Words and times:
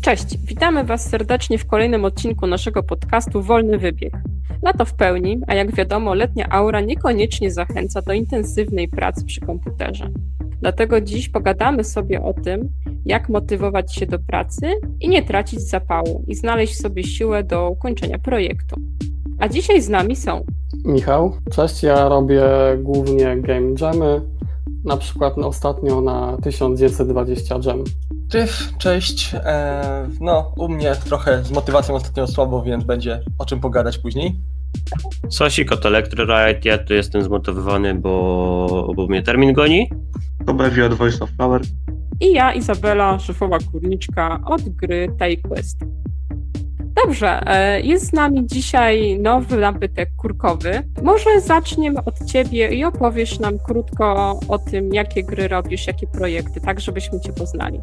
Cześć, 0.00 0.38
witamy 0.38 0.84
Was 0.84 1.08
serdecznie 1.08 1.58
w 1.58 1.66
kolejnym 1.66 2.04
odcinku 2.04 2.46
naszego 2.46 2.82
podcastu 2.82 3.42
Wolny 3.42 3.78
Wybieg. 3.78 4.12
Lato 4.62 4.84
w 4.84 4.94
pełni, 4.94 5.40
a 5.46 5.54
jak 5.54 5.74
wiadomo, 5.74 6.14
letnia 6.14 6.48
aura 6.50 6.80
niekoniecznie 6.80 7.50
zachęca 7.50 8.02
do 8.02 8.12
intensywnej 8.12 8.88
pracy 8.88 9.24
przy 9.24 9.40
komputerze. 9.40 10.10
Dlatego 10.60 11.00
dziś 11.00 11.28
pogadamy 11.28 11.84
sobie 11.84 12.22
o 12.22 12.32
tym, 12.32 12.68
jak 13.04 13.28
motywować 13.28 13.94
się 13.94 14.06
do 14.06 14.18
pracy 14.18 14.66
i 15.00 15.08
nie 15.08 15.22
tracić 15.22 15.60
zapału 15.60 16.24
i 16.28 16.34
znaleźć 16.34 16.80
sobie 16.80 17.04
siłę 17.04 17.44
do 17.44 17.70
ukończenia 17.70 18.18
projektu. 18.18 18.76
A 19.38 19.48
dzisiaj 19.48 19.82
z 19.82 19.88
nami 19.88 20.16
są 20.16 20.44
Michał, 20.84 21.32
cześć, 21.50 21.82
ja 21.82 22.08
robię 22.08 22.42
głównie 22.78 23.36
game 23.36 23.74
jamy, 23.80 24.20
na 24.84 24.96
przykład 24.96 25.38
ostatnio 25.38 26.00
na 26.00 26.36
1920 26.42 27.58
jam. 27.64 27.84
Tyf, 28.30 28.72
cześć. 28.78 29.34
E, 29.34 30.08
no, 30.20 30.52
u 30.56 30.68
mnie 30.68 30.96
trochę 31.04 31.44
z 31.44 31.50
motywacją 31.50 31.94
ostatnio 31.94 32.26
słabo, 32.26 32.62
więc 32.62 32.84
będzie 32.84 33.20
o 33.38 33.44
czym 33.46 33.60
pogadać 33.60 33.98
później. 33.98 34.40
Sosik 35.28 35.72
od 35.72 35.86
Electroride, 35.86 36.60
ja 36.64 36.78
tu 36.78 36.94
jestem 36.94 37.22
zmotywowany, 37.22 37.94
bo, 37.94 38.92
bo 38.96 39.06
mnie 39.06 39.22
termin 39.22 39.52
goni. 39.52 39.90
To 40.46 40.54
Bewi 40.54 40.82
od 40.82 40.94
Voice 40.94 41.24
of 41.24 41.30
Flower. 41.30 41.60
i 42.20 42.32
ja, 42.32 42.52
Izabela, 42.54 43.18
szefowa 43.18 43.58
kurniczka 43.72 44.40
od 44.46 44.68
gry 44.68 45.08
Quest. 45.48 45.80
Dobrze, 47.04 47.40
e, 47.46 47.80
jest 47.80 48.06
z 48.06 48.12
nami 48.12 48.46
dzisiaj 48.46 49.18
nowy 49.20 49.56
nabytek 49.56 50.08
kurkowy. 50.16 50.82
Może 51.02 51.40
zaczniemy 51.40 52.04
od 52.04 52.24
Ciebie 52.24 52.68
i 52.68 52.84
opowiesz 52.84 53.38
nam 53.38 53.58
krótko 53.58 54.38
o 54.48 54.58
tym, 54.58 54.94
jakie 54.94 55.24
gry 55.24 55.48
robisz, 55.48 55.86
jakie 55.86 56.06
projekty, 56.06 56.60
tak 56.60 56.80
żebyśmy 56.80 57.20
Cię 57.20 57.32
poznali. 57.32 57.80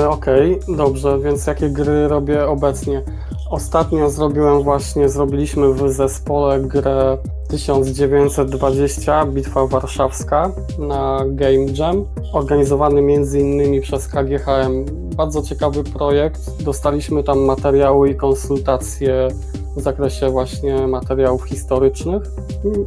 Yy, 0.00 0.08
Okej, 0.08 0.58
dobrze, 0.76 1.18
więc 1.18 1.46
jakie 1.46 1.70
gry 1.70 2.08
robię 2.08 2.46
obecnie? 2.46 3.02
Ostatnio 3.50 4.10
zrobiłem 4.10 4.62
właśnie, 4.62 5.08
zrobiliśmy 5.08 5.74
w 5.74 5.92
zespole 5.92 6.60
grę 6.60 7.18
1920 7.52 9.26
Bitwa 9.26 9.66
Warszawska 9.66 10.52
na 10.78 11.24
Game 11.26 11.66
Jam, 11.78 12.04
organizowany 12.32 13.00
m.in. 13.00 13.82
przez 13.82 14.08
KGHM. 14.08 14.84
Bardzo 15.16 15.42
ciekawy 15.42 15.84
projekt. 15.84 16.62
Dostaliśmy 16.62 17.22
tam 17.22 17.38
materiały 17.38 18.10
i 18.10 18.14
konsultacje 18.16 19.28
w 19.76 19.80
zakresie 19.80 20.30
właśnie 20.30 20.86
materiałów 20.86 21.44
historycznych 21.44 22.22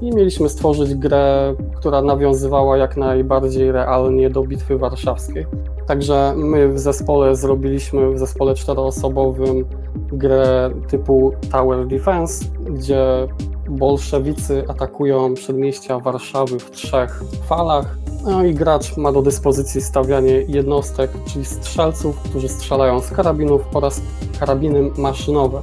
i 0.01 0.15
mieliśmy 0.15 0.49
stworzyć 0.49 0.95
grę, 0.95 1.55
która 1.75 2.01
nawiązywała 2.01 2.77
jak 2.77 2.97
najbardziej 2.97 3.71
realnie 3.71 4.29
do 4.29 4.43
Bitwy 4.43 4.77
Warszawskiej. 4.77 5.45
Także 5.87 6.33
my 6.37 6.69
w 6.69 6.79
zespole 6.79 7.35
zrobiliśmy, 7.35 8.11
w 8.11 8.19
zespole 8.19 8.55
czteroosobowym 8.55 9.65
grę 10.11 10.69
typu 10.87 11.31
Tower 11.51 11.87
Defense, 11.87 12.45
gdzie 12.69 13.27
bolszewicy 13.69 14.63
atakują 14.67 15.33
przedmieścia 15.33 15.99
Warszawy 15.99 16.59
w 16.59 16.71
trzech 16.71 17.23
falach. 17.47 17.97
No 18.23 18.43
i 18.43 18.53
gracz 18.53 18.97
ma 18.97 19.11
do 19.11 19.21
dyspozycji 19.21 19.81
stawianie 19.81 20.31
jednostek, 20.31 21.11
czyli 21.25 21.45
strzelców, 21.45 22.19
którzy 22.19 22.49
strzelają 22.49 22.99
z 22.99 23.11
karabinów 23.11 23.61
oraz 23.73 24.01
karabiny 24.39 24.91
maszynowe. 24.97 25.61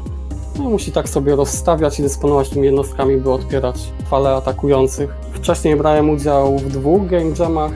No 0.59 0.65
musi 0.65 0.93
tak 0.93 1.09
sobie 1.09 1.37
rozstawiać 1.37 1.99
i 1.99 2.03
dysponować 2.03 2.49
tymi 2.49 2.65
jednostkami, 2.65 3.17
by 3.17 3.33
odpierać 3.33 3.77
fale 4.11 4.35
atakujących. 4.35 5.15
Wcześniej 5.33 5.77
brałem 5.77 6.11
udział 6.11 6.59
w 6.59 6.69
dwóch 6.69 7.07
game 7.07 7.31
jamach. 7.39 7.73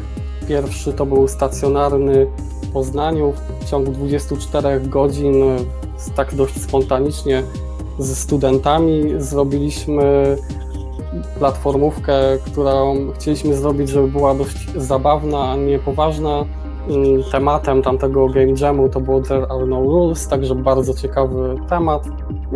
Pierwszy 0.49 0.93
to 0.93 1.07
był 1.07 1.29
stacjonarny 1.29 2.27
w 2.63 2.73
Poznaniu 2.73 3.33
w 3.61 3.65
ciągu 3.65 3.93
24 3.93 4.81
godzin, 4.81 5.35
tak 6.17 6.35
dość 6.35 6.63
spontanicznie 6.63 7.43
ze 7.99 8.15
studentami 8.15 9.03
zrobiliśmy 9.19 10.37
platformówkę, 11.39 12.15
którą 12.47 12.97
chcieliśmy 13.15 13.55
zrobić, 13.55 13.89
żeby 13.89 14.09
była 14.09 14.35
dość 14.35 14.73
zabawna, 14.77 15.51
a 15.51 15.57
nie 15.57 15.79
poważna. 15.79 16.45
Mm, 16.89 17.23
Tematem 17.33 17.83
tamtego 17.83 18.29
game 18.29 18.53
jamu 18.61 18.89
to 18.89 19.01
było 19.01 19.21
There 19.21 19.47
Are 19.51 19.67
No 19.67 19.81
Rules, 19.83 20.29
także 20.29 20.55
bardzo 20.55 20.95
ciekawy 20.95 21.57
temat. 21.69 22.05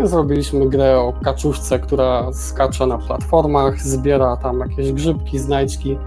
I 0.05 0.07
zrobiliśmy 0.07 0.69
grę 0.69 0.99
o 0.99 1.13
kaczuszce, 1.25 1.79
która 1.79 2.33
skacze 2.33 2.87
na 2.87 2.99
platformach, 2.99 3.81
zbiera 3.81 4.37
tam 4.37 4.61
jakieś 4.61 4.93
grzybki, 4.93 5.39
znajdźki. 5.39 5.99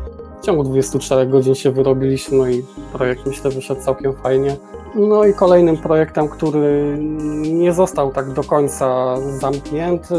W 0.44 0.46
ciągu 0.46 0.64
24 0.64 1.28
godzin 1.28 1.56
się 1.56 1.72
wyrobiliśmy 1.72 2.54
i 2.54 2.64
projekt 2.94 3.26
myślę 3.26 3.52
wyszedł 3.52 3.82
całkiem 3.82 4.14
fajnie. 4.14 4.56
No 4.96 5.26
i 5.26 5.34
kolejnym 5.34 5.78
projektem, 5.78 6.30
który 6.30 6.98
nie 7.52 7.74
został 7.74 8.12
tak 8.12 8.34
do 8.34 8.44
końca 8.44 9.16
zamknięty, 9.40 10.16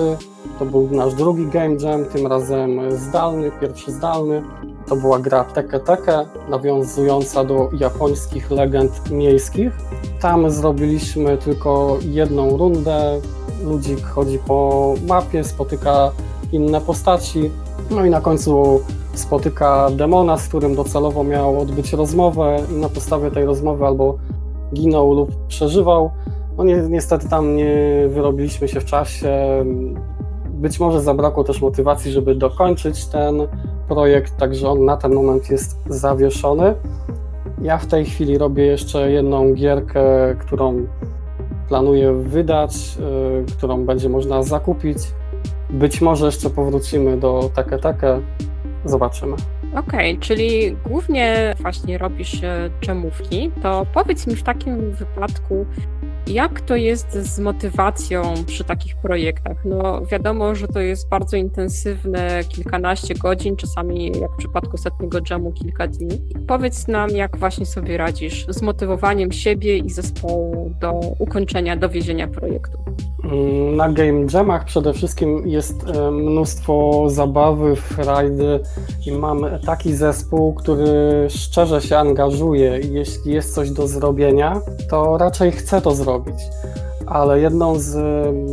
to 0.58 0.66
był 0.66 0.88
nasz 0.90 1.14
drugi 1.14 1.46
game 1.46 1.74
jam, 1.74 2.04
tym 2.04 2.26
razem 2.26 2.80
zdalny, 2.90 3.50
pierwszy 3.60 3.92
zdalny. 3.92 4.42
To 4.86 4.96
była 4.96 5.18
gra 5.18 5.44
Teke 5.44 5.80
Teke, 5.80 6.26
nawiązująca 6.48 7.44
do 7.44 7.70
japońskich 7.78 8.50
legend 8.50 9.10
miejskich. 9.10 9.72
Tam 10.20 10.50
zrobiliśmy 10.50 11.38
tylko 11.38 11.98
jedną 12.00 12.56
rundę. 12.56 13.20
Ludzik 13.64 14.06
chodzi 14.06 14.38
po 14.46 14.94
mapie, 15.08 15.44
spotyka 15.44 16.10
inne 16.52 16.80
postaci. 16.80 17.50
No 17.90 18.04
i 18.04 18.10
na 18.10 18.20
końcu 18.20 18.80
spotyka 19.18 19.90
demona, 19.90 20.36
z 20.36 20.48
którym 20.48 20.74
docelowo 20.74 21.24
miał 21.24 21.60
odbyć 21.60 21.92
rozmowę 21.92 22.56
i 22.72 22.74
na 22.74 22.88
podstawie 22.88 23.30
tej 23.30 23.44
rozmowy 23.44 23.86
albo 23.86 24.18
ginął 24.74 25.12
lub 25.12 25.46
przeżywał. 25.48 26.10
No 26.58 26.64
ni 26.64 26.74
niestety 26.88 27.28
tam 27.28 27.56
nie 27.56 27.74
wyrobiliśmy 28.08 28.68
się 28.68 28.80
w 28.80 28.84
czasie. 28.84 29.30
Być 30.50 30.80
może 30.80 31.00
zabrakło 31.00 31.44
też 31.44 31.60
motywacji, 31.60 32.12
żeby 32.12 32.34
dokończyć 32.34 33.06
ten 33.06 33.48
projekt, 33.88 34.36
także 34.36 34.68
on 34.68 34.84
na 34.84 34.96
ten 34.96 35.14
moment 35.14 35.50
jest 35.50 35.78
zawieszony. 35.88 36.74
Ja 37.62 37.78
w 37.78 37.86
tej 37.86 38.04
chwili 38.04 38.38
robię 38.38 38.66
jeszcze 38.66 39.10
jedną 39.10 39.54
gierkę, 39.54 40.04
którą 40.40 40.86
planuję 41.68 42.12
wydać, 42.12 42.96
yy, 42.96 43.44
którą 43.58 43.84
będzie 43.84 44.08
można 44.08 44.42
zakupić. 44.42 44.98
Być 45.70 46.00
może 46.00 46.26
jeszcze 46.26 46.50
powrócimy 46.50 47.16
do 47.16 47.50
Teke 47.54 47.78
Teke. 47.78 48.20
Zobaczymy. 48.84 49.36
Okej, 49.74 50.12
okay, 50.12 50.16
czyli 50.20 50.76
głównie 50.86 51.54
właśnie 51.60 51.98
robisz 51.98 52.40
dżemówki, 52.80 53.50
to 53.62 53.86
powiedz 53.94 54.26
mi 54.26 54.36
w 54.36 54.42
takim 54.42 54.90
wypadku, 54.90 55.66
jak 56.26 56.60
to 56.60 56.76
jest 56.76 57.12
z 57.12 57.38
motywacją 57.38 58.34
przy 58.46 58.64
takich 58.64 58.96
projektach? 58.96 59.64
No 59.64 60.06
wiadomo, 60.06 60.54
że 60.54 60.68
to 60.68 60.80
jest 60.80 61.08
bardzo 61.08 61.36
intensywne, 61.36 62.44
kilkanaście 62.48 63.14
godzin, 63.14 63.56
czasami 63.56 64.12
jak 64.20 64.32
w 64.32 64.36
przypadku 64.36 64.76
setnego 64.76 65.20
dżemu 65.20 65.52
kilka 65.52 65.86
dni. 65.86 66.20
Powiedz 66.46 66.88
nam, 66.88 67.10
jak 67.10 67.36
właśnie 67.36 67.66
sobie 67.66 67.96
radzisz 67.96 68.46
z 68.48 68.62
motywowaniem 68.62 69.32
siebie 69.32 69.78
i 69.78 69.90
zespołu 69.90 70.74
do 70.80 70.92
ukończenia, 71.18 71.76
dowiezienia 71.76 72.28
projektu. 72.28 72.78
Na 73.76 73.88
game 73.88 74.26
jamach 74.34 74.64
przede 74.64 74.92
wszystkim 74.92 75.48
jest 75.48 75.84
e, 75.88 76.10
mnóstwo 76.10 77.04
zabawy, 77.06 77.76
frajdy 77.76 78.60
i 79.06 79.12
mam 79.12 79.46
taki 79.66 79.94
zespół, 79.94 80.54
który 80.54 81.26
szczerze 81.28 81.82
się 81.82 81.98
angażuje 81.98 82.80
i 82.80 82.92
jeśli 82.92 83.32
jest 83.32 83.54
coś 83.54 83.70
do 83.70 83.88
zrobienia, 83.88 84.60
to 84.90 85.18
raczej 85.18 85.52
chce 85.52 85.80
to 85.80 85.94
zrobić. 85.94 86.36
Ale 87.06 87.40
jedną 87.40 87.78
z 87.78 87.96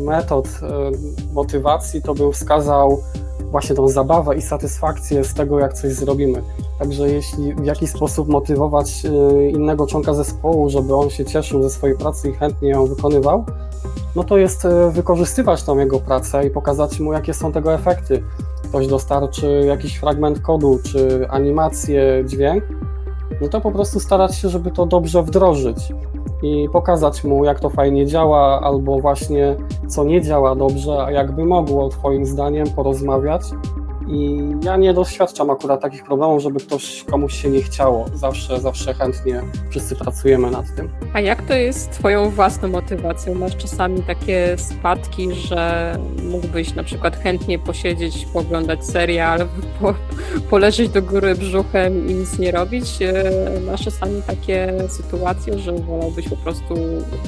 metod 0.06 0.48
e, 0.48 0.92
motywacji 1.34 2.02
to 2.02 2.14
bym 2.14 2.32
wskazał 2.32 3.02
właśnie 3.52 3.76
tą 3.76 3.88
zabawę 3.88 4.36
i 4.36 4.42
satysfakcję 4.42 5.24
z 5.24 5.34
tego, 5.34 5.60
jak 5.60 5.74
coś 5.74 5.94
zrobimy. 5.94 6.42
Także 6.80 7.10
jeśli 7.10 7.54
w 7.54 7.66
jakiś 7.66 7.90
sposób 7.90 8.28
motywować 8.28 9.06
e, 9.06 9.50
innego 9.50 9.88
członka 9.88 10.14
zespołu, 10.14 10.70
żeby 10.70 10.96
on 10.96 11.10
się 11.10 11.26
cieszył 11.26 11.64
ze 11.64 11.70
swojej 11.70 11.98
pracy 11.98 12.30
i 12.30 12.34
chętnie 12.34 12.70
ją 12.70 12.86
wykonywał, 12.86 13.46
no 14.16 14.24
to 14.24 14.38
jest 14.38 14.66
e, 14.66 14.92
wykorzystywać 14.92 15.64
tą 15.64 15.78
jego 15.78 16.00
pracę 16.00 16.48
i 16.48 16.50
pokazać 16.50 17.00
mu, 17.00 17.14
jakie 17.14 17.34
są 17.34 17.52
tego 17.52 17.74
efekty. 17.74 18.24
Ktoś 18.64 18.88
dostarczy 18.88 19.64
jakiś 19.66 19.98
fragment 19.98 20.40
kodu, 20.40 20.80
czy 20.84 21.28
animację, 21.30 22.24
dźwięk, 22.26 22.64
no 23.42 23.48
to 23.48 23.62
po 23.62 23.72
prostu 23.72 24.00
starać 24.00 24.36
się, 24.36 24.50
żeby 24.50 24.72
to 24.72 24.86
dobrze 24.86 25.24
wdrożyć 25.24 25.94
i 26.44 26.70
pokazać 26.74 27.24
mu, 27.24 27.46
jak 27.46 27.60
to 27.60 27.70
fajnie 27.70 28.06
działa, 28.06 28.62
albo 28.62 29.00
właśnie 29.00 29.56
co 29.88 30.04
nie 30.04 30.22
działa 30.22 30.56
dobrze, 30.56 31.04
a 31.06 31.12
jakby 31.12 31.46
mogło, 31.46 31.90
Twoim 31.90 32.26
zdaniem, 32.26 32.68
porozmawiać 32.68 33.42
I 34.12 34.40
ja 34.64 34.78
nie 34.78 34.94
doświadczam 34.94 35.50
akurat 35.50 35.82
takich 35.82 36.04
problemów, 36.04 36.42
żeby 36.42 36.60
ktoś 36.60 37.04
komuś 37.04 37.42
się 37.42 37.50
nie 37.50 37.62
chciało. 37.62 38.06
Zawsze, 38.14 38.60
zawsze 38.60 38.94
chętnie 38.94 39.42
wszyscy 39.70 39.96
pracujemy 39.96 40.52
nad 40.52 40.76
tym. 40.76 40.90
A 41.14 41.20
jak 41.20 41.42
to 41.42 41.54
jest 41.54 41.80
z 41.80 41.88
Twoją 41.88 42.30
własną 42.30 42.68
motywacją? 42.68 43.36
Masz 43.36 43.58
czasami 43.58 44.04
takie 44.04 44.56
spadki, 44.58 45.34
że 45.34 45.96
mógłbyś 46.24 46.76
na 46.76 46.84
przykład 46.84 47.16
chętnie 47.18 47.60
posiedzieć, 47.60 48.26
poglądać 48.34 48.86
serial, 48.86 49.40
po, 49.82 49.94
poleżeć 50.50 50.90
do 50.90 51.02
góry 51.02 51.36
brzuchem 51.36 52.10
i 52.10 52.14
nic 52.14 52.40
nie 52.40 52.52
robić? 52.52 53.02
E, 53.02 53.32
masz 53.66 53.86
czasami 53.86 54.22
takie 54.22 54.74
sytuacje, 54.90 55.60
że 55.60 55.72
wolałbyś 55.72 56.30
po 56.30 56.38
prostu 56.38 56.74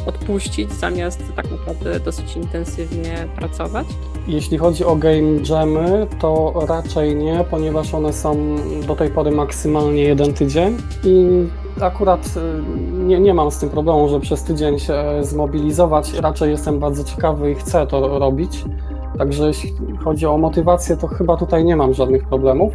odpuścić 0.05 0.71
zamiast 0.71 1.19
tak 1.35 1.51
naprawdę 1.51 1.99
dosyć 1.99 2.35
intensywnie 2.35 3.27
pracować? 3.35 3.87
Jeśli 4.27 4.57
chodzi 4.57 4.85
o 4.85 4.95
game 4.95 5.39
jamy, 5.49 6.07
to 6.19 6.53
raczej 6.73 7.15
nie, 7.15 7.45
ponieważ 7.51 7.93
one 7.93 8.13
są 8.13 8.55
do 8.87 8.95
tej 8.95 9.09
pory 9.09 9.31
maksymalnie 9.31 10.03
jeden 10.03 10.33
tydzień 10.33 10.77
i 11.03 11.45
akurat 11.81 12.27
y, 12.27 13.03
nie, 13.03 13.19
nie 13.19 13.33
mam 13.33 13.51
z 13.51 13.57
tym 13.57 13.69
problemu, 13.69 14.09
żeby 14.09 14.21
przez 14.21 14.43
tydzień 14.43 14.79
się 14.79 14.95
zmobilizować. 15.21 16.13
Raczej 16.13 16.51
jestem 16.51 16.79
bardzo 16.79 17.03
ciekawy 17.03 17.51
i 17.51 17.55
chcę 17.55 17.87
to 17.87 18.19
robić. 18.19 18.65
Także 19.17 19.47
jeśli 19.47 19.73
chodzi 20.03 20.25
o 20.25 20.37
motywację, 20.37 20.97
to 20.97 21.07
chyba 21.07 21.37
tutaj 21.37 21.65
nie 21.65 21.75
mam 21.75 21.93
żadnych 21.93 22.27
problemów. 22.27 22.73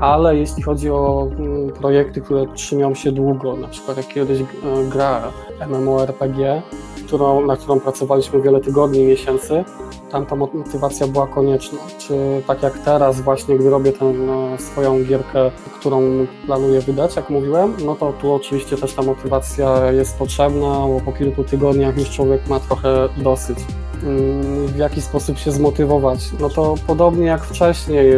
Ale 0.00 0.36
jeśli 0.36 0.62
chodzi 0.62 0.90
o 0.90 1.28
mm, 1.38 1.70
projekty, 1.72 2.20
które 2.20 2.46
trzymią 2.54 2.94
się 2.94 3.12
długo, 3.12 3.56
na 3.56 3.68
przykład 3.68 3.96
jak 3.96 4.08
kiedyś 4.08 4.40
e, 4.40 4.44
gra 4.92 5.22
MMORPG, 5.68 6.62
którą, 7.06 7.46
na 7.46 7.56
którą 7.56 7.80
pracowaliśmy 7.80 8.42
wiele 8.42 8.60
tygodni, 8.60 9.04
miesięcy, 9.04 9.64
tam 10.14 10.26
ta 10.26 10.36
motywacja 10.36 11.06
była 11.06 11.26
konieczna. 11.26 11.78
Czy 11.98 12.42
tak 12.46 12.62
jak 12.62 12.78
teraz 12.78 13.20
właśnie, 13.20 13.58
gdy 13.58 13.70
robię 13.70 13.92
tę 13.92 14.04
e, 14.06 14.58
swoją 14.58 15.04
gierkę, 15.04 15.50
którą 15.80 16.02
planuję 16.46 16.80
wydać, 16.80 17.16
jak 17.16 17.30
mówiłem, 17.30 17.76
no 17.84 17.94
to 17.94 18.12
tu 18.12 18.32
oczywiście 18.32 18.76
też 18.76 18.92
ta 18.92 19.02
motywacja 19.02 19.92
jest 19.92 20.18
potrzebna, 20.18 20.68
bo 20.68 21.00
po 21.04 21.12
kilku 21.12 21.44
tygodniach 21.44 21.98
już 21.98 22.10
człowiek 22.10 22.48
ma 22.48 22.60
trochę 22.60 23.08
dosyć. 23.16 23.58
Mm, 24.02 24.66
w 24.66 24.76
jaki 24.76 25.02
sposób 25.02 25.38
się 25.38 25.52
zmotywować? 25.52 26.18
No 26.40 26.50
to 26.50 26.74
podobnie 26.86 27.26
jak 27.26 27.44
wcześniej, 27.44 28.12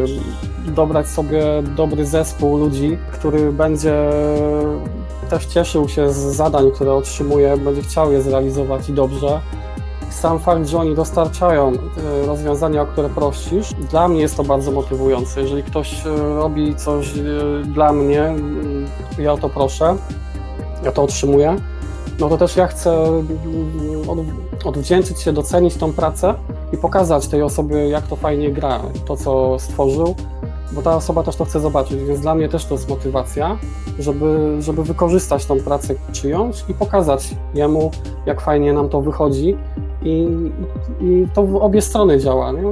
dobrać 0.66 1.08
sobie 1.08 1.42
dobry 1.76 2.06
zespół 2.06 2.56
ludzi, 2.56 2.98
który 3.12 3.52
będzie 3.52 4.10
też 5.30 5.46
cieszył 5.46 5.88
się 5.88 6.12
z 6.12 6.16
zadań, 6.16 6.70
które 6.70 6.94
otrzymuje, 6.94 7.56
będzie 7.56 7.82
chciał 7.82 8.12
je 8.12 8.22
zrealizować 8.22 8.88
i 8.88 8.92
dobrze. 8.92 9.40
Sam 10.10 10.38
fakt, 10.38 10.66
że 10.66 10.78
oni 10.78 10.94
dostarczają 10.94 11.72
e, 11.72 12.26
rozwiązania, 12.26 12.82
o 12.82 12.86
które 12.86 13.08
prosisz, 13.08 13.74
dla 13.90 14.08
mnie 14.08 14.20
jest 14.20 14.36
to 14.36 14.44
bardzo 14.44 14.72
motywujące. 14.72 15.40
Jeżeli 15.40 15.62
ktoś 15.62 16.06
e, 16.06 16.16
robi 16.16 16.76
coś 16.76 17.18
e, 17.18 17.22
dla 17.64 17.92
mnie, 17.92 18.34
ja 19.18 19.32
o 19.32 19.38
to 19.38 19.48
proszę, 19.48 19.96
ja 20.84 20.92
to 20.92 21.02
otrzymuję, 21.02 21.56
no 22.18 22.28
to 22.28 22.38
też 22.38 22.56
ja 22.56 22.66
chcę 22.66 23.06
mm, 23.06 23.26
odwdzięczyć 24.64 25.20
się, 25.20 25.32
docenić 25.32 25.76
tą 25.76 25.92
pracę 25.92 26.34
i 26.72 26.76
pokazać 26.76 27.28
tej 27.28 27.42
osobie, 27.42 27.88
jak 27.88 28.06
to 28.06 28.16
fajnie 28.16 28.52
gra, 28.52 28.80
to 29.06 29.16
co 29.16 29.58
stworzył, 29.58 30.14
bo 30.72 30.82
ta 30.82 30.96
osoba 30.96 31.22
też 31.22 31.36
to 31.36 31.44
chce 31.44 31.60
zobaczyć, 31.60 32.02
więc 32.02 32.20
dla 32.20 32.34
mnie 32.34 32.48
też 32.48 32.64
to 32.64 32.74
jest 32.74 32.88
motywacja, 32.88 33.58
żeby, 33.98 34.56
żeby 34.60 34.84
wykorzystać 34.84 35.46
tą 35.46 35.60
pracę 35.60 35.94
czyjąś 36.12 36.64
i 36.68 36.74
pokazać 36.74 37.34
jemu, 37.54 37.90
jak 38.26 38.40
fajnie 38.40 38.72
nam 38.72 38.88
to 38.88 39.00
wychodzi 39.00 39.56
i, 40.06 40.28
i 41.00 41.26
to 41.34 41.42
w 41.42 41.56
obie 41.56 41.82
strony 41.82 42.18
działa, 42.18 42.52
nie? 42.52 42.62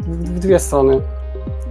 w 0.00 0.38
dwie 0.38 0.58
strony. 0.58 1.00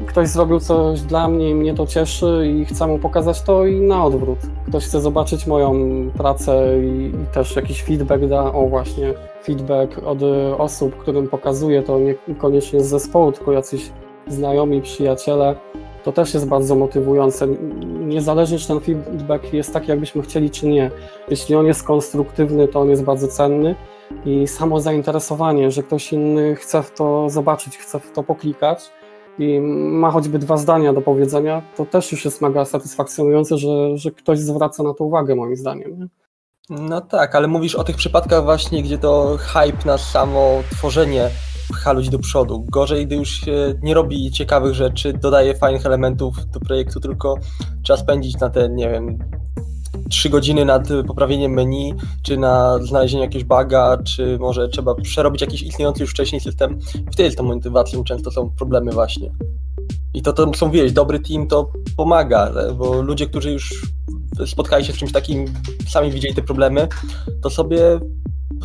Ktoś 0.07 0.27
zrobił 0.27 0.59
coś 0.59 1.01
dla 1.01 1.27
mnie 1.27 1.49
i 1.49 1.55
mnie 1.55 1.73
to 1.73 1.87
cieszy 1.87 2.53
i 2.55 2.65
chcę 2.65 2.87
mu 2.87 2.99
pokazać 2.99 3.41
to 3.41 3.65
i 3.65 3.81
na 3.81 4.05
odwrót. 4.05 4.39
Ktoś 4.67 4.85
chce 4.85 5.01
zobaczyć 5.01 5.47
moją 5.47 5.73
pracę 6.17 6.79
i, 6.83 7.05
i 7.05 7.33
też 7.33 7.55
jakiś 7.55 7.83
feedback 7.83 8.25
da, 8.25 8.53
o 8.53 8.67
właśnie, 8.67 9.13
feedback 9.43 9.97
od 10.05 10.19
osób, 10.57 10.95
którym 10.95 11.27
pokazuję 11.27 11.83
to 11.83 11.99
niekoniecznie 12.27 12.81
z 12.81 12.89
zespołu, 12.89 13.31
tylko 13.31 13.51
jacyś 13.51 13.91
znajomi, 14.27 14.81
przyjaciele, 14.81 15.55
to 16.03 16.11
też 16.11 16.33
jest 16.33 16.47
bardzo 16.47 16.75
motywujące. 16.75 17.47
Niezależnie, 17.99 18.57
czy 18.57 18.67
ten 18.67 18.79
feedback 18.79 19.53
jest 19.53 19.73
taki, 19.73 19.89
jakbyśmy 19.89 20.21
chcieli, 20.21 20.49
czy 20.49 20.67
nie. 20.67 20.91
Jeśli 21.29 21.55
on 21.55 21.65
jest 21.65 21.83
konstruktywny, 21.83 22.67
to 22.67 22.79
on 22.79 22.89
jest 22.89 23.03
bardzo 23.03 23.27
cenny 23.27 23.75
i 24.25 24.47
samo 24.47 24.79
zainteresowanie, 24.79 25.71
że 25.71 25.83
ktoś 25.83 26.13
inny 26.13 26.55
chce 26.55 26.83
w 26.83 26.91
to 26.91 27.29
zobaczyć, 27.29 27.77
chce 27.77 27.99
w 27.99 28.11
to 28.11 28.23
poklikać 28.23 28.91
i 29.39 29.59
ma 29.91 30.11
choćby 30.11 30.39
dwa 30.39 30.57
zdania 30.57 30.93
do 30.93 31.01
powiedzenia, 31.01 31.61
to 31.77 31.85
też 31.85 32.11
już 32.11 32.25
jest 32.25 32.41
mega 32.41 32.65
satysfakcjonujące, 32.65 33.57
że, 33.57 33.97
że 33.97 34.11
ktoś 34.11 34.39
zwraca 34.39 34.83
na 34.83 34.93
to 34.93 35.03
uwagę, 35.03 35.35
moim 35.35 35.55
zdaniem. 35.55 35.99
Nie? 35.99 36.07
No 36.69 37.01
tak, 37.01 37.35
ale 37.35 37.47
mówisz 37.47 37.75
o 37.75 37.83
tych 37.83 37.95
przypadkach 37.95 38.43
właśnie, 38.43 38.83
gdzie 38.83 38.97
to 38.97 39.37
hype 39.39 39.85
na 39.85 39.97
samo 39.97 40.61
tworzenie 40.71 41.29
pcha 41.69 41.91
ludzi 41.93 42.09
do 42.09 42.19
przodu. 42.19 42.65
Gorzej, 42.69 43.07
gdy 43.07 43.15
już 43.15 43.41
nie 43.83 43.93
robi 43.93 44.31
ciekawych 44.31 44.73
rzeczy, 44.73 45.13
dodaje 45.13 45.55
fajnych 45.55 45.85
elementów 45.85 46.35
do 46.51 46.59
projektu, 46.59 46.99
tylko 46.99 47.35
trzeba 47.83 47.97
spędzić 47.97 48.39
na 48.39 48.49
te, 48.49 48.69
nie 48.69 48.89
wiem, 48.89 49.17
trzy 50.09 50.29
godziny 50.29 50.65
nad 50.65 50.87
poprawieniem 51.07 51.51
menu, 51.51 51.93
czy 52.23 52.37
na 52.37 52.79
znalezienie 52.81 53.23
jakiegoś 53.23 53.43
buga, 53.43 53.97
czy 54.03 54.37
może 54.39 54.69
trzeba 54.69 54.95
przerobić 54.95 55.41
jakiś 55.41 55.63
istniejący 55.63 56.01
już 56.01 56.11
wcześniej 56.11 56.41
system. 56.41 56.79
Wtedy 57.11 57.31
z 57.31 57.35
tą 57.35 57.43
motywacją 57.43 58.03
często 58.03 58.31
są 58.31 58.49
problemy 58.49 58.91
właśnie. 58.91 59.31
I 60.13 60.21
to, 60.21 60.33
to 60.33 60.53
są, 60.53 60.71
wiesz, 60.71 60.91
dobry 60.91 61.19
team 61.19 61.47
to 61.47 61.71
pomaga, 61.97 62.51
bo 62.77 63.01
ludzie, 63.01 63.27
którzy 63.27 63.51
już 63.51 63.85
spotkali 64.45 64.85
się 64.85 64.93
z 64.93 64.97
czymś 64.97 65.11
takim, 65.11 65.45
sami 65.87 66.11
widzieli 66.11 66.35
te 66.35 66.41
problemy, 66.41 66.87
to 67.41 67.49
sobie 67.49 67.99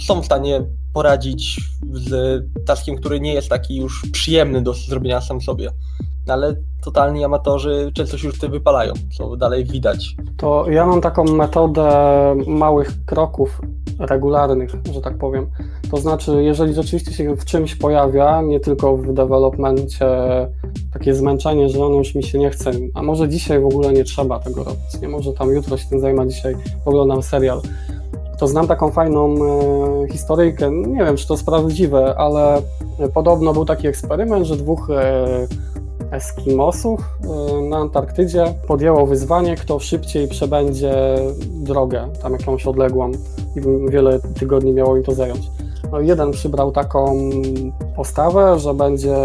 są 0.01 0.23
w 0.23 0.25
stanie 0.25 0.63
poradzić 0.93 1.61
z 1.93 2.43
taskiem, 2.67 2.97
który 2.97 3.21
nie 3.21 3.35
jest 3.35 3.49
taki 3.49 3.77
już 3.77 4.03
przyjemny 4.13 4.63
do 4.63 4.75
zrobienia 4.75 5.21
sam 5.21 5.41
sobie. 5.41 5.71
Ale 6.29 6.57
totalni 6.85 7.25
amatorzy 7.25 7.91
często 7.95 8.19
się 8.19 8.27
już 8.27 8.39
tym 8.39 8.53
wypalają, 8.53 8.93
co 9.17 9.37
dalej 9.37 9.65
widać. 9.65 10.17
To 10.37 10.71
ja 10.71 10.87
mam 10.87 11.01
taką 11.01 11.25
metodę 11.25 11.91
małych 12.47 13.05
kroków 13.07 13.61
regularnych, 13.99 14.71
że 14.93 15.01
tak 15.01 15.19
powiem. 15.19 15.47
To 15.91 15.97
znaczy, 15.97 16.43
jeżeli 16.43 16.75
rzeczywiście 16.75 17.13
się 17.13 17.37
w 17.37 17.45
czymś 17.45 17.75
pojawia, 17.75 18.43
nie 18.43 18.61
tylko 18.61 18.97
w 18.97 19.13
developmencie 19.13 20.07
takie 20.93 21.15
zmęczenie, 21.15 21.69
że 21.69 21.85
ono 21.85 21.97
już 21.97 22.15
mi 22.15 22.23
się 22.23 22.39
nie 22.39 22.51
chce, 22.51 22.71
a 22.95 23.03
może 23.03 23.29
dzisiaj 23.29 23.61
w 23.61 23.67
ogóle 23.67 23.93
nie 23.93 24.05
trzeba 24.05 24.39
tego 24.39 24.65
robić, 24.65 25.01
nie 25.03 25.09
może 25.09 25.33
tam 25.33 25.51
jutro 25.51 25.77
się 25.77 25.89
tym 25.89 26.01
zajmę, 26.01 26.29
dzisiaj 26.29 26.57
oglądam 26.85 27.23
serial, 27.23 27.61
to 28.39 28.49
znam 28.49 28.67
taką 28.67 28.91
fajną 28.91 29.35
e, 29.35 30.09
historyjkę, 30.13 30.71
nie 30.71 31.05
wiem 31.05 31.17
czy 31.17 31.29
to 31.29 31.35
jest 31.35 31.47
prawdziwe, 31.47 32.15
ale 32.19 32.63
podobno 33.15 33.53
był 33.53 33.65
taki 33.65 33.89
eksperyment, 33.89 34.47
że 34.47 34.57
dwóch 34.57 34.91
e, 34.91 35.47
Eskimosów 36.11 37.01
e, 37.01 37.63
na 37.63 37.77
Antarktydzie 37.77 38.55
podjęło 38.67 39.07
wyzwanie, 39.07 39.57
kto 39.57 39.79
szybciej 39.79 40.29
przebędzie 40.29 40.95
drogę, 41.47 42.09
tam 42.23 42.33
jakąś 42.33 42.67
odległą 42.67 43.11
i 43.57 43.91
wiele 43.91 44.21
tygodni 44.21 44.73
miało 44.73 44.97
im 44.97 45.03
to 45.03 45.15
zająć. 45.15 45.51
No, 45.93 46.01
jeden 46.01 46.31
przybrał 46.31 46.73
taką 46.73 47.21
postawę, 47.97 48.59
że 48.59 48.75
będzie 48.75 49.17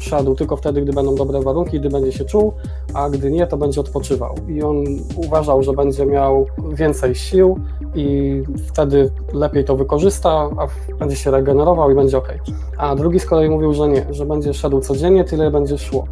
szedł 0.00 0.34
tylko 0.34 0.56
wtedy, 0.56 0.82
gdy 0.82 0.92
będą 0.92 1.14
dobre 1.14 1.40
warunki, 1.42 1.80
gdy 1.80 1.88
będzie 1.88 2.12
się 2.12 2.24
czuł, 2.24 2.52
a 2.94 3.10
gdy 3.10 3.30
nie, 3.30 3.46
to 3.46 3.56
będzie 3.56 3.80
odpoczywał. 3.80 4.34
I 4.48 4.62
on 4.62 4.84
uważał, 5.16 5.62
że 5.62 5.72
będzie 5.72 6.06
miał 6.06 6.46
więcej 6.72 7.14
sił 7.14 7.58
i 7.94 8.42
wtedy 8.68 9.10
lepiej 9.32 9.64
to 9.64 9.76
wykorzysta, 9.76 10.30
a 10.30 10.66
będzie 10.98 11.16
się 11.16 11.30
regenerował 11.30 11.90
i 11.90 11.94
będzie 11.94 12.18
ok. 12.18 12.28
A 12.76 12.96
drugi 12.96 13.20
z 13.20 13.26
kolei 13.26 13.50
mówił, 13.50 13.74
że 13.74 13.88
nie, 13.88 14.06
że 14.10 14.26
będzie 14.26 14.54
szedł 14.54 14.80
codziennie, 14.80 15.24
tyle 15.24 15.50
będzie 15.50 15.78
szło. 15.78 16.04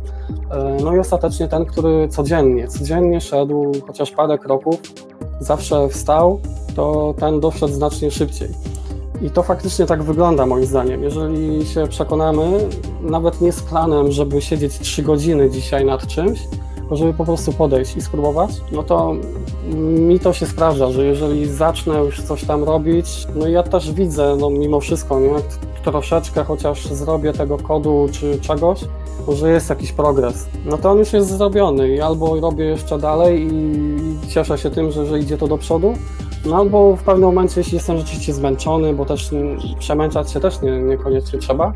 E, 0.51 0.77
no 0.85 0.97
i 0.97 0.99
ostatecznie 0.99 1.49
ten, 1.49 1.65
który 1.65 2.09
codziennie, 2.09 2.69
codziennie 2.69 3.21
szedł 3.21 3.73
chociaż 3.87 4.11
parę 4.11 4.39
kroków, 4.39 4.81
zawsze 5.41 5.89
wstał, 5.89 6.41
to 6.77 7.15
ten 7.19 7.41
doszedł 7.41 7.73
znacznie 7.75 8.11
szybciej. 8.11 8.49
I 9.23 9.31
to 9.31 9.43
faktycznie 9.43 9.87
tak 9.87 10.03
wygląda 10.03 10.47
moim 10.47 10.67
zdaniem. 10.67 11.03
Jeżeli 11.03 11.67
się 11.67 11.87
przekonamy, 11.89 12.69
nawet 13.01 13.41
nie 13.41 13.53
z 13.53 13.63
planem, 13.63 14.13
żeby 14.13 14.41
siedzieć 14.41 14.79
3 14.79 15.03
godziny 15.03 15.51
dzisiaj 15.51 15.85
nad 15.85 16.07
czymś, 16.07 16.41
żeby 16.91 17.15
po 17.15 17.25
prostu 17.25 17.53
podejść 17.53 17.97
i 17.97 18.03
spróbować, 18.03 18.51
no 18.73 18.83
to 18.83 19.15
mi 19.75 20.21
to 20.21 20.33
się 20.33 20.47
sprawdza, 20.47 20.91
że 20.91 21.05
jeżeli 21.05 21.47
zacznę 21.47 21.99
już 21.99 22.23
coś 22.23 22.45
tam 22.45 22.65
robić, 22.65 23.27
no 23.35 23.49
ja 23.49 23.63
też 23.63 23.93
widzę, 23.93 24.37
no 24.41 24.51
mimo 24.51 24.81
wszystko, 24.81 25.21
nie, 25.21 25.35
troszeczkę 25.85 26.45
chociaż 26.45 26.87
zrobię 26.87 27.33
tego 27.33 27.59
kodu 27.59 28.09
czy 28.13 28.41
czegoś, 28.41 28.81
może 29.27 29.51
jest 29.51 29.71
jakiś 29.71 29.93
progres, 29.93 30.47
no 30.65 30.79
to 30.79 30.91
on 30.91 30.99
już 30.99 31.13
jest 31.13 31.29
zrobiony 31.29 31.89
i 31.89 32.01
albo 32.01 32.41
robię 32.41 32.65
jeszcze 32.65 32.99
dalej 32.99 33.49
i 33.53 34.29
cieszę 34.29 34.59
się 34.59 34.71
tym, 34.71 34.91
że, 34.91 35.07
że 35.07 35.19
idzie 35.19 35.39
to 35.39 35.49
do 35.49 35.59
przodu, 35.59 35.95
no 36.49 36.57
albo 36.57 36.97
w 36.97 37.03
pewnym 37.03 37.29
momencie, 37.29 37.61
jeśli 37.61 37.75
jestem 37.75 37.99
rzeczywiście 37.99 38.33
zmęczony, 38.33 38.95
bo 38.95 39.05
też 39.05 39.31
przemęczać 39.79 40.33
się 40.33 40.41
też 40.41 40.63
nie, 40.63 40.83
niekoniecznie 40.83 41.39
trzeba, 41.39 41.73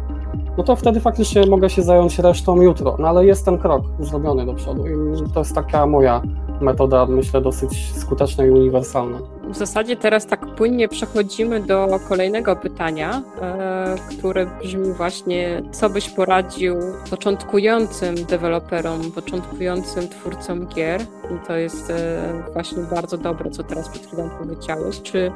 no 0.58 0.64
to 0.64 0.76
wtedy 0.76 1.00
faktycznie 1.00 1.46
mogę 1.46 1.70
się 1.70 1.82
zająć 1.82 2.18
resztą 2.18 2.62
jutro. 2.62 2.96
No 2.98 3.08
ale 3.08 3.26
jest 3.26 3.44
ten 3.44 3.58
krok 3.58 3.82
zrobiony 4.00 4.46
do 4.46 4.54
przodu 4.54 4.86
i 4.86 5.32
to 5.34 5.40
jest 5.40 5.54
taka 5.54 5.86
moja 5.86 6.22
metoda, 6.62 7.06
myślę, 7.06 7.40
dosyć 7.40 7.92
skuteczna 7.96 8.46
i 8.46 8.50
uniwersalna. 8.50 9.18
W 9.50 9.56
zasadzie 9.56 9.96
teraz 9.96 10.26
tak 10.26 10.46
płynnie 10.54 10.88
przechodzimy 10.88 11.60
do 11.60 12.00
kolejnego 12.08 12.56
pytania, 12.56 13.22
e, 13.40 13.96
które 14.18 14.46
brzmi 14.62 14.92
właśnie, 14.92 15.62
co 15.72 15.90
byś 15.90 16.10
poradził 16.10 16.76
początkującym 17.10 18.14
deweloperom, 18.14 19.12
początkującym 19.12 20.08
twórcom 20.08 20.66
gier? 20.66 21.00
I 21.02 21.46
to 21.46 21.56
jest 21.56 21.90
e, 21.90 22.42
właśnie 22.52 22.82
bardzo 22.82 23.18
dobre, 23.18 23.50
co 23.50 23.62
teraz 23.62 23.88
przed 23.88 24.06
chwilą 24.06 24.30
powiedziałeś. 24.38 25.02
Czy 25.02 25.32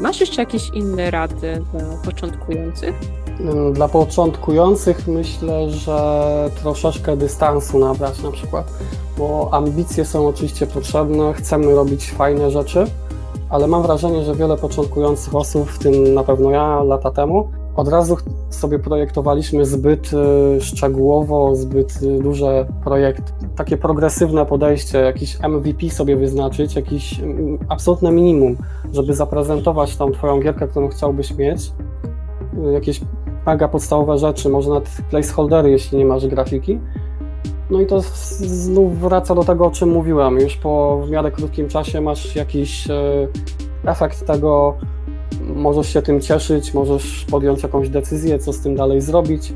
masz 0.00 0.20
jeszcze 0.20 0.42
jakieś 0.42 0.70
inne 0.74 1.10
rady 1.10 1.62
dla 1.72 1.82
początkujących? 2.04 2.94
Dla 3.72 3.88
początkujących 3.88 5.08
myślę, 5.08 5.70
że 5.70 6.50
troszeczkę 6.62 7.16
dystansu 7.16 7.78
nabrać 7.78 8.22
na 8.22 8.30
przykład, 8.30 8.72
bo 9.18 9.48
ambicje 9.52 10.04
są 10.04 10.28
oczywiście 10.28 10.66
potrzebne, 10.66 11.32
chcemy 11.32 11.74
robić 11.74 12.10
fajne 12.12 12.50
rzeczy, 12.50 12.86
ale 13.50 13.66
mam 13.66 13.82
wrażenie, 13.82 14.24
że 14.24 14.34
wiele 14.34 14.56
początkujących 14.56 15.34
osób, 15.34 15.70
w 15.70 15.78
tym 15.78 16.14
na 16.14 16.24
pewno 16.24 16.50
ja 16.50 16.82
lata 16.82 17.10
temu, 17.10 17.48
od 17.76 17.88
razu 17.88 18.16
sobie 18.50 18.78
projektowaliśmy 18.78 19.66
zbyt 19.66 20.10
y, 20.12 20.60
szczegółowo, 20.60 21.56
zbyt 21.56 22.02
y, 22.02 22.22
duże 22.22 22.66
projekty. 22.84 23.32
Takie 23.56 23.76
progresywne 23.76 24.46
podejście, 24.46 24.98
jakiś 24.98 25.38
MVP 25.42 25.90
sobie 25.90 26.16
wyznaczyć, 26.16 26.76
jakieś 26.76 27.20
mm, 27.20 27.58
absolutne 27.68 28.12
minimum, 28.12 28.56
żeby 28.92 29.14
zaprezentować 29.14 29.96
tą 29.96 30.12
Twoją 30.12 30.40
gierkę, 30.40 30.68
którą 30.68 30.88
chciałbyś 30.88 31.34
mieć. 31.34 31.72
Y, 32.68 32.72
jakieś 32.72 33.00
mega 33.48 33.68
podstawowe 33.68 34.18
rzeczy, 34.18 34.48
może 34.48 34.68
nawet 34.68 34.90
placeholdery, 35.10 35.70
jeśli 35.70 35.98
nie 35.98 36.04
masz 36.04 36.26
grafiki. 36.26 36.78
No 37.70 37.80
i 37.80 37.86
to 37.86 38.00
znów 38.40 39.00
wraca 39.00 39.34
do 39.34 39.44
tego, 39.44 39.66
o 39.66 39.70
czym 39.70 39.88
mówiłem. 39.88 40.40
Już 40.40 40.56
po 40.56 41.00
w 41.06 41.10
miarę 41.10 41.30
krótkim 41.30 41.68
czasie 41.68 42.00
masz 42.00 42.36
jakiś 42.36 42.88
efekt 43.84 44.26
tego, 44.26 44.74
możesz 45.40 45.92
się 45.92 46.02
tym 46.02 46.20
cieszyć, 46.20 46.74
możesz 46.74 47.26
podjąć 47.30 47.62
jakąś 47.62 47.88
decyzję, 47.88 48.38
co 48.38 48.52
z 48.52 48.60
tym 48.60 48.76
dalej 48.76 49.00
zrobić. 49.00 49.52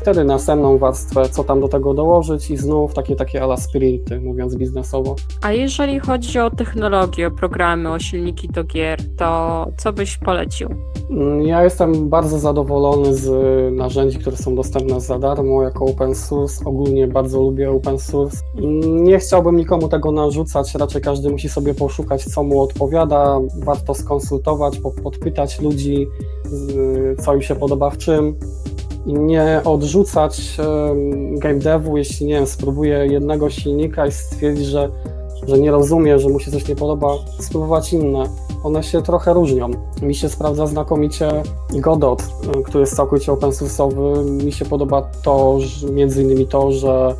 Wtedy 0.00 0.24
następną 0.24 0.78
warstwę, 0.78 1.28
co 1.28 1.44
tam 1.44 1.60
do 1.60 1.68
tego 1.68 1.94
dołożyć 1.94 2.50
i 2.50 2.56
znów 2.56 2.94
takie 2.94 3.16
takie 3.16 3.42
ala 3.42 3.56
sprinty, 3.56 4.20
mówiąc 4.20 4.56
biznesowo. 4.56 5.16
A 5.42 5.52
jeżeli 5.52 6.00
chodzi 6.00 6.38
o 6.38 6.50
technologię, 6.50 7.26
o 7.26 7.30
programy, 7.30 7.90
o 7.90 7.98
silniki 7.98 8.48
do 8.48 8.64
gier, 8.64 8.98
to 9.16 9.66
co 9.78 9.92
byś 9.92 10.18
polecił? 10.18 10.68
Mm, 11.10 11.42
ja 11.42 11.64
jestem 11.64 12.08
bardzo 12.08 12.38
zadowolony 12.38 13.14
z 13.14 13.30
narzędzi, 13.74 14.18
które 14.18 14.36
są 14.36 14.54
dostępne 14.54 15.00
za 15.00 15.18
darmo 15.18 15.62
jako 15.62 15.84
open 15.84 16.14
source. 16.14 16.64
Ogólnie 16.64 17.06
bardzo 17.06 17.42
lubię 17.42 17.70
open 17.70 17.98
source. 17.98 18.36
Mm, 18.58 19.04
nie 19.04 19.18
chciałbym 19.18 19.56
nikomu 19.56 19.88
tego 19.88 20.12
narzucać, 20.12 20.74
raczej 20.74 21.02
każdy 21.02 21.30
musi 21.30 21.48
sobie 21.48 21.74
poszukać, 21.74 22.24
co 22.24 22.42
mu 22.42 22.60
odpowiada. 22.60 23.40
Warto 23.64 23.94
skonsultować, 23.94 24.80
podpytać 25.02 25.60
ludzi, 25.60 26.06
co 27.18 27.34
im 27.34 27.42
się 27.42 27.54
podoba 27.54 27.90
w 27.90 27.98
czym 27.98 28.36
i 29.08 29.14
nie 29.14 29.60
odrzucać 29.64 30.56
game 31.32 31.58
devu, 31.58 31.96
jeśli 31.96 32.26
nie 32.26 32.34
wiem, 32.34 32.46
spróbuję 32.46 33.06
jednego 33.06 33.50
silnika 33.50 34.06
i 34.06 34.12
stwierdzi, 34.12 34.64
że, 34.64 34.90
że 35.46 35.58
nie 35.58 35.70
rozumie, 35.70 36.18
że 36.18 36.28
mu 36.28 36.40
się 36.40 36.50
coś 36.50 36.68
nie 36.68 36.76
podoba, 36.76 37.08
spróbować 37.40 37.92
inne. 37.92 38.24
One 38.64 38.82
się 38.82 39.02
trochę 39.02 39.34
różnią. 39.34 39.70
Mi 40.02 40.14
się 40.14 40.28
sprawdza 40.28 40.66
znakomicie 40.66 41.42
Godot, 41.72 42.22
który 42.64 42.80
jest 42.80 42.96
całkowicie 42.96 43.32
open 43.32 43.50
source'owy. 43.50 44.30
Mi 44.44 44.52
się 44.52 44.64
podoba 44.64 45.10
to, 45.22 45.60
że, 45.60 45.90
między 45.90 46.22
innymi 46.22 46.46
to, 46.46 46.72
że 46.72 47.14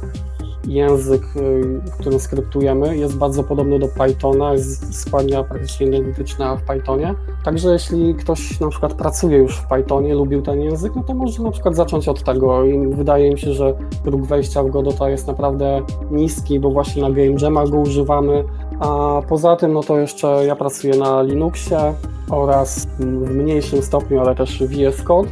język, 0.64 1.22
y, 1.36 1.80
w 1.86 1.90
którym 1.90 2.20
skryptujemy, 2.20 2.96
jest 2.96 3.16
bardzo 3.16 3.44
podobny 3.44 3.78
do 3.78 3.88
Pythona, 3.88 4.52
jest 4.52 5.00
składnia 5.00 5.44
praktycznie 5.44 5.86
identyczna 5.86 6.56
w 6.56 6.62
Pythonie. 6.62 7.14
Także 7.44 7.72
jeśli 7.72 8.14
ktoś 8.14 8.60
na 8.60 8.68
przykład 8.68 8.94
pracuje 8.94 9.38
już 9.38 9.56
w 9.56 9.66
Pythonie, 9.66 10.14
lubił 10.14 10.42
ten 10.42 10.60
język, 10.60 10.92
no 10.96 11.02
to 11.02 11.14
może 11.14 11.42
na 11.42 11.50
przykład 11.50 11.76
zacząć 11.76 12.08
od 12.08 12.22
tego 12.22 12.64
i 12.64 12.88
wydaje 12.88 13.30
mi 13.30 13.38
się, 13.38 13.52
że 13.52 13.74
próg 14.04 14.22
wejścia 14.22 14.62
w 14.62 14.70
Godota 14.70 15.10
jest 15.10 15.26
naprawdę 15.26 15.82
niski, 16.10 16.60
bo 16.60 16.70
właśnie 16.70 17.02
na 17.02 17.10
Game 17.10 17.34
Jamach 17.40 17.68
go 17.68 17.78
używamy, 17.78 18.44
a 18.80 19.22
poza 19.28 19.56
tym 19.56 19.72
no 19.72 19.82
to 19.82 19.98
jeszcze 19.98 20.44
ja 20.46 20.56
pracuję 20.56 20.96
na 20.96 21.22
Linuxie 21.22 21.94
oraz 22.30 22.86
w 22.98 23.30
mniejszym 23.30 23.82
stopniu, 23.82 24.20
ale 24.20 24.34
też 24.34 24.62
VS 24.62 25.02
Code, 25.02 25.28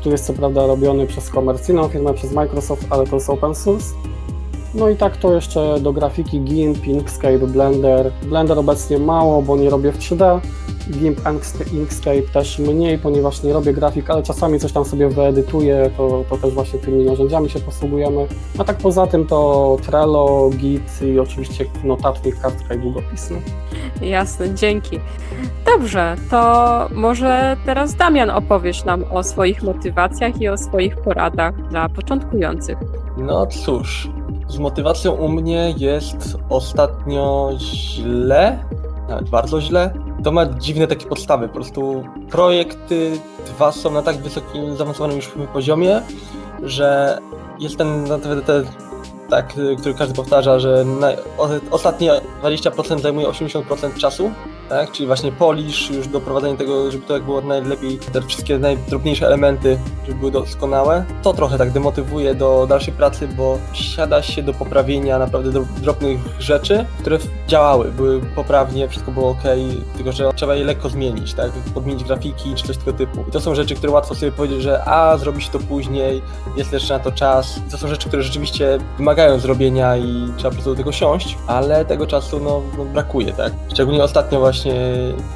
który 0.00 0.12
jest 0.12 0.26
co 0.26 0.32
prawda 0.32 0.66
robiony 0.66 1.06
przez 1.06 1.30
komercyjną 1.30 1.88
firmę, 1.88 2.14
przez 2.14 2.32
Microsoft, 2.32 2.86
ale 2.90 3.06
to 3.06 3.16
jest 3.16 3.30
open 3.30 3.54
source. 3.54 3.94
No 4.74 4.88
i 4.88 4.96
tak 4.96 5.16
to 5.16 5.34
jeszcze 5.34 5.80
do 5.80 5.92
grafiki 5.92 6.40
GIMP, 6.40 6.86
Inkscape, 6.86 7.38
Blender. 7.38 8.12
Blender 8.22 8.58
obecnie 8.58 8.98
mało, 8.98 9.42
bo 9.42 9.56
nie 9.56 9.70
robię 9.70 9.92
w 9.92 9.98
3D. 9.98 10.40
GIMP, 10.90 11.20
Inkscape 11.72 12.22
też 12.32 12.58
mniej, 12.58 12.98
ponieważ 12.98 13.42
nie 13.42 13.52
robię 13.52 13.72
grafik, 13.72 14.10
ale 14.10 14.22
czasami 14.22 14.58
coś 14.60 14.72
tam 14.72 14.84
sobie 14.84 15.08
wyedytuję, 15.08 15.90
to, 15.96 16.24
to 16.30 16.36
też 16.36 16.54
właśnie 16.54 16.78
tymi 16.78 17.04
narzędziami 17.04 17.50
się 17.50 17.60
posługujemy. 17.60 18.26
A 18.58 18.64
tak 18.64 18.76
poza 18.76 19.06
tym 19.06 19.26
to 19.26 19.76
Trello, 19.86 20.50
Git 20.50 21.02
i 21.02 21.18
oczywiście 21.18 21.64
notatnik, 21.84 22.40
kartka 22.40 22.74
i 22.74 22.78
długopis. 22.78 23.30
No. 23.30 23.36
Jasne, 24.06 24.54
dzięki. 24.54 25.00
Dobrze, 25.66 26.16
to 26.30 26.88
może 26.94 27.56
teraz 27.66 27.94
Damian 27.94 28.30
opowiesz 28.30 28.84
nam 28.84 29.04
o 29.10 29.22
swoich 29.22 29.62
motywacjach 29.62 30.40
i 30.40 30.48
o 30.48 30.56
swoich 30.56 30.96
poradach 30.96 31.68
dla 31.68 31.88
początkujących. 31.88 32.78
No 33.18 33.46
cóż, 33.46 34.08
z 34.52 34.58
motywacją 34.58 35.12
u 35.12 35.28
mnie 35.28 35.74
jest 35.76 36.38
ostatnio 36.48 37.50
źle, 37.58 38.64
nawet 39.08 39.28
bardzo 39.28 39.60
źle. 39.60 39.94
To 40.24 40.32
ma 40.32 40.46
dziwne 40.46 40.86
takie 40.86 41.06
podstawy, 41.06 41.48
po 41.48 41.54
prostu 41.54 42.04
projekty 42.30 43.12
dwa 43.46 43.72
są 43.72 43.90
na 43.90 44.02
tak 44.02 44.16
wysokim, 44.16 44.76
zaawansowanym 44.76 45.16
już 45.16 45.32
poziomie, 45.52 46.02
że 46.62 47.18
jest 47.58 47.76
ten, 47.76 48.06
ten, 48.22 48.42
ten 48.42 48.64
tak, 49.30 49.48
który 49.78 49.94
każdy 49.94 50.14
powtarza, 50.14 50.58
że 50.58 50.84
na, 50.84 51.08
ostatnie 51.70 52.12
20% 52.42 53.00
zajmuje 53.00 53.26
80% 53.26 53.98
czasu, 53.98 54.30
tak? 54.68 54.92
Czyli 54.92 55.06
właśnie 55.06 55.32
polisz, 55.32 55.90
już 55.90 56.08
doprowadzenie 56.08 56.56
tego, 56.56 56.90
żeby 56.90 57.06
to 57.06 57.14
jak 57.14 57.22
było 57.22 57.40
najlepiej, 57.40 57.98
te 57.98 58.22
wszystkie 58.22 58.58
najdrobniejsze 58.58 59.26
elementy, 59.26 59.78
żeby 60.06 60.18
były 60.18 60.30
doskonałe. 60.30 61.04
To 61.22 61.32
trochę 61.32 61.58
tak 61.58 61.70
demotywuje 61.70 62.34
do 62.34 62.66
dalszej 62.68 62.94
pracy, 62.94 63.28
bo 63.28 63.58
siada 63.72 64.22
się 64.22 64.42
do 64.42 64.54
poprawienia 64.54 65.18
naprawdę 65.18 65.64
drobnych 65.82 66.18
rzeczy, 66.38 66.86
które 67.00 67.18
działały, 67.48 67.92
były 67.92 68.20
poprawnie, 68.20 68.88
wszystko 68.88 69.12
było 69.12 69.30
ok, 69.30 69.42
tylko 69.96 70.12
że 70.12 70.32
trzeba 70.34 70.54
je 70.54 70.64
lekko 70.64 70.88
zmienić, 70.88 71.34
tak? 71.34 71.50
Podmienić 71.74 72.04
grafiki 72.04 72.54
czy 72.54 72.66
coś 72.66 72.76
tego 72.76 72.92
typu. 72.92 73.24
I 73.28 73.30
to 73.30 73.40
są 73.40 73.54
rzeczy, 73.54 73.74
które 73.74 73.92
łatwo 73.92 74.14
sobie 74.14 74.32
powiedzieć, 74.32 74.62
że 74.62 74.84
a, 74.84 75.18
zrobić 75.18 75.48
to 75.48 75.58
później, 75.58 76.22
jest 76.56 76.72
jeszcze 76.72 76.94
na 76.98 77.04
to 77.04 77.12
czas. 77.12 77.58
I 77.68 77.70
to 77.70 77.78
są 77.78 77.88
rzeczy, 77.88 78.08
które 78.08 78.22
rzeczywiście 78.22 78.78
wymagają 78.98 79.38
zrobienia 79.38 79.96
i 79.96 80.32
trzeba 80.36 80.50
po 80.50 80.54
prostu 80.54 80.70
do 80.70 80.76
tego 80.76 80.92
siąść, 80.92 81.38
ale 81.46 81.84
tego 81.84 82.06
czasu 82.06 82.40
no, 82.40 82.62
no 82.78 82.84
brakuje, 82.84 83.32
tak? 83.32 83.52
Szczególnie 83.72 84.04
ostatnio 84.04 84.40
właśnie 84.40 84.61
właśnie 84.62 84.82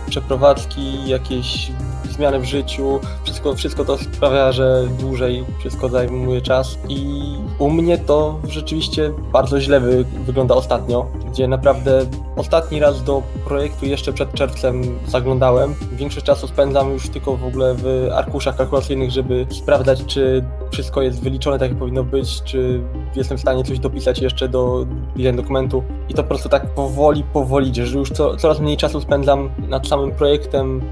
przeprowadzki, 0.09 1.09
jakieś 1.09 1.73
zmiany 2.11 2.38
w 2.38 2.45
życiu, 2.45 3.00
wszystko, 3.25 3.54
wszystko 3.54 3.85
to 3.85 3.99
sprawia, 3.99 4.52
że 4.52 4.88
dłużej 5.00 5.45
wszystko 5.59 5.88
zajmuje 5.88 6.40
czas 6.40 6.78
i 6.88 7.23
u 7.59 7.71
mnie 7.71 7.99
to 7.99 8.40
rzeczywiście 8.49 9.12
bardzo 9.33 9.61
źle 9.61 9.80
wy, 9.80 10.04
wygląda 10.26 10.54
ostatnio, 10.54 11.06
gdzie 11.30 11.49
naprawdę 11.49 12.06
ostatni 12.37 12.80
raz 12.80 13.02
do 13.02 13.23
projektu 13.45 13.87
jeszcze 13.87 14.12
przed 14.12 14.33
czerwcem 14.33 14.83
zaglądałem. 15.06 15.75
Większość 15.92 16.26
czasu 16.26 16.49
spędzam 16.49 16.92
już 16.92 17.09
tylko 17.09 17.37
w 17.37 17.45
ogóle 17.45 17.75
w 17.75 18.09
arkuszach 18.14 18.56
kalkulacyjnych, 18.56 19.11
żeby 19.11 19.47
sprawdzać, 19.50 20.04
czy 20.06 20.45
wszystko 20.71 21.02
jest 21.02 21.23
wyliczone 21.23 21.59
tak 21.59 21.71
jak 21.71 21.78
powinno 21.78 22.04
być, 22.04 22.42
czy 22.42 22.80
jestem 23.16 23.38
w 23.38 23.40
stanie 23.40 23.64
coś 23.64 23.78
dopisać 23.78 24.18
jeszcze 24.18 24.49
do 24.49 24.87
design 25.16 25.37
dokumentu. 25.37 25.83
I 26.09 26.14
to 26.14 26.23
po 26.23 26.28
prostu 26.28 26.49
tak 26.49 26.75
powoli, 26.75 27.25
powoli, 27.33 27.73
że 27.75 27.99
już 27.99 28.11
co, 28.11 28.37
coraz 28.37 28.61
mniej 28.61 28.76
czasu 28.76 29.00
spędzam 29.06 29.50
nad 29.68 29.86
samym 29.86 30.12
projektem. 30.12 30.82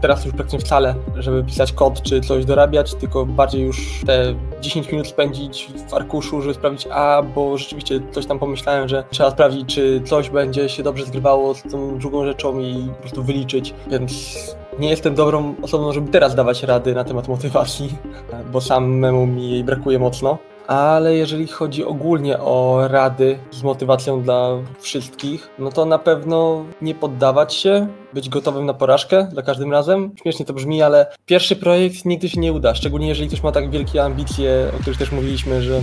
Teraz 0.00 0.24
już 0.24 0.34
praktycznie 0.34 0.58
wcale, 0.58 0.94
żeby 1.16 1.44
pisać 1.44 1.72
kod 1.72 2.02
czy 2.02 2.20
coś 2.20 2.44
dorabiać, 2.44 2.94
tylko 2.94 3.26
bardziej 3.26 3.62
już 3.62 4.02
te 4.06 4.34
10 4.60 4.92
minut 4.92 5.06
spędzić 5.06 5.72
w 5.88 5.94
arkuszu, 5.94 6.42
żeby 6.42 6.54
sprawdzić, 6.54 6.88
a 6.92 7.22
bo 7.34 7.58
rzeczywiście 7.58 8.00
coś 8.10 8.26
tam 8.26 8.38
pomyślałem, 8.38 8.88
że 8.88 9.04
trzeba 9.10 9.30
sprawdzić, 9.30 9.74
czy 9.74 10.00
coś 10.04 10.30
będzie 10.30 10.68
się 10.68 10.82
dobrze 10.82 11.04
zgrywało 11.06 11.54
z 11.54 11.62
tą 11.62 11.98
drugą 11.98 12.24
rzeczą 12.24 12.60
i 12.60 12.88
po 12.96 13.00
prostu 13.00 13.22
wyliczyć, 13.22 13.74
więc 13.90 14.36
nie 14.78 14.90
jestem 14.90 15.14
dobrą 15.14 15.54
osobą, 15.62 15.92
żeby 15.92 16.10
teraz 16.10 16.34
dawać 16.34 16.62
rady 16.62 16.94
na 16.94 17.04
temat 17.04 17.28
motywacji, 17.28 17.98
bo 18.52 18.60
samemu 18.60 19.26
mi 19.26 19.50
jej 19.50 19.64
brakuje 19.64 19.98
mocno. 19.98 20.38
Ale 20.70 21.14
jeżeli 21.14 21.46
chodzi 21.46 21.84
ogólnie 21.84 22.38
o 22.38 22.88
rady 22.88 23.38
z 23.50 23.62
motywacją 23.62 24.22
dla 24.22 24.48
wszystkich, 24.80 25.50
no 25.58 25.70
to 25.70 25.84
na 25.84 25.98
pewno 25.98 26.64
nie 26.82 26.94
poddawać 26.94 27.54
się, 27.54 27.88
być 28.14 28.28
gotowym 28.28 28.66
na 28.66 28.74
porażkę 28.74 29.28
za 29.34 29.42
każdym 29.42 29.72
razem. 29.72 30.12
Śmiesznie 30.22 30.46
to 30.46 30.52
brzmi, 30.52 30.82
ale 30.82 31.06
pierwszy 31.26 31.56
projekt 31.56 32.04
nigdy 32.04 32.28
się 32.28 32.40
nie 32.40 32.52
uda, 32.52 32.74
szczególnie 32.74 33.08
jeżeli 33.08 33.28
ktoś 33.28 33.42
ma 33.42 33.52
tak 33.52 33.70
wielkie 33.70 34.04
ambicje, 34.04 34.70
o 34.76 34.80
których 34.80 34.98
też 34.98 35.12
mówiliśmy, 35.12 35.62
że 35.62 35.80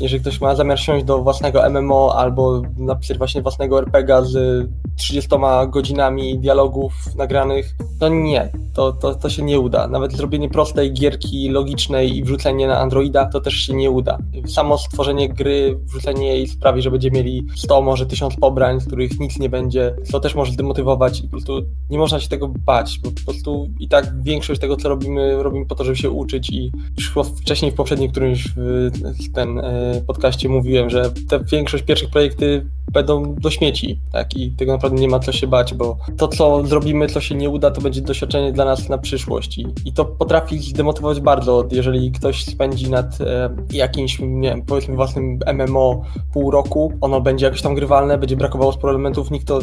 jeżeli 0.00 0.20
ktoś 0.20 0.40
ma 0.40 0.54
zamiar 0.54 0.80
siąść 0.80 1.04
do 1.04 1.18
własnego 1.18 1.70
MMO 1.70 2.14
albo 2.16 2.62
napisać 2.76 3.18
właśnie 3.18 3.42
własnego 3.42 3.78
RPGa 3.78 4.22
z 4.22 4.66
30 4.96 5.30
godzinami 5.68 6.38
dialogów 6.38 6.92
nagranych, 7.16 7.74
to 8.00 8.08
nie, 8.08 8.52
to, 8.74 8.92
to, 8.92 9.14
to 9.14 9.30
się 9.30 9.42
nie 9.42 9.60
uda. 9.60 9.88
Nawet 9.88 10.12
zrobienie 10.12 10.48
prostej 10.48 10.92
gierki 10.92 11.48
logicznej 11.48 12.16
i 12.16 12.24
wrzucenie 12.24 12.66
na 12.66 12.78
Androida 12.78 13.26
to 13.26 13.40
też 13.40 13.54
się 13.54 13.74
nie 13.74 13.90
uda. 13.90 14.18
Samo 14.46 14.78
stworzenie 14.78 15.28
gry, 15.28 15.78
wrzucenie 15.84 16.28
jej 16.28 16.46
sprawi, 16.46 16.82
że 16.82 16.90
będzie 16.90 17.10
mieli 17.10 17.46
100, 17.56 17.82
może 17.82 18.06
1000 18.06 18.36
pobrań, 18.36 18.80
z 18.80 18.86
których 18.86 19.20
nic 19.20 19.38
nie 19.38 19.48
będzie, 19.48 19.96
to 20.12 20.20
też 20.20 20.34
może 20.34 20.52
zdemotywować 20.52 21.20
i 21.20 21.22
po 21.22 21.30
prostu 21.30 21.62
nie 21.90 21.98
można 21.98 22.20
się 22.20 22.28
tego 22.28 22.48
bać, 22.48 23.00
bo 23.04 23.10
po 23.10 23.24
prostu 23.24 23.68
i 23.80 23.88
tak 23.88 24.22
większość 24.22 24.60
tego, 24.60 24.76
co 24.76 24.88
robimy, 24.88 25.42
robimy 25.42 25.66
po 25.66 25.74
to, 25.74 25.84
żeby 25.84 25.96
się 25.96 26.10
uczyć 26.10 26.50
i 26.50 26.72
już 26.96 27.14
wcześniej 27.40 27.70
w 27.70 27.74
poprzednim 27.74 28.10
którymś 28.10 28.48
ten 29.34 29.58
e, 29.58 30.02
podcaście 30.06 30.48
mówiłem, 30.48 30.90
że 30.90 31.10
te 31.28 31.44
większość 31.44 31.84
pierwszych 31.84 32.10
projekty 32.10 32.66
będą 32.92 33.34
do 33.34 33.50
śmieci, 33.50 34.00
tak, 34.12 34.36
i 34.36 34.50
tego 34.50 34.72
naprawdę 34.72 35.00
nie 35.00 35.08
ma 35.08 35.18
co 35.18 35.32
się 35.32 35.46
bać, 35.46 35.74
bo 35.74 35.96
to, 36.16 36.28
co 36.28 36.66
zrobimy, 36.66 37.06
co 37.06 37.20
się 37.20 37.34
nie 37.34 37.50
uda, 37.50 37.70
to 37.70 37.80
będzie 37.80 38.00
doświadczenie 38.00 38.52
dla 38.52 38.64
nas 38.64 38.88
na 38.88 38.98
przyszłość. 38.98 39.58
I, 39.58 39.66
i 39.84 39.92
to 39.92 40.04
potrafi 40.04 40.58
zdemotywować 40.58 41.20
bardzo, 41.20 41.68
jeżeli 41.72 42.12
ktoś 42.12 42.44
spędzi 42.44 42.90
nad 42.90 43.20
e, 43.20 43.56
jakimś, 43.72 44.18
nie 44.20 44.48
wiem, 44.48 44.62
powiedzmy 44.62 44.96
własnym 44.96 45.38
MMO 45.54 46.02
pół 46.32 46.50
roku, 46.50 46.92
ono 47.00 47.20
będzie 47.20 47.46
jakoś 47.46 47.62
tam 47.62 47.74
grywalne, 47.74 48.18
będzie 48.18 48.36
brakowało 48.36 48.72
sporo 48.72 48.92
elementów, 48.92 49.30
nikt 49.30 49.46
to 49.46 49.60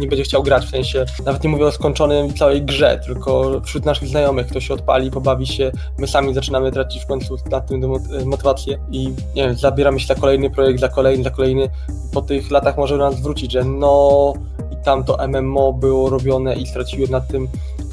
nie 0.00 0.06
będzie 0.06 0.24
chciał 0.24 0.42
grać, 0.42 0.66
w 0.66 0.70
sensie 0.70 1.06
nawet 1.30 1.44
nie 1.44 1.50
mówię 1.50 1.66
o 1.66 1.72
skończonym 1.72 2.34
całej 2.34 2.62
grze, 2.62 3.00
tylko 3.06 3.60
wśród 3.64 3.84
naszych 3.84 4.08
znajomych 4.08 4.46
ktoś 4.46 4.68
się 4.68 4.74
odpali, 4.74 5.10
pobawi 5.10 5.46
się, 5.46 5.72
my 5.98 6.06
sami 6.06 6.34
zaczynamy 6.34 6.72
tracić 6.72 7.02
w 7.02 7.06
końcu 7.06 7.36
na 7.50 7.60
tym 7.60 7.92
motywację 8.24 8.78
i 8.90 9.08
nie 9.08 9.42
wiem, 9.42 9.54
zabieramy 9.54 10.00
się 10.00 10.06
za 10.06 10.14
kolejny 10.14 10.50
projekt, 10.50 10.80
za 10.80 10.88
kolejny, 10.88 11.24
za 11.24 11.30
kolejny, 11.30 11.68
po 12.12 12.22
tych 12.22 12.50
latach 12.50 12.76
może 12.76 12.96
nas 12.96 13.20
wrócić, 13.20 13.52
że 13.52 13.64
no 13.64 14.34
i 14.72 14.84
tam 14.84 15.04
to 15.04 15.28
MMO 15.28 15.72
było 15.72 16.10
robione 16.10 16.54
i 16.54 16.66
straciłem 16.66 17.10
na 17.10 17.20
tym 17.20 17.48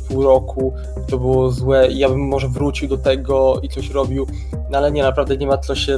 pół 0.08 0.24
roku 0.24 0.74
i 1.04 1.12
to 1.12 1.18
było 1.18 1.52
złe 1.52 1.88
i 1.88 1.98
ja 1.98 2.10
bym 2.10 2.28
może 2.28 2.50
wrócił 2.50 2.90
do 2.90 2.98
tego 2.98 3.60
i 3.64 3.70
coś 3.70 3.90
robił, 3.90 4.28
no 4.70 4.78
ale 4.78 4.92
nie, 4.92 5.04
naprawdę 5.04 5.38
nie 5.38 5.48
ma 5.48 5.58
co 5.58 5.76
się 5.76 5.98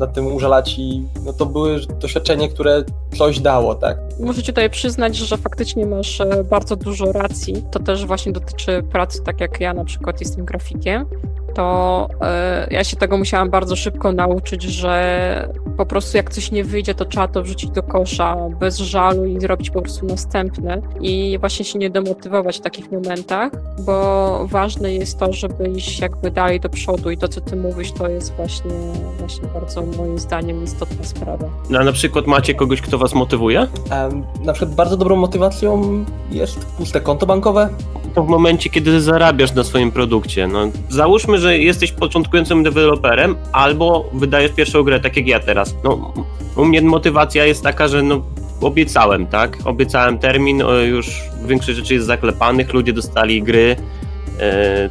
nad 0.00 0.12
tym 0.12 0.26
użalać 0.26 0.78
i 0.78 1.02
no 1.24 1.32
to 1.32 1.46
były 1.46 1.80
doświadczenie, 2.00 2.48
które 2.48 2.84
coś 3.18 3.40
dało, 3.40 3.74
tak. 3.74 3.98
Muszę 4.20 4.42
ci 4.42 4.52
tutaj 4.52 4.70
przyznać, 4.70 5.16
że 5.16 5.36
faktycznie 5.36 5.86
masz 5.86 6.20
e, 6.20 6.44
bardzo 6.44 6.76
dużo 6.76 7.12
racji. 7.12 7.64
To 7.70 7.78
też 7.78 8.06
właśnie 8.06 8.32
dotyczy 8.32 8.82
pracy, 8.82 9.22
tak 9.22 9.40
jak 9.40 9.60
ja 9.60 9.74
na 9.74 9.84
przykład 9.84 10.20
jestem 10.20 10.44
grafikiem 10.44 11.06
to 11.54 12.08
e, 12.22 12.66
ja 12.70 12.84
się 12.84 12.96
tego 12.96 13.16
musiałam 13.16 13.50
bardzo 13.50 13.76
szybko 13.76 14.12
nauczyć, 14.12 14.62
że 14.62 15.48
po 15.76 15.86
prostu 15.86 16.16
jak 16.16 16.30
coś 16.30 16.50
nie 16.50 16.64
wyjdzie, 16.64 16.94
to 16.94 17.04
trzeba 17.04 17.28
to 17.28 17.42
wrzucić 17.42 17.70
do 17.70 17.82
kosza 17.82 18.36
bez 18.60 18.78
żalu 18.78 19.24
i 19.24 19.40
zrobić 19.40 19.70
po 19.70 19.82
prostu 19.82 20.06
następne. 20.06 20.82
I 21.00 21.38
właśnie 21.40 21.64
się 21.64 21.78
nie 21.78 21.90
demotywować 21.90 22.58
w 22.58 22.60
takich 22.60 22.92
momentach, 22.92 23.52
bo 23.80 24.46
ważne 24.46 24.94
jest 24.94 25.18
to, 25.18 25.32
żeby 25.32 25.68
iść 25.68 26.00
jakby 26.00 26.30
dalej 26.30 26.60
do 26.60 26.68
przodu 26.68 27.10
i 27.10 27.16
to, 27.16 27.28
co 27.28 27.40
ty 27.40 27.56
mówisz, 27.56 27.92
to 27.92 28.08
jest 28.08 28.36
właśnie, 28.36 28.70
właśnie 29.18 29.48
bardzo 29.54 29.82
moim 29.82 30.18
zdaniem 30.18 30.64
istotna 30.64 31.04
sprawa. 31.04 31.48
No, 31.70 31.78
a 31.78 31.84
na 31.84 31.92
przykład 31.92 32.26
macie 32.26 32.54
kogoś, 32.54 32.80
kto 32.80 32.98
was 32.98 33.14
motywuje? 33.14 33.66
Um, 33.90 34.24
na 34.44 34.52
przykład 34.52 34.74
bardzo 34.74 34.96
dobrą 34.96 35.16
motywacją 35.16 36.04
jest 36.30 36.66
puste 36.66 37.00
konto 37.00 37.26
bankowe. 37.26 37.68
To 38.14 38.22
w 38.22 38.28
momencie, 38.28 38.70
kiedy 38.70 39.00
zarabiasz 39.00 39.54
na 39.54 39.64
swoim 39.64 39.90
produkcie. 39.92 40.46
No, 40.46 40.70
załóżmy, 40.88 41.38
że 41.38 41.58
jesteś 41.58 41.92
początkującym 41.92 42.62
deweloperem 42.62 43.36
albo 43.52 44.10
wydajesz 44.12 44.52
pierwszą 44.52 44.82
grę, 44.82 45.00
tak 45.00 45.16
jak 45.16 45.26
ja 45.26 45.40
teraz. 45.40 45.74
No, 45.84 46.12
u 46.56 46.64
mnie 46.64 46.82
motywacja 46.82 47.44
jest 47.44 47.62
taka, 47.62 47.88
że 47.88 48.02
no, 48.02 48.22
obiecałem, 48.60 49.26
tak? 49.26 49.58
Obiecałem 49.64 50.18
termin, 50.18 50.62
już 50.88 51.22
większość 51.46 51.78
rzeczy 51.78 51.94
jest 51.94 52.06
zaklepanych, 52.06 52.72
ludzie 52.72 52.92
dostali 52.92 53.42
gry, 53.42 53.76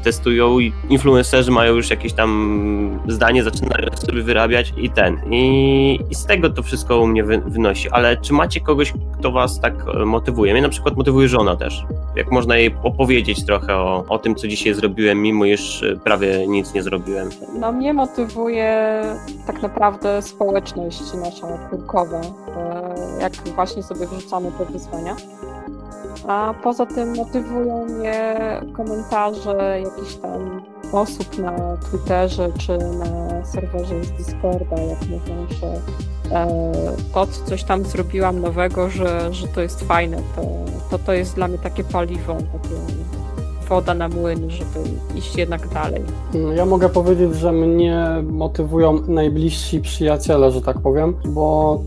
testują 0.03 0.60
i 0.60 0.74
influencerzy 0.89 1.51
mają 1.51 1.75
już 1.75 1.89
jakieś 1.89 2.13
tam 2.13 3.00
zdanie, 3.08 3.44
zaczynają 3.44 3.88
sobie 3.98 4.22
wyrabiać 4.22 4.74
i 4.77 4.89
ten. 4.89 5.20
I, 5.32 6.00
i 6.10 6.15
z 6.15 6.25
tego 6.25 6.50
to 6.50 6.63
wszystko 6.63 7.00
u 7.00 7.08
mnie 7.08 7.24
wy, 7.24 7.41
wynosi. 7.46 7.89
Ale 7.91 8.18
czy 8.18 8.34
macie 8.34 8.60
kogoś, 8.60 8.94
kto 9.20 9.32
was 9.32 9.60
tak 9.60 9.74
e, 9.94 10.06
motywuje? 10.06 10.53
Mnie 10.53 10.62
na 10.62 10.70
przykład 10.70 10.98
motywuje 10.98 11.27
żona 11.27 11.56
też. 11.56 11.84
Jak 12.15 12.32
można 12.32 12.58
jej 12.58 12.75
opowiedzieć 12.84 13.46
trochę 13.46 13.75
o, 13.75 14.06
o 14.10 14.20
tym, 14.20 14.36
co 14.36 14.48
dzisiaj 14.48 14.74
zrobiłem, 14.74 15.22
mimo 15.22 15.46
iż 15.46 15.84
e, 15.84 15.96
prawie 15.96 16.48
nic 16.48 16.74
nie 16.74 16.84
zrobiłem. 16.84 17.29
No 17.60 17.72
mnie 17.72 17.94
motywuje 17.94 19.02
tak 19.47 19.62
naprawdę 19.62 20.21
społeczność 20.21 21.13
nasza 21.13 21.47
kurkowa. 21.69 22.21
Jak 23.21 23.34
właśnie 23.56 23.84
sobie 23.84 24.08
wrzucamy 24.08 24.52
te 24.58 24.65
wyzwania. 24.65 25.15
A 26.27 26.53
poza 26.63 26.86
tym 26.86 27.15
motywują 27.15 27.86
mnie 27.86 28.36
komentarze 28.73 29.82
jakichś 29.84 30.15
tam 30.15 30.62
osób 30.91 31.38
na 31.38 31.77
Twitterze 31.77 32.49
czy 32.58 32.77
na 32.77 33.45
serwerze 33.45 34.03
z 34.03 34.12
Discorda, 34.12 34.82
jak 34.82 35.01
mówią, 35.01 35.47
że 35.49 35.67
e, 36.36 36.47
to, 37.13 37.27
co 37.27 37.45
coś 37.45 37.63
tam 37.63 37.86
zrobiłam 37.86 38.41
nowego, 38.41 38.89
że, 38.89 39.34
że 39.34 39.47
to 39.47 39.62
jest 39.62 39.84
fajne, 39.84 40.17
to, 40.36 40.41
to 40.91 40.99
to 40.99 41.13
jest 41.13 41.36
dla 41.36 41.47
mnie 41.47 41.58
takie 41.58 41.84
paliwo, 41.84 42.34
takie 42.34 42.75
woda 43.69 43.93
na 43.93 44.10
młyn, 44.10 44.49
żeby 44.49 44.89
iść 45.15 45.36
jednak 45.36 45.67
dalej. 45.67 46.01
Ja 46.55 46.65
mogę 46.65 46.89
powiedzieć, 46.89 47.36
że 47.36 47.51
mnie 47.51 48.23
motywują 48.23 49.01
najbliżsi 49.08 49.82
przyjaciele, 49.82 50.51
że 50.51 50.62
tak 50.62 50.79
powiem, 50.79 51.13
bo 51.25 51.79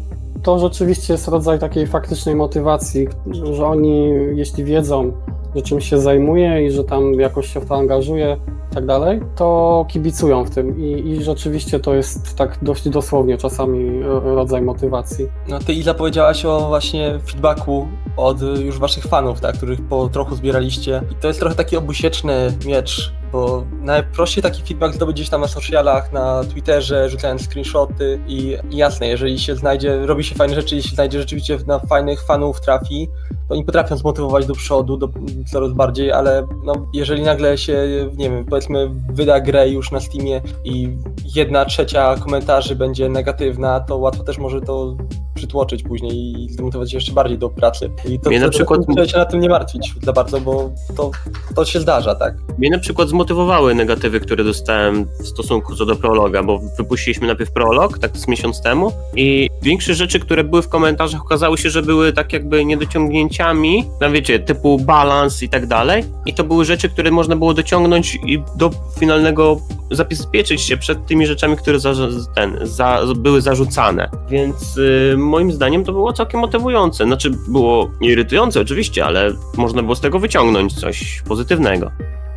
to 0.42 0.58
rzeczywiście 0.58 1.12
jest 1.12 1.28
rodzaj 1.28 1.58
takiej 1.58 1.86
faktycznej 1.86 2.34
motywacji, 2.34 3.08
że 3.52 3.66
oni, 3.66 4.10
jeśli 4.34 4.64
wiedzą, 4.64 5.12
że 5.56 5.62
czymś 5.62 5.88
się 5.88 5.98
zajmuje 5.98 6.66
i 6.66 6.70
że 6.70 6.84
tam 6.84 7.12
jakoś 7.12 7.52
się 7.52 7.60
w 7.60 7.66
to 7.68 7.76
angażuje 7.76 8.36
i 8.70 8.74
tak 8.74 8.86
dalej, 8.86 9.20
to 9.36 9.86
kibicują 9.88 10.44
w 10.44 10.50
tym 10.50 10.80
I, 10.80 11.10
i 11.10 11.24
rzeczywiście 11.24 11.80
to 11.80 11.94
jest 11.94 12.36
tak 12.36 12.58
dość 12.62 12.88
dosłownie 12.88 13.38
czasami 13.38 14.02
rodzaj 14.24 14.62
motywacji. 14.62 15.28
No 15.48 15.58
ty 15.58 15.72
Iza 15.72 15.94
powiedziałaś 15.94 16.44
o 16.44 16.68
właśnie 16.68 17.18
feedbacku 17.26 17.88
od 18.16 18.40
już 18.40 18.78
waszych 18.78 19.04
fanów, 19.04 19.40
tak, 19.40 19.56
których 19.56 19.80
po 19.88 20.08
trochu 20.08 20.34
zbieraliście 20.34 21.02
i 21.12 21.14
to 21.14 21.28
jest 21.28 21.40
trochę 21.40 21.54
taki 21.54 21.76
obusieczny 21.76 22.52
miecz 22.66 23.12
bo 23.32 23.64
najprościej 23.80 24.42
taki 24.42 24.62
feedback 24.62 24.94
zdobyć 24.94 25.16
gdzieś 25.16 25.28
tam 25.28 25.40
na 25.40 25.48
socialach, 25.48 26.12
na 26.12 26.44
Twitterze, 26.44 27.10
rzucając 27.10 27.42
screenshoty 27.42 28.20
i, 28.26 28.56
i 28.70 28.76
jasne, 28.76 29.08
jeżeli 29.08 29.38
się 29.38 29.56
znajdzie, 29.56 30.06
robi 30.06 30.24
się 30.24 30.34
fajne 30.34 30.54
rzeczy, 30.54 30.76
jeśli 30.76 30.94
znajdzie 30.94 31.18
rzeczywiście 31.18 31.58
na 31.66 31.78
fajnych 31.78 32.22
fanów 32.22 32.60
trafi, 32.60 33.08
oni 33.52 33.64
potrafią 33.64 33.96
zmotywować 33.96 34.46
do 34.46 34.54
przodu 34.54 34.96
do, 34.96 35.08
coraz 35.52 35.72
bardziej, 35.72 36.12
ale 36.12 36.46
no, 36.64 36.72
jeżeli 36.94 37.22
nagle 37.22 37.58
się, 37.58 37.86
nie 38.16 38.30
wiem, 38.30 38.44
powiedzmy 38.44 38.90
wyda 39.12 39.40
grę 39.40 39.68
już 39.68 39.90
na 39.90 40.00
Steamie 40.00 40.40
i 40.64 40.88
jedna 41.34 41.64
trzecia 41.64 42.16
komentarzy 42.16 42.76
będzie 42.76 43.08
negatywna, 43.08 43.80
to 43.80 43.96
łatwo 43.96 44.24
też 44.24 44.38
może 44.38 44.60
to 44.60 44.96
przytłoczyć 45.34 45.82
później 45.82 46.12
i 46.12 46.50
zdemotywować 46.50 46.90
się 46.90 46.96
jeszcze 46.96 47.12
bardziej 47.12 47.38
do 47.38 47.50
pracy. 47.50 47.90
I 48.08 48.20
to, 48.20 48.30
Mnie 48.30 48.40
na 48.40 48.48
przykład... 48.48 48.80
trzeba 48.86 49.08
się 49.08 49.18
na 49.18 49.24
tym 49.24 49.40
nie 49.40 49.48
martwić 49.48 49.94
za 50.02 50.12
bardzo, 50.12 50.40
bo 50.40 50.70
to, 50.96 51.10
to 51.54 51.64
się 51.64 51.80
zdarza, 51.80 52.14
tak? 52.14 52.34
Mnie 52.58 52.70
na 52.70 52.78
przykład 52.78 53.08
zmotywowały 53.08 53.74
negatywy, 53.74 54.20
które 54.20 54.44
dostałem 54.44 55.04
w 55.20 55.28
stosunku 55.28 55.76
co 55.76 55.86
do 55.86 55.96
prologa, 55.96 56.42
bo 56.42 56.58
wypuściliśmy 56.78 57.26
najpierw 57.26 57.52
prolog, 57.52 57.98
tak 57.98 58.16
z 58.16 58.28
miesiąc 58.28 58.62
temu 58.62 58.92
i 59.16 59.48
większość 59.62 59.98
rzeczy, 59.98 60.20
które 60.20 60.44
były 60.44 60.62
w 60.62 60.68
komentarzach 60.68 61.20
okazały 61.20 61.58
się, 61.58 61.70
że 61.70 61.82
były 61.82 62.12
tak 62.12 62.32
jakby 62.32 62.64
niedociągnięciami, 62.64 63.84
tam 64.00 64.12
wiecie, 64.12 64.38
typu 64.38 64.78
balans 64.78 65.42
i 65.42 65.48
tak 65.48 65.66
dalej 65.66 66.04
i 66.26 66.34
to 66.34 66.44
były 66.44 66.64
rzeczy, 66.64 66.88
które 66.88 67.10
można 67.10 67.36
było 67.36 67.54
dociągnąć 67.54 68.18
i 68.26 68.42
do 68.56 68.70
finalnego 68.98 69.60
zabezpieczyć 69.90 70.60
się 70.60 70.76
przed 70.76 71.06
tymi 71.06 71.26
rzeczami, 71.26 71.56
które 71.56 71.80
za, 71.80 71.94
ten, 72.34 72.58
za, 72.62 73.00
były 73.16 73.40
zarzucane. 73.40 74.10
Więc 74.30 74.76
y, 74.76 75.14
moim 75.18 75.52
zdaniem 75.52 75.84
to 75.84 75.92
było 75.92 76.12
całkiem 76.12 76.40
motywujące. 76.40 77.04
Znaczy, 77.04 77.30
było 77.48 77.90
irytujące 78.00 78.60
oczywiście, 78.60 79.04
ale 79.04 79.32
można 79.56 79.82
było 79.82 79.94
z 79.94 80.00
tego 80.00 80.18
wyciągnąć 80.18 80.80
coś 80.80 81.22
pozytywnego. 81.28 81.90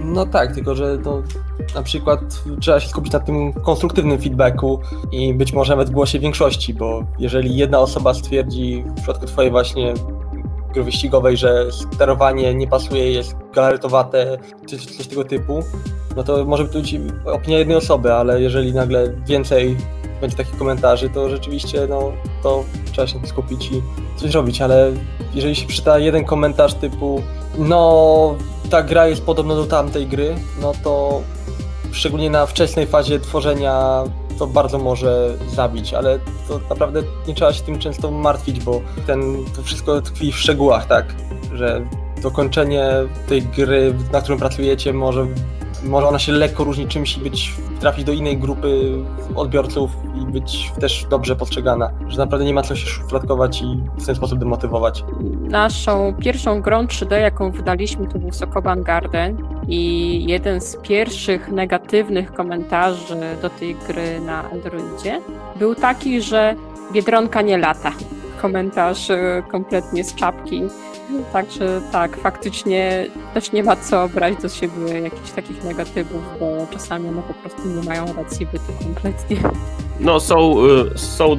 No 0.05 0.25
tak, 0.25 0.55
tylko 0.55 0.75
że 0.75 0.97
to 0.97 1.21
na 1.75 1.83
przykład 1.83 2.19
trzeba 2.59 2.79
się 2.79 2.89
skupić 2.89 3.13
na 3.13 3.19
tym 3.19 3.53
konstruktywnym 3.53 4.21
feedbacku 4.21 4.79
i 5.11 5.33
być 5.33 5.53
może 5.53 5.73
nawet 5.73 5.89
głosie 5.89 6.19
większości, 6.19 6.73
bo 6.73 7.03
jeżeli 7.19 7.57
jedna 7.57 7.79
osoba 7.79 8.13
stwierdzi 8.13 8.83
w 8.87 8.93
przypadku 8.93 9.25
twojej 9.25 9.51
właśnie 9.51 9.93
gry 10.73 10.83
wyścigowej, 10.83 11.37
że 11.37 11.71
sterowanie 11.71 12.55
nie 12.55 12.67
pasuje, 12.67 13.11
jest 13.11 13.35
galaretowate, 13.53 14.37
czy 14.67 14.77
coś 14.77 15.07
tego 15.07 15.23
typu, 15.23 15.63
no 16.15 16.23
to 16.23 16.45
może 16.45 16.63
być 16.63 16.95
opinia 17.25 17.57
jednej 17.57 17.77
osoby, 17.77 18.13
ale 18.13 18.41
jeżeli 18.41 18.73
nagle 18.73 19.13
więcej 19.27 19.77
będzie 20.21 20.37
takich 20.37 20.57
komentarzy, 20.57 21.09
to 21.09 21.29
rzeczywiście 21.29 21.87
no, 21.89 22.11
to 22.43 22.63
trzeba 22.91 23.07
się 23.07 23.27
skupić 23.27 23.71
i 23.71 23.81
coś 24.15 24.31
robić, 24.31 24.61
ale 24.61 24.91
jeżeli 25.33 25.55
się 25.55 25.67
przyda 25.67 25.99
jeden 25.99 26.25
komentarz 26.25 26.73
typu 26.73 27.21
no 27.57 28.35
ta 28.69 28.83
gra 28.83 29.07
jest 29.07 29.21
podobna 29.21 29.55
do 29.55 29.65
tamtej 29.65 30.07
gry, 30.07 30.35
no 30.61 30.73
to 30.83 31.21
szczególnie 31.91 32.29
na 32.29 32.45
wczesnej 32.45 32.87
fazie 32.87 33.19
tworzenia 33.19 34.03
to 34.39 34.47
bardzo 34.47 34.77
może 34.77 35.37
zabić, 35.47 35.93
ale 35.93 36.19
to 36.47 36.59
naprawdę 36.69 37.03
nie 37.27 37.33
trzeba 37.33 37.53
się 37.53 37.63
tym 37.63 37.79
często 37.79 38.11
martwić, 38.11 38.59
bo 38.59 38.81
ten, 39.07 39.45
to 39.55 39.63
wszystko 39.63 40.01
tkwi 40.01 40.31
w 40.31 40.37
szczegółach, 40.37 40.85
tak, 40.85 41.05
że 41.53 41.81
dokończenie 42.21 42.89
tej 43.27 43.41
gry, 43.41 43.93
na 44.11 44.21
którą 44.21 44.37
pracujecie 44.37 44.93
może 44.93 45.27
może 45.85 46.07
ona 46.07 46.19
się 46.19 46.31
lekko 46.31 46.63
różnić 46.63 46.91
czymś 46.91 47.17
i 47.17 47.21
być, 47.21 47.53
trafić 47.79 48.05
do 48.05 48.11
innej 48.11 48.37
grupy 48.37 48.91
odbiorców 49.35 49.91
i 50.15 50.31
być 50.31 50.71
też 50.79 51.05
dobrze 51.09 51.35
postrzegana. 51.35 51.91
Że 52.07 52.17
naprawdę 52.17 52.45
nie 52.45 52.53
ma 52.53 52.61
co 52.61 52.75
się 52.75 52.87
szufladkować 52.87 53.61
i 53.61 53.79
w 53.97 54.05
ten 54.05 54.15
sposób 54.15 54.39
demotywować. 54.39 55.03
Naszą 55.49 56.13
pierwszą 56.19 56.61
grą 56.61 56.85
3D, 56.85 57.15
jaką 57.15 57.51
wydaliśmy, 57.51 58.07
to 58.07 58.19
był 58.19 58.31
Sokoban 58.31 58.83
Garden 58.83 59.37
i 59.67 60.23
jeden 60.27 60.61
z 60.61 60.77
pierwszych 60.77 61.51
negatywnych 61.51 62.33
komentarzy 62.33 63.15
do 63.41 63.49
tej 63.49 63.75
gry 63.87 64.19
na 64.19 64.51
Androidzie 64.51 65.21
był 65.55 65.75
taki, 65.75 66.21
że 66.21 66.55
Biedronka 66.93 67.41
nie 67.41 67.57
lata. 67.57 67.91
Komentarz 68.45 69.09
e, 69.09 69.43
kompletnie 69.51 70.03
z 70.03 70.15
czapki 70.15 70.63
Także 71.33 71.81
tak, 71.91 72.17
faktycznie 72.17 73.07
też 73.33 73.51
nie 73.51 73.63
ma 73.63 73.75
co 73.75 74.09
brać 74.09 74.41
do 74.41 74.49
siebie 74.49 74.99
jakichś 75.03 75.31
takich 75.31 75.63
negatywów, 75.63 76.21
bo 76.39 76.67
czasami 76.71 77.09
one 77.09 77.21
po 77.21 77.33
prostu 77.33 77.61
nie 77.67 77.83
mają 77.83 78.13
racji 78.13 78.45
bytu 78.45 78.73
kompletnie. 78.83 79.37
No 79.99 80.19
są, 80.19 80.65
y, 80.65 80.97
są 80.97 81.37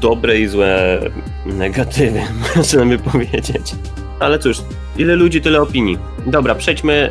dobre 0.00 0.38
i 0.38 0.46
złe 0.46 1.00
negatywy, 1.46 2.20
można 2.56 2.84
by 2.84 2.98
powiedzieć. 2.98 3.74
Ale 4.20 4.38
cóż, 4.38 4.62
ile 4.96 5.16
ludzi, 5.16 5.40
tyle 5.40 5.62
opinii. 5.62 5.98
Dobra, 6.26 6.54
przejdźmy, 6.54 7.10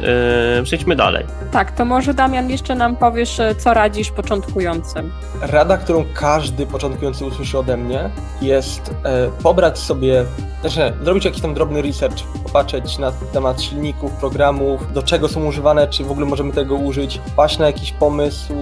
yy, 0.58 0.64
przejdźmy 0.64 0.96
dalej. 0.96 1.26
Tak, 1.52 1.72
to 1.72 1.86
może 1.86 2.14
Damian 2.14 2.50
jeszcze 2.50 2.76
nam 2.76 2.96
powiesz, 2.96 3.40
e, 3.40 3.56
co 3.56 3.74
radzisz 3.74 4.12
początkującym. 4.12 5.12
Rada, 5.42 5.78
którą 5.78 6.06
każdy 6.14 6.66
początkujący 6.66 7.26
usłyszy 7.26 7.58
ode 7.58 7.78
mnie, 7.78 8.10
jest 8.42 8.96
e, 9.04 9.32
pobrać 9.44 9.80
sobie, 9.80 10.26
znaczy 10.62 10.94
zrobić 11.04 11.26
jakiś 11.26 11.42
tam 11.42 11.54
drobny 11.54 11.82
research, 11.82 12.24
popatrzeć 12.44 12.98
na 12.98 13.12
temat 13.12 13.62
silników, 13.62 14.12
programów, 14.12 14.94
do 14.94 15.04
czego 15.04 15.28
są 15.28 15.46
używane, 15.46 15.88
czy 15.88 16.04
w 16.04 16.12
ogóle 16.12 16.26
możemy 16.26 16.54
tego 16.54 16.76
użyć, 16.76 17.22
paść 17.36 17.58
na 17.58 17.66
jakiś 17.66 17.92
pomysł, 17.92 18.54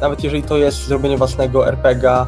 nawet 0.00 0.24
jeżeli 0.24 0.42
to 0.42 0.56
jest 0.56 0.86
zrobienie 0.86 1.16
własnego 1.16 1.68
RPGa, 1.68 2.26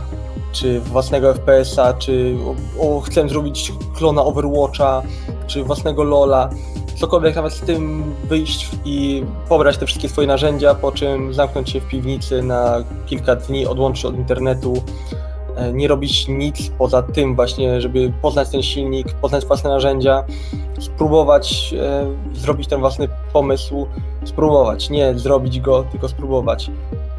czy 0.54 0.80
własnego 0.80 1.34
FPS-a, 1.34 1.94
czy 1.94 2.36
o, 2.78 2.96
o, 2.96 3.00
chcę 3.00 3.28
zrobić 3.28 3.72
klona 3.96 4.24
Overwatcha, 4.24 5.02
czy 5.46 5.64
własnego 5.64 6.04
LoLa, 6.04 6.50
cokolwiek 6.96 7.36
nawet 7.36 7.52
z 7.52 7.60
tym 7.60 8.14
wyjść 8.24 8.70
i 8.84 9.24
pobrać 9.48 9.78
te 9.78 9.86
wszystkie 9.86 10.08
swoje 10.08 10.26
narzędzia, 10.26 10.74
po 10.74 10.92
czym 10.92 11.34
zamknąć 11.34 11.70
się 11.70 11.80
w 11.80 11.88
piwnicy 11.88 12.42
na 12.42 12.84
kilka 13.06 13.36
dni, 13.36 13.66
odłączyć 13.66 14.04
od 14.04 14.16
internetu, 14.16 14.82
e, 15.56 15.72
nie 15.72 15.88
robić 15.88 16.28
nic 16.28 16.70
poza 16.78 17.02
tym 17.02 17.36
właśnie, 17.36 17.80
żeby 17.80 18.12
poznać 18.22 18.48
ten 18.48 18.62
silnik, 18.62 19.12
poznać 19.12 19.46
własne 19.46 19.70
narzędzia, 19.70 20.24
spróbować 20.78 21.74
e, 21.78 22.06
zrobić 22.34 22.68
ten 22.68 22.80
własny 22.80 23.08
pomysł, 23.32 23.86
spróbować, 24.24 24.90
nie 24.90 25.18
zrobić 25.18 25.60
go, 25.60 25.84
tylko 25.90 26.08
spróbować. 26.08 26.70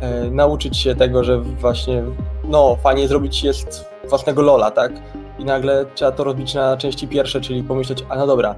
E, 0.01 0.29
nauczyć 0.31 0.77
się 0.77 0.95
tego, 0.95 1.23
że 1.23 1.39
właśnie, 1.39 2.03
no, 2.43 2.77
fajnie 2.83 3.07
zrobić 3.07 3.43
jest 3.43 3.89
własnego 4.09 4.41
Lola, 4.41 4.71
tak? 4.71 4.91
I 5.39 5.45
nagle 5.45 5.85
trzeba 5.95 6.11
to 6.11 6.23
robić 6.23 6.53
na 6.53 6.77
części 6.77 7.07
pierwsze, 7.07 7.41
czyli 7.41 7.63
pomyśleć, 7.63 8.05
a 8.09 8.15
no 8.15 8.27
dobra, 8.27 8.55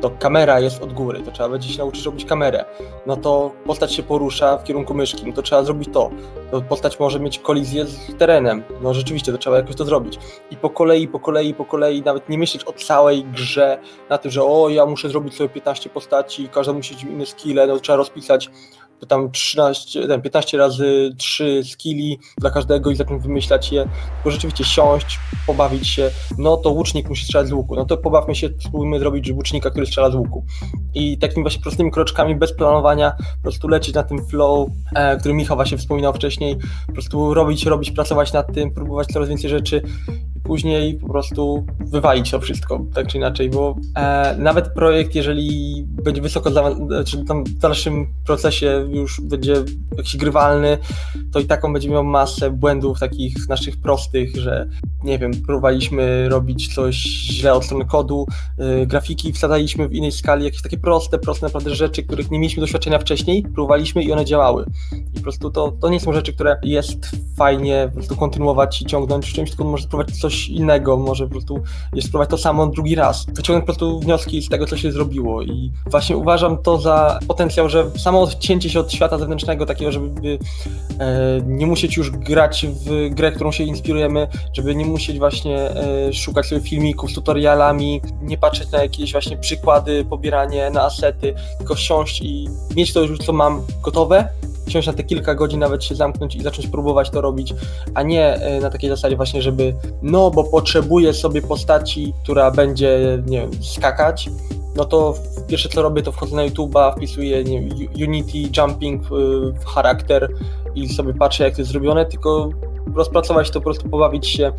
to 0.00 0.10
kamera 0.10 0.60
jest 0.60 0.82
od 0.82 0.92
góry, 0.92 1.20
to 1.22 1.30
trzeba 1.30 1.48
będzie 1.48 1.68
się 1.68 1.78
nauczyć 1.78 2.06
robić 2.06 2.24
kamerę. 2.24 2.64
No 3.06 3.16
to 3.16 3.50
postać 3.66 3.92
się 3.92 4.02
porusza 4.02 4.58
w 4.58 4.64
kierunku 4.64 4.94
myszki, 4.94 5.26
no 5.26 5.32
to 5.32 5.42
trzeba 5.42 5.62
zrobić 5.62 5.88
to. 5.92 6.10
to 6.50 6.62
postać 6.62 7.00
może 7.00 7.20
mieć 7.20 7.38
kolizję 7.38 7.84
z 7.84 8.16
terenem, 8.18 8.62
no 8.82 8.94
rzeczywiście, 8.94 9.32
to 9.32 9.38
trzeba 9.38 9.56
jakoś 9.56 9.76
to 9.76 9.84
zrobić. 9.84 10.18
I 10.50 10.56
po 10.56 10.70
kolei, 10.70 11.08
po 11.08 11.20
kolei, 11.20 11.54
po 11.54 11.64
kolei, 11.64 12.02
nawet 12.02 12.28
nie 12.28 12.38
myśleć 12.38 12.64
o 12.64 12.72
całej 12.72 13.24
grze, 13.24 13.78
na 14.10 14.18
tym, 14.18 14.30
że 14.30 14.42
o, 14.42 14.68
ja 14.68 14.86
muszę 14.86 15.08
zrobić 15.08 15.36
sobie 15.36 15.48
15 15.48 15.90
postaci, 15.90 16.48
każda 16.48 16.72
musi 16.72 16.94
mieć 16.94 17.04
inne 17.04 17.26
skille, 17.26 17.66
no 17.66 17.78
trzeba 17.78 17.96
rozpisać 17.96 18.50
to 19.00 19.06
tam 19.06 19.30
13, 19.30 20.08
ten 20.08 20.22
15 20.22 20.58
razy 20.58 21.14
3 21.18 21.62
skilli 21.64 22.18
dla 22.38 22.50
każdego 22.50 22.90
i 22.90 22.96
zacząć 22.96 23.22
wymyślać 23.22 23.72
je, 23.72 23.88
bo 24.24 24.30
rzeczywiście 24.30 24.64
siąść, 24.64 25.18
pobawić 25.46 25.88
się, 25.88 26.10
no 26.38 26.56
to 26.56 26.70
łucznik 26.70 27.08
musi 27.08 27.24
strzelać 27.24 27.48
z 27.48 27.52
łuku, 27.52 27.74
no 27.74 27.84
to 27.84 27.96
pobawmy 27.96 28.34
się, 28.34 28.48
spróbujmy 28.58 28.98
zrobić 28.98 29.30
łucznika, 29.30 29.70
który 29.70 29.86
strzela 29.86 30.10
z 30.10 30.14
łuku. 30.14 30.44
I 30.94 31.18
takimi 31.18 31.42
właśnie 31.42 31.62
prostymi 31.62 31.90
kroczkami, 31.90 32.36
bez 32.36 32.52
planowania, 32.52 33.12
po 33.36 33.42
prostu 33.42 33.68
lecieć 33.68 33.94
na 33.94 34.02
tym 34.02 34.26
flow, 34.26 34.68
e, 34.94 35.16
który 35.16 35.34
Michał 35.34 35.56
właśnie 35.56 35.78
wspominał 35.78 36.12
wcześniej, 36.12 36.56
po 36.86 36.92
prostu 36.92 37.34
robić, 37.34 37.66
robić, 37.66 37.90
pracować 37.90 38.32
nad 38.32 38.54
tym, 38.54 38.74
próbować 38.74 39.08
coraz 39.08 39.28
więcej 39.28 39.50
rzeczy 39.50 39.82
później 40.44 40.94
po 40.94 41.08
prostu 41.08 41.66
wywalić 41.80 42.30
to 42.30 42.40
wszystko, 42.40 42.86
tak 42.94 43.06
czy 43.06 43.16
inaczej, 43.16 43.50
bo 43.50 43.76
e, 43.96 44.36
nawet 44.38 44.68
projekt, 44.74 45.14
jeżeli 45.14 45.84
będzie 45.86 46.22
wysoko, 46.22 46.50
czy 47.06 47.24
tam 47.24 47.44
w 47.44 47.58
dalszym 47.58 48.06
procesie 48.26 48.88
już 48.90 49.20
będzie 49.20 49.54
jakiś 49.96 50.16
grywalny, 50.16 50.78
to 51.32 51.40
i 51.40 51.44
taką 51.44 51.72
będzie 51.72 51.90
miał 51.90 52.04
masę 52.04 52.50
błędów 52.50 53.00
takich 53.00 53.48
naszych 53.48 53.80
prostych, 53.80 54.36
że 54.36 54.68
nie 55.04 55.18
wiem, 55.18 55.32
próbowaliśmy 55.46 56.28
robić 56.28 56.74
coś 56.74 56.96
źle 56.96 57.54
od 57.54 57.64
strony 57.64 57.84
kodu, 57.84 58.26
yy, 58.58 58.86
grafiki 58.86 59.32
wsadzaliśmy 59.32 59.88
w 59.88 59.92
innej 59.92 60.12
skali, 60.12 60.44
jakieś 60.44 60.62
takie 60.62 60.78
proste, 60.78 61.18
proste 61.18 61.46
naprawdę 61.46 61.74
rzeczy, 61.74 62.02
których 62.02 62.30
nie 62.30 62.38
mieliśmy 62.38 62.60
doświadczenia 62.60 62.98
wcześniej, 62.98 63.42
próbowaliśmy 63.42 64.02
i 64.02 64.12
one 64.12 64.24
działały. 64.24 64.64
I 64.92 65.16
po 65.16 65.20
prostu 65.20 65.50
to, 65.50 65.72
to 65.80 65.88
nie 65.88 66.00
są 66.00 66.12
rzeczy, 66.12 66.32
które 66.32 66.56
jest 66.62 67.10
fajnie 67.36 67.86
po 67.88 67.94
prostu 67.94 68.16
kontynuować 68.16 68.82
i 68.82 68.84
ciągnąć 68.84 69.30
w 69.30 69.32
czymś, 69.32 69.50
tylko 69.50 69.64
może 69.64 69.84
spróbować 69.84 70.16
coś 70.16 70.33
innego, 70.48 70.96
może 70.96 71.24
po 71.24 71.30
prostu 71.30 71.62
jest 71.94 72.08
spróbować 72.08 72.30
to 72.30 72.38
samo 72.38 72.66
drugi 72.66 72.94
raz. 72.94 73.26
Wyciągnąć 73.26 73.62
po 73.62 73.66
prostu 73.66 74.00
wnioski 74.00 74.42
z 74.42 74.48
tego, 74.48 74.66
co 74.66 74.76
się 74.76 74.92
zrobiło 74.92 75.42
i 75.42 75.70
właśnie 75.86 76.16
uważam 76.16 76.58
to 76.58 76.78
za 76.78 77.18
potencjał, 77.28 77.68
że 77.68 77.90
samo 77.98 78.20
odcięcie 78.20 78.70
się 78.70 78.80
od 78.80 78.92
świata 78.92 79.18
zewnętrznego, 79.18 79.66
takiego, 79.66 79.92
żeby 79.92 80.38
e, 80.98 81.40
nie 81.46 81.66
musieć 81.66 81.96
już 81.96 82.10
grać 82.10 82.66
w 82.66 83.14
grę, 83.14 83.32
którą 83.32 83.52
się 83.52 83.64
inspirujemy, 83.64 84.28
żeby 84.52 84.74
nie 84.74 84.86
musieć 84.86 85.18
właśnie 85.18 85.58
e, 85.58 86.12
szukać 86.12 86.46
sobie 86.46 86.60
filmików 86.60 87.10
z 87.10 87.14
tutorialami, 87.14 88.00
nie 88.22 88.38
patrzeć 88.38 88.70
na 88.70 88.82
jakieś 88.82 89.12
właśnie 89.12 89.36
przykłady, 89.36 90.04
pobieranie 90.04 90.70
na 90.70 90.82
asety, 90.82 91.34
tylko 91.58 91.74
wsiąść 91.74 92.20
i 92.22 92.48
mieć 92.76 92.92
to 92.92 93.00
już, 93.00 93.18
co 93.18 93.32
mam 93.32 93.62
gotowe, 93.82 94.28
wsiąść 94.66 94.86
na 94.86 94.92
te 94.92 95.04
kilka 95.04 95.34
godzin, 95.34 95.60
nawet 95.60 95.84
się 95.84 95.94
zamknąć 95.94 96.36
i 96.36 96.42
zacząć 96.42 96.68
próbować 96.68 97.10
to 97.10 97.20
robić, 97.20 97.54
a 97.94 98.02
nie 98.02 98.34
e, 98.34 98.60
na 98.60 98.70
takiej 98.70 98.90
zasadzie 98.90 99.16
właśnie, 99.16 99.42
żeby 99.42 99.74
no, 100.02 100.30
bo 100.30 100.44
potrzebuję 100.44 101.12
sobie 101.12 101.42
postaci, 101.42 102.12
która 102.22 102.50
będzie, 102.50 103.22
nie 103.26 103.40
wiem, 103.40 103.50
skakać, 103.62 104.30
no 104.76 104.84
to 104.84 105.14
pierwsze 105.48 105.68
co 105.68 105.82
robię, 105.82 106.02
to 106.02 106.12
wchodzę 106.12 106.36
na 106.36 106.48
YouTube'a, 106.48 106.96
wpisuję 106.96 107.44
nie, 107.44 107.68
Unity, 108.06 108.38
Jumping, 108.56 109.02
y, 109.02 109.66
charakter 109.74 110.28
i 110.74 110.88
sobie 110.88 111.14
patrzę, 111.14 111.44
jak 111.44 111.54
to 111.54 111.60
jest 111.60 111.70
zrobione, 111.70 112.06
tylko 112.06 112.50
rozpracować 112.94 113.50
to, 113.50 113.60
po 113.60 113.64
prostu 113.64 113.88
pobawić 113.88 114.28
się. 114.28 114.52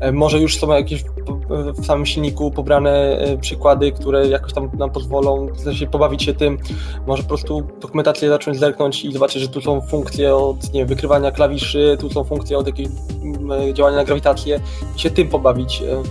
E, 0.00 0.12
może 0.12 0.38
już 0.38 0.58
są 0.58 0.70
jakieś 0.70 1.04
w 1.50 1.86
samym 1.86 2.06
silniku 2.06 2.50
pobrane 2.50 3.18
e, 3.18 3.38
przykłady, 3.38 3.92
które 3.92 4.28
jakoś 4.28 4.52
tam 4.52 4.70
nam 4.78 4.90
pozwolą 4.90 5.48
się 5.72 5.86
pobawić 5.86 6.22
się 6.22 6.34
tym. 6.34 6.58
Może 7.06 7.22
po 7.22 7.28
prostu 7.28 7.62
dokumentację 7.80 8.28
zacząć 8.28 8.58
zerknąć 8.58 9.04
i 9.04 9.12
zobaczyć, 9.12 9.42
że 9.42 9.48
tu 9.48 9.60
są 9.60 9.80
funkcje 9.80 10.36
od 10.36 10.72
nie 10.72 10.80
wiem, 10.80 10.88
wykrywania 10.88 11.30
klawiszy, 11.30 11.96
tu 12.00 12.10
są 12.10 12.24
funkcje 12.24 12.58
od 12.58 12.66
jakiejś 12.66 12.88
działania 13.72 13.96
na 13.96 14.04
grawitację 14.04 14.60
i 14.96 15.00
się 15.00 15.10
tym 15.10 15.28
pobawić 15.28 15.82
e, 15.82 16.02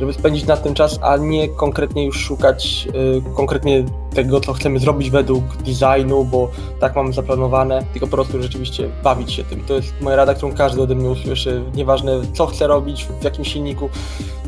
żeby 0.00 0.12
spędzić 0.12 0.46
na 0.46 0.56
tym 0.56 0.74
czas, 0.74 0.98
a 1.02 1.16
nie 1.16 1.48
konkretnie 1.48 2.06
już 2.06 2.16
szukać 2.20 2.88
konkretnie 3.36 3.84
tego, 4.14 4.40
co 4.40 4.52
chcemy 4.52 4.78
zrobić 4.78 5.10
według 5.10 5.44
designu, 5.56 6.24
bo 6.24 6.50
tak 6.80 6.96
mamy 6.96 7.12
zaplanowane, 7.12 7.84
tylko 7.92 8.06
po 8.06 8.16
prostu 8.16 8.42
rzeczywiście 8.42 8.88
bawić 9.04 9.32
się 9.32 9.44
tym. 9.44 9.64
To 9.64 9.74
jest 9.74 10.00
moja 10.00 10.16
rada, 10.16 10.34
którą 10.34 10.52
każdy 10.52 10.82
ode 10.82 10.94
mnie 10.94 11.10
usłyszy. 11.10 11.62
Nieważne, 11.74 12.20
co 12.32 12.46
chce 12.46 12.66
robić, 12.66 13.06
w 13.20 13.24
jakim 13.24 13.44
silniku, 13.44 13.88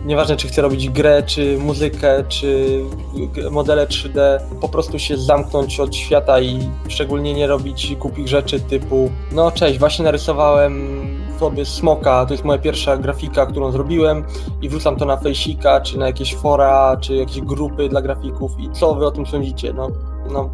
nieważne, 0.05 0.37
czy 0.37 0.49
chce 0.49 0.63
robić 0.63 0.91
grę, 0.91 1.23
czy 1.27 1.59
muzykę, 1.59 2.25
czy 2.29 2.81
modele 3.51 3.87
3D, 3.87 4.41
po 4.61 4.69
prostu 4.69 4.99
się 4.99 5.17
zamknąć 5.17 5.81
od 5.81 5.97
świata 5.97 6.41
i 6.41 6.59
szczególnie 6.89 7.35
nie 7.35 7.47
robić 7.47 7.95
głupich 7.95 8.29
rzeczy 8.29 8.61
typu 8.61 9.11
no 9.33 9.51
cześć, 9.51 9.79
właśnie 9.79 10.05
narysowałem 10.05 11.04
sobie 11.39 11.65
smoka, 11.65 12.27
to 12.27 12.35
jest 12.35 12.45
moja 12.45 12.59
pierwsza 12.59 12.97
grafika, 12.97 13.47
którą 13.47 13.73
zrobiłem 13.73 14.25
i 14.63 14.69
wrzucam 14.69 14.97
to 14.97 15.05
na 15.05 15.17
fejsika, 15.17 15.81
czy 15.81 15.99
na 15.99 16.07
jakieś 16.07 16.37
fora, 16.37 16.97
czy 17.01 17.15
jakieś 17.15 17.41
grupy 17.41 17.89
dla 17.89 18.03
grafików 18.03 18.53
i 18.59 18.71
co 18.71 18.95
wy 18.95 19.07
o 19.07 19.11
tym 19.11 19.27
sądzicie? 19.27 19.73
No, 19.73 19.89
no 20.33 20.51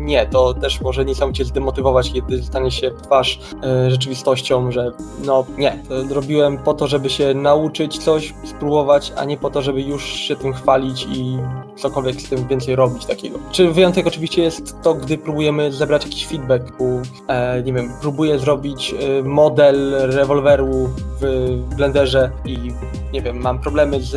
nie, 0.00 0.26
to 0.26 0.54
też 0.54 0.80
może 0.80 1.04
niesamowicie 1.04 1.44
zdemotywować, 1.44 2.12
kiedy 2.12 2.42
stanie 2.42 2.70
się 2.70 2.90
twarz 3.02 3.38
e, 3.62 3.90
rzeczywistością, 3.90 4.72
że 4.72 4.92
no 5.24 5.44
nie, 5.58 5.82
to 5.88 6.14
robiłem 6.14 6.58
po 6.58 6.74
to, 6.74 6.88
żeby 6.88 7.10
się 7.10 7.34
nauczyć 7.34 7.98
coś, 7.98 8.34
spróbować, 8.44 9.12
a 9.16 9.24
nie 9.24 9.36
po 9.36 9.50
to, 9.50 9.62
żeby 9.62 9.82
już 9.82 10.04
się 10.04 10.36
tym 10.36 10.52
chwalić 10.52 11.06
i 11.12 11.38
cokolwiek 11.76 12.20
z 12.20 12.28
tym 12.28 12.48
więcej 12.48 12.76
robić 12.76 13.06
takiego. 13.06 13.38
Czy 13.52 13.70
wyjątek 13.70 14.06
oczywiście 14.06 14.42
jest 14.42 14.82
to, 14.82 14.94
gdy 14.94 15.18
próbujemy 15.18 15.72
zebrać 15.72 16.04
jakiś 16.04 16.26
feedback, 16.26 16.64
u, 16.78 17.00
e, 17.28 17.62
nie 17.62 17.72
wiem, 17.72 17.92
próbuję 18.00 18.38
zrobić 18.38 18.94
e, 18.94 19.22
model 19.22 20.10
rewolweru 20.10 20.88
w 21.20 21.56
Blenderze 21.76 22.30
i 22.44 22.72
nie 23.12 23.22
wiem, 23.22 23.40
mam 23.40 23.58
problemy 23.58 24.00
z 24.00 24.14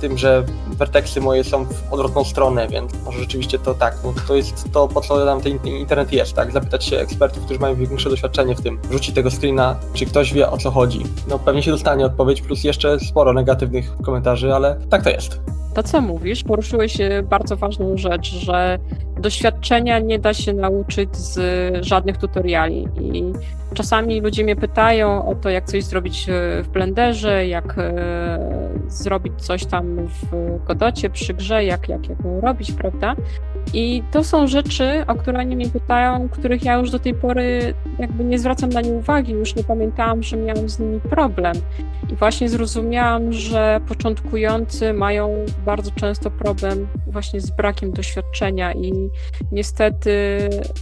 tym, 0.00 0.18
że 0.18 0.44
werteksy 0.68 1.20
moje 1.20 1.44
są 1.44 1.64
w 1.64 1.92
odwrotną 1.92 2.24
stronę, 2.24 2.68
więc 2.68 2.92
może 3.04 3.18
rzeczywiście 3.18 3.58
to 3.58 3.74
tak, 3.74 3.96
no 4.04 4.14
to 4.28 4.36
jest 4.36 4.72
to, 4.72 4.88
po 4.88 5.00
co 5.00 5.21
nam 5.24 5.40
ten 5.40 5.58
internet 5.66 6.12
jest, 6.12 6.32
tak, 6.34 6.52
zapytać 6.52 6.84
się 6.84 6.98
ekspertów, 6.98 7.44
którzy 7.44 7.60
mają 7.60 7.74
większe 7.74 8.10
doświadczenie 8.10 8.54
w 8.54 8.60
tym, 8.60 8.78
rzucić 8.90 9.14
tego 9.14 9.30
screena, 9.30 9.76
czy 9.94 10.06
ktoś 10.06 10.34
wie 10.34 10.50
o 10.50 10.56
co 10.56 10.70
chodzi. 10.70 11.02
No 11.28 11.38
pewnie 11.38 11.62
się 11.62 11.70
dostanie 11.70 12.06
odpowiedź, 12.06 12.42
plus 12.42 12.64
jeszcze 12.64 13.00
sporo 13.00 13.32
negatywnych 13.32 13.96
komentarzy, 14.02 14.54
ale 14.54 14.76
tak 14.90 15.02
to 15.02 15.10
jest. 15.10 15.61
To, 15.74 15.82
co 15.82 16.00
mówisz, 16.00 16.44
poruszyłeś 16.44 17.00
e, 17.00 17.22
bardzo 17.22 17.56
ważną 17.56 17.96
rzecz, 17.96 18.34
że 18.34 18.78
doświadczenia 19.20 19.98
nie 19.98 20.18
da 20.18 20.34
się 20.34 20.52
nauczyć 20.52 21.16
z 21.16 21.38
żadnych 21.86 22.16
tutoriali. 22.16 22.88
I 23.00 23.32
czasami 23.74 24.20
ludzie 24.20 24.44
mnie 24.44 24.56
pytają 24.56 25.26
o 25.26 25.34
to, 25.34 25.50
jak 25.50 25.64
coś 25.64 25.84
zrobić 25.84 26.28
e, 26.28 26.62
w 26.62 26.68
Blenderze, 26.68 27.46
jak 27.46 27.76
zrobić 28.88 29.32
coś 29.36 29.64
tam 29.66 29.96
w 30.06 30.64
Godocie 30.66 31.10
przy 31.10 31.34
grze, 31.34 31.64
jak, 31.64 31.88
jak, 31.88 32.08
jak 32.08 32.24
ją 32.24 32.40
robić, 32.40 32.72
prawda? 32.72 33.14
I 33.74 34.02
to 34.10 34.24
są 34.24 34.46
rzeczy, 34.46 35.04
o 35.06 35.14
które 35.14 35.38
oni 35.38 35.56
mnie 35.56 35.68
pytają, 35.68 36.28
których 36.28 36.64
ja 36.64 36.74
już 36.74 36.90
do 36.90 36.98
tej 36.98 37.14
pory 37.14 37.74
jakby 37.98 38.24
nie 38.24 38.38
zwracam 38.38 38.70
na 38.70 38.80
nie 38.80 38.92
uwagi, 38.92 39.32
już 39.32 39.54
nie 39.54 39.64
pamiętałam, 39.64 40.22
że 40.22 40.36
miałam 40.36 40.68
z 40.68 40.78
nimi 40.78 41.00
problem. 41.00 41.56
I 42.12 42.14
właśnie 42.14 42.48
zrozumiałam, 42.48 43.32
że 43.32 43.80
początkujący 43.88 44.92
mają 44.92 45.44
bardzo 45.64 45.90
często 45.90 46.30
problem 46.30 46.88
właśnie 47.06 47.40
z 47.40 47.50
brakiem 47.50 47.92
doświadczenia 47.92 48.72
i 48.72 49.10
niestety 49.52 50.10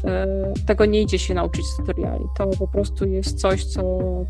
e, 0.04 0.26
tego 0.66 0.84
nie 0.84 1.02
idzie 1.02 1.18
się 1.18 1.34
nauczyć 1.34 1.66
z 1.66 1.76
tutoriali. 1.76 2.24
To 2.38 2.46
po 2.46 2.68
prostu 2.68 3.06
jest 3.08 3.40
coś, 3.40 3.64
co, 3.64 3.80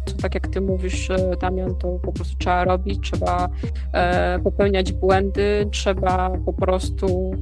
co 0.06 0.16
tak 0.22 0.34
jak 0.34 0.48
ty 0.48 0.60
mówisz, 0.60 1.10
e, 1.10 1.36
Damian, 1.40 1.76
to 1.76 1.88
po 1.88 2.12
prostu 2.12 2.36
trzeba 2.38 2.64
robić, 2.64 3.10
trzeba 3.10 3.48
e, 3.92 4.38
popełniać 4.38 4.92
błędy, 4.92 5.68
trzeba 5.70 6.30
po 6.44 6.52
prostu 6.52 7.36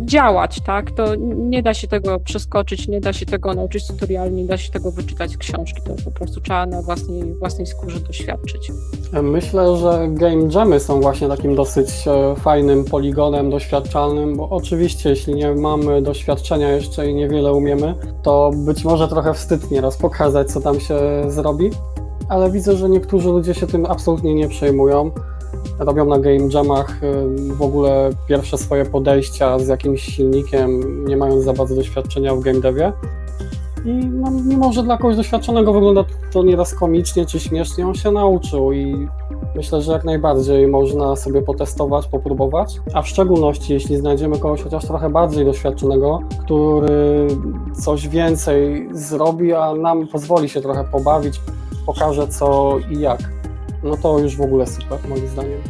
działać, 0.00 0.60
tak? 0.60 0.90
To 0.90 1.14
nie 1.36 1.62
da 1.62 1.74
się 1.74 1.88
tego 1.88 2.20
przeskoczyć, 2.20 2.88
nie 2.88 3.00
da 3.00 3.12
się 3.12 3.26
tego 3.26 3.54
nauczyć 3.54 3.86
tutorialnie, 3.86 4.42
nie 4.42 4.48
da 4.48 4.56
się 4.56 4.72
tego 4.72 4.90
wyczytać 4.90 5.30
z 5.30 5.36
książki, 5.36 5.82
to 5.82 5.94
po 6.04 6.10
prostu 6.10 6.40
trzeba 6.40 6.66
na 6.66 6.82
własnej, 6.82 7.34
własnej 7.34 7.66
skórze 7.66 8.00
doświadczyć. 8.00 8.72
Myślę, 9.22 9.76
że 9.76 10.08
game 10.08 10.48
jamy 10.54 10.80
są 10.80 11.00
właśnie 11.00 11.28
takim 11.28 11.54
dosyć 11.54 11.88
e, 12.06 12.34
fajnym 12.36 12.84
poligonem 12.84 13.50
doświadczalnym, 13.50 14.36
bo 14.36 14.48
oczywiście 14.48 15.10
jeśli 15.10 15.34
nie 15.34 15.54
mamy 15.54 16.02
doświadczenia 16.02 16.72
jeszcze 16.72 17.10
i 17.10 17.14
niewiele 17.14 17.52
umiemy, 17.52 17.94
to 18.22 18.50
być 18.54 18.84
może 18.84 19.08
trochę 19.08 19.34
wstyd 19.34 19.70
nieraz 19.70 19.96
pokazać, 19.96 20.52
co 20.52 20.60
tam 20.60 20.80
się 20.80 20.98
zrobi, 21.28 21.70
ale 22.28 22.50
widzę, 22.50 22.76
że 22.76 22.88
niektórzy 22.88 23.28
ludzie 23.28 23.54
się 23.54 23.66
tym 23.66 23.86
absolutnie 23.86 24.34
nie 24.34 24.48
przejmują 24.48 25.10
robią 25.78 26.04
na 26.04 26.18
game 26.18 26.48
jamach 26.54 27.02
y, 27.02 27.54
w 27.54 27.62
ogóle 27.62 28.10
pierwsze 28.28 28.58
swoje 28.58 28.84
podejścia 28.84 29.58
z 29.58 29.68
jakimś 29.68 30.02
silnikiem, 30.02 30.80
nie 31.04 31.16
mając 31.16 31.44
za 31.44 31.52
bardzo 31.52 31.74
doświadczenia 31.74 32.34
w 32.34 32.40
game 32.40 32.60
devie. 32.60 32.92
I 33.84 33.90
no, 33.90 34.30
mimo, 34.30 34.72
że 34.72 34.82
dla 34.82 34.96
kogoś 34.96 35.16
doświadczonego 35.16 35.72
wygląda 35.72 36.04
to 36.32 36.42
nieraz 36.42 36.74
komicznie 36.74 37.26
czy 37.26 37.40
śmiesznie, 37.40 37.86
on 37.86 37.94
się 37.94 38.10
nauczył 38.10 38.72
i 38.72 39.08
myślę, 39.56 39.82
że 39.82 39.92
jak 39.92 40.04
najbardziej 40.04 40.66
można 40.66 41.16
sobie 41.16 41.42
potestować, 41.42 42.06
popróbować. 42.06 42.80
A 42.94 43.02
w 43.02 43.08
szczególności, 43.08 43.72
jeśli 43.72 43.96
znajdziemy 43.96 44.38
kogoś 44.38 44.62
chociaż 44.62 44.84
trochę 44.86 45.10
bardziej 45.10 45.44
doświadczonego, 45.44 46.20
który 46.44 47.26
coś 47.74 48.08
więcej 48.08 48.88
zrobi, 48.92 49.52
a 49.52 49.74
nam 49.74 50.06
pozwoli 50.06 50.48
się 50.48 50.60
trochę 50.60 50.84
pobawić, 50.84 51.40
pokaże 51.86 52.28
co 52.28 52.76
i 52.90 53.00
jak 53.00 53.41
no 53.82 53.96
to 53.96 54.18
już 54.18 54.36
w 54.36 54.40
ogóle 54.40 54.66
super, 54.66 54.98
moim 55.08 55.28
zdaniem. 55.28 55.60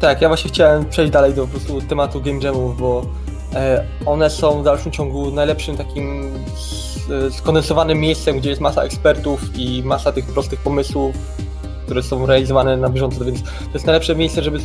Tak, 0.00 0.20
ja 0.20 0.28
właśnie 0.28 0.50
chciałem 0.50 0.84
przejść 0.84 1.12
dalej 1.12 1.34
do 1.34 1.42
po 1.42 1.48
prostu 1.48 1.80
tematu 1.80 2.20
game 2.20 2.38
jamów, 2.38 2.80
bo 2.80 3.06
e, 3.54 3.86
one 4.06 4.30
są 4.30 4.60
w 4.60 4.64
dalszym 4.64 4.92
ciągu 4.92 5.30
najlepszym 5.30 5.76
takim 5.76 6.32
skondensowanym 7.30 7.98
miejscem, 7.98 8.38
gdzie 8.38 8.50
jest 8.50 8.60
masa 8.60 8.82
ekspertów 8.82 9.40
i 9.58 9.82
masa 9.82 10.12
tych 10.12 10.26
prostych 10.26 10.60
pomysłów, 10.60 11.16
które 11.84 12.02
są 12.02 12.26
realizowane 12.26 12.76
na 12.76 12.88
bieżąco, 12.88 13.24
więc 13.24 13.42
to 13.42 13.72
jest 13.74 13.86
najlepsze 13.86 14.16
miejsce, 14.16 14.42
żeby 14.42 14.58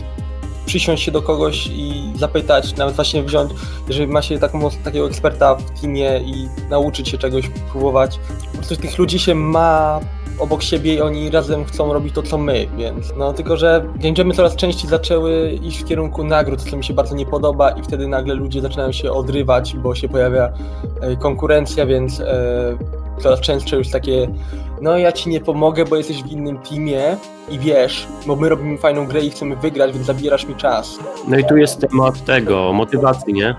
przysiąść 0.65 1.03
się 1.03 1.11
do 1.11 1.21
kogoś 1.21 1.67
i 1.67 2.13
zapytać, 2.15 2.75
nawet 2.75 2.95
właśnie 2.95 3.23
wziąć, 3.23 3.51
jeżeli 3.87 4.07
ma 4.07 4.21
się 4.21 4.39
taką, 4.39 4.69
takiego 4.83 5.07
eksperta 5.07 5.55
w 5.55 5.81
teamie 5.81 6.21
i 6.25 6.49
nauczyć 6.69 7.09
się 7.09 7.17
czegoś, 7.17 7.47
próbować. 7.71 8.19
Po 8.51 8.57
prostu 8.57 8.75
tych 8.75 8.97
ludzi 8.97 9.19
się 9.19 9.35
ma 9.35 9.99
obok 10.39 10.63
siebie 10.63 10.93
i 10.93 11.01
oni 11.01 11.29
razem 11.29 11.65
chcą 11.65 11.93
robić 11.93 12.15
to, 12.15 12.23
co 12.23 12.37
my, 12.37 12.67
więc 12.77 13.13
no 13.17 13.33
tylko, 13.33 13.57
że 13.57 13.85
game 13.95 14.33
coraz 14.33 14.55
częściej 14.55 14.89
zaczęły 14.89 15.51
iść 15.51 15.81
w 15.81 15.85
kierunku 15.85 16.23
nagród, 16.23 16.61
co 16.69 16.77
mi 16.77 16.83
się 16.83 16.93
bardzo 16.93 17.15
nie 17.15 17.25
podoba 17.25 17.69
i 17.69 17.83
wtedy 17.83 18.07
nagle 18.07 18.33
ludzie 18.33 18.61
zaczynają 18.61 18.91
się 18.91 19.11
odrywać, 19.11 19.75
bo 19.75 19.95
się 19.95 20.09
pojawia 20.09 20.53
e, 21.01 21.15
konkurencja, 21.15 21.85
więc 21.85 22.19
e, 22.19 22.77
coraz 23.19 23.39
częstsze 23.39 23.77
już 23.77 23.89
takie 23.89 24.27
no 24.81 24.97
ja 24.97 25.11
ci 25.11 25.29
nie 25.29 25.41
pomogę, 25.41 25.85
bo 25.85 25.95
jesteś 25.95 26.23
w 26.23 26.31
innym 26.31 26.57
teamie 26.57 27.17
i 27.49 27.59
wiesz, 27.59 28.07
bo 28.27 28.35
my 28.35 28.49
robimy 28.49 28.77
fajną 28.77 29.07
grę 29.07 29.21
i 29.21 29.29
chcemy 29.29 29.55
wygrać, 29.55 29.93
więc 29.93 30.05
zabierasz 30.05 30.47
mi 30.47 30.55
czas. 30.55 30.99
No 31.27 31.37
i 31.37 31.45
tu 31.45 31.57
jest 31.57 31.81
temat 31.81 32.25
tego, 32.25 32.73
motywacji, 32.73 33.33
nie? 33.33 33.55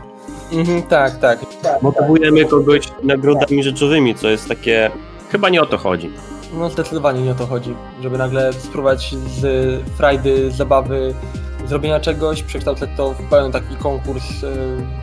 Mhm, 0.52 0.82
tak, 0.82 1.18
tak. 1.18 1.38
Motywujemy 1.82 2.44
kogoś 2.44 2.88
nagrodami 3.02 3.62
rzeczowymi, 3.62 4.14
co 4.14 4.28
jest 4.28 4.48
takie... 4.48 4.90
Chyba 5.30 5.48
nie 5.48 5.62
o 5.62 5.66
to 5.66 5.78
chodzi. 5.78 6.10
No 6.52 6.70
zdecydowanie 6.70 7.22
nie 7.22 7.32
o 7.32 7.34
to 7.34 7.46
chodzi, 7.46 7.74
żeby 8.02 8.18
nagle 8.18 8.52
spróbować 8.52 9.14
z 9.40 9.44
frajdy, 9.96 10.50
zabawy, 10.50 11.14
zrobienia 11.66 12.00
czegoś, 12.00 12.42
przekształcać 12.42 12.90
to 12.96 13.12
w 13.12 13.22
pełen 13.22 13.52
taki 13.52 13.76
konkurs 13.76 14.42
y, 14.42 14.56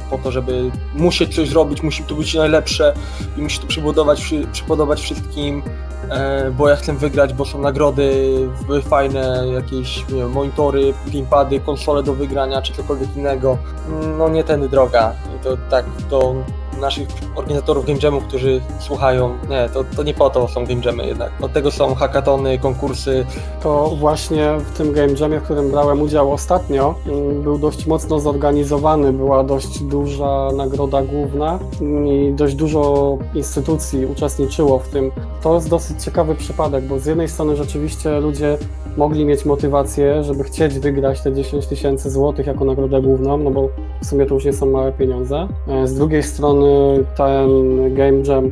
po 0.10 0.18
to, 0.18 0.32
żeby 0.32 0.72
musieć 0.96 1.36
coś 1.36 1.50
zrobić, 1.50 1.84
musi 1.84 2.04
to 2.04 2.16
być 2.16 2.34
najlepsze 2.34 2.94
i 3.38 3.42
musi 3.42 3.60
to 3.60 3.68
przybudować, 3.68 4.34
przypodobać 4.52 5.02
wszystkim, 5.02 5.64
e, 6.10 6.52
bo 6.52 6.70
ja 6.70 6.76
chcę 6.76 6.94
wygrać, 6.94 7.34
bo 7.34 7.46
są 7.46 7.62
nagrody, 7.62 8.34
fajne 8.84 9.44
jakieś 9.54 10.06
wiem, 10.10 10.32
monitory, 10.32 10.94
gamepady, 11.08 11.60
konsole 11.60 12.04
do 12.04 12.14
wygrania, 12.14 12.62
czy 12.62 12.74
cokolwiek 12.74 13.16
innego. 13.16 13.58
No 14.18 14.30
nie 14.30 14.44
tędy 14.44 14.70
droga. 14.70 15.14
I 15.36 15.44
to 15.44 15.58
tak, 15.70 15.86
to 16.10 16.36
naszych 16.80 17.08
organizatorów 17.36 17.86
game 17.86 18.00
jamów, 18.04 18.24
którzy 18.24 18.62
słuchają, 18.80 19.38
nie, 19.50 19.70
to, 19.74 19.84
to 19.96 20.04
nie 20.04 20.14
po 20.14 20.30
to 20.30 20.48
są 20.48 20.66
game 20.66 20.82
jamy 20.86 21.08
jednak. 21.08 21.32
Od 21.42 21.54
tego 21.54 21.72
są 21.72 21.96
hackatony, 21.96 22.60
konkursy. 22.60 23.26
To 23.64 23.96
właśnie 24.00 24.58
w 24.60 24.78
tym 24.78 24.94
game 24.94 25.14
jamie, 25.20 25.40
w 25.40 25.44
którym 25.44 25.72
brałem 25.72 26.02
udział 26.02 26.34
ostatnio, 26.34 26.96
mm, 27.08 27.42
był 27.42 27.58
dość 27.58 27.88
mocno 27.88 28.20
zorganizowany, 28.20 29.14
była 29.14 29.44
dość 29.44 29.80
duża 29.80 30.50
nagroda 30.58 31.02
główna 31.02 31.60
i 32.06 32.34
dość 32.34 32.56
dużo 32.56 33.18
instytucji 33.36 34.06
uczestniczyło 34.06 34.80
w 34.80 34.88
tym. 34.88 35.12
To 35.42 35.56
jest 35.56 35.70
dosyć 35.70 36.04
ciekawy 36.04 36.36
przypadek, 36.36 36.84
bo 36.84 37.00
z 37.00 37.06
jednej 37.06 37.30
strony 37.30 37.56
rzeczywiście 37.56 38.20
ludzie 38.20 38.58
mogli 38.98 39.26
mieć 39.26 39.46
motywację, 39.46 40.24
żeby 40.24 40.44
chcieć 40.44 40.80
wygrać 40.80 41.22
te 41.22 41.34
10 41.34 41.66
tysięcy 41.66 42.10
złotych 42.10 42.48
jako 42.48 42.66
nagrodę 42.66 43.02
główną, 43.02 43.38
no 43.38 43.52
bo 43.52 43.70
w 44.02 44.06
sumie 44.06 44.26
to 44.26 44.34
już 44.34 44.46
nie 44.46 44.54
są 44.54 44.66
małe 44.66 44.92
pieniądze. 44.92 45.48
E, 45.68 45.88
z 45.88 45.96
drugiej 45.96 46.24
strony 46.24 46.69
ten 47.16 47.50
Game 47.94 48.22
Jam 48.28 48.52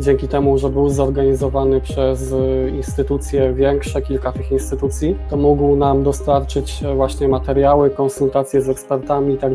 dzięki 0.00 0.28
temu, 0.28 0.58
że 0.58 0.70
był 0.70 0.88
zorganizowany 0.88 1.80
przez 1.80 2.34
instytucje 2.76 3.52
większe, 3.52 4.02
kilka 4.02 4.32
tych 4.32 4.52
instytucji, 4.52 5.16
to 5.30 5.36
mógł 5.36 5.76
nam 5.76 6.02
dostarczyć 6.02 6.84
właśnie 6.96 7.28
materiały, 7.28 7.90
konsultacje 7.90 8.62
z 8.62 8.68
ekspertami 8.68 9.34
i 9.34 9.38
tak. 9.38 9.52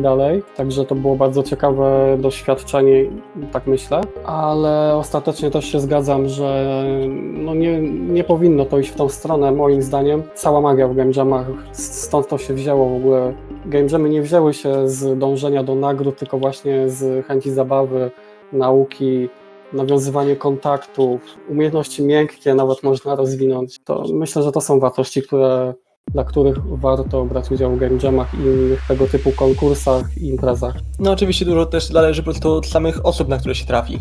Także 0.56 0.84
to 0.84 0.94
było 0.94 1.16
bardzo 1.16 1.42
ciekawe 1.42 2.16
doświadczenie, 2.20 3.04
tak 3.52 3.66
myślę. 3.66 4.00
Ale 4.24 4.96
ostatecznie 4.96 5.50
też 5.50 5.64
się 5.64 5.80
zgadzam, 5.80 6.28
że 6.28 6.84
no 7.32 7.54
nie, 7.54 7.80
nie 7.90 8.24
powinno 8.24 8.64
to 8.64 8.78
iść 8.78 8.90
w 8.90 8.94
tą 8.94 9.08
stronę, 9.08 9.52
moim 9.52 9.82
zdaniem. 9.82 10.22
Cała 10.34 10.60
magia 10.60 10.88
w 10.88 10.94
game 10.94 11.12
jamach, 11.16 11.46
stąd 11.72 12.28
to 12.28 12.38
się 12.38 12.54
wzięło 12.54 12.88
w 12.88 12.96
ogóle. 12.96 13.32
Game 13.66 13.86
jamy 13.92 14.08
nie 14.08 14.22
wzięły 14.22 14.54
się 14.54 14.88
z 14.88 15.18
dążenia 15.18 15.62
do 15.62 15.74
nagród, 15.74 16.18
tylko 16.18 16.38
właśnie 16.38 16.90
z 16.90 17.26
chęci 17.26 17.50
zabawy, 17.50 18.10
nauki, 18.52 19.28
nawiązywanie 19.72 20.36
kontaktów, 20.36 21.20
umiejętności 21.48 22.02
miękkie 22.02 22.54
nawet 22.54 22.82
można 22.82 23.14
rozwinąć. 23.14 23.80
To 23.84 24.04
myślę, 24.12 24.42
że 24.42 24.52
to 24.52 24.60
są 24.60 24.80
wartości, 24.80 25.22
które 25.22 25.74
dla 26.12 26.24
których 26.24 26.66
warto 26.66 27.24
brać 27.24 27.50
udział 27.50 27.76
w 27.76 27.78
game 27.78 27.98
jamach 28.02 28.34
i 28.34 28.36
innych 28.36 28.86
tego 28.88 29.06
typu 29.06 29.32
konkursach 29.32 30.18
i 30.18 30.28
imprezach. 30.28 30.74
No 30.98 31.12
oczywiście 31.12 31.44
dużo 31.44 31.66
też 31.66 31.86
zależy 31.86 32.22
po 32.22 32.30
prostu 32.30 32.52
od 32.52 32.66
samych 32.66 33.06
osób, 33.06 33.28
na 33.28 33.38
które 33.38 33.54
się 33.54 33.66
trafi. 33.66 33.98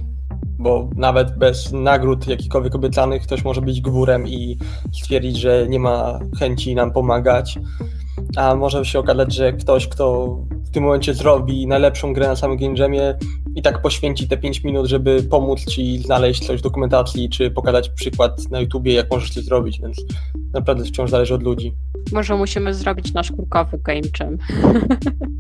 Bo 0.60 0.90
nawet 0.96 1.38
bez 1.38 1.72
nagród 1.72 2.28
jakichkolwiek 2.28 2.76
obiecanych 2.76 3.24
ktoś 3.24 3.44
może 3.44 3.62
być 3.62 3.82
górem 3.82 4.28
i 4.28 4.58
stwierdzić, 4.94 5.38
że 5.38 5.66
nie 5.70 5.80
ma 5.80 6.20
chęci 6.40 6.76
nam 6.76 6.92
pomagać. 6.92 7.60
A 8.36 8.56
może 8.56 8.86
się 8.86 9.00
okazać, 9.00 9.34
że 9.34 9.54
ktoś, 9.54 9.88
kto 9.88 10.38
w 10.66 10.70
tym 10.70 10.84
momencie 10.84 11.14
zrobi 11.14 11.68
najlepszą 11.68 12.14
grę 12.14 12.28
na 12.28 12.36
samym 12.36 12.58
Game 12.58 12.78
Jamie 12.78 13.18
i 13.56 13.62
tak 13.62 13.82
poświęci 13.82 14.28
te 14.28 14.38
5 14.38 14.64
minut, 14.64 14.86
żeby 14.86 15.24
pomóc 15.24 15.66
ci 15.66 15.98
znaleźć 15.98 16.46
coś 16.48 16.60
w 16.60 16.64
dokumentacji, 16.64 17.30
czy 17.30 17.52
pokazać 17.52 17.90
przykład 17.90 18.52
na 18.52 18.60
YouTubie, 18.60 18.94
jak 18.94 19.12
możesz 19.12 19.30
coś 19.30 19.44
zrobić, 19.44 19.82
więc 19.82 20.02
naprawdę 20.54 20.86
wciąż 20.86 21.10
zależy 21.10 21.36
od 21.36 21.44
ludzi. 21.44 21.74
Może 22.12 22.36
musimy 22.36 22.74
zrobić 22.74 23.14
nasz 23.14 23.32
kurkowy 23.32 23.78
game 23.78 24.02
jam. 24.20 24.38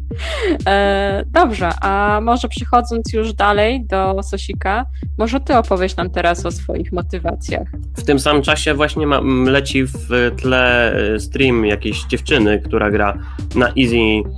e, 0.67 1.23
dobrze, 1.27 1.71
a 1.81 2.19
może 2.21 2.47
przechodząc 2.47 3.13
już 3.13 3.33
dalej 3.33 3.85
do 3.85 4.23
Sosika, 4.23 4.85
może 5.17 5.39
ty 5.39 5.57
opowiesz 5.57 5.95
nam 5.95 6.09
teraz 6.09 6.45
o 6.45 6.51
swoich 6.51 6.91
motywacjach. 6.91 7.67
W 7.97 8.03
tym 8.03 8.19
samym 8.19 8.41
czasie 8.41 8.73
właśnie 8.73 9.07
ma, 9.07 9.21
leci 9.45 9.83
w 9.85 10.31
tle 10.41 10.93
e, 10.93 11.19
stream 11.19 11.65
jakiejś 11.65 12.03
dziewczyny, 12.03 12.61
która 12.65 12.91
gra 12.91 13.17
na 13.55 13.67
Easy 13.67 14.29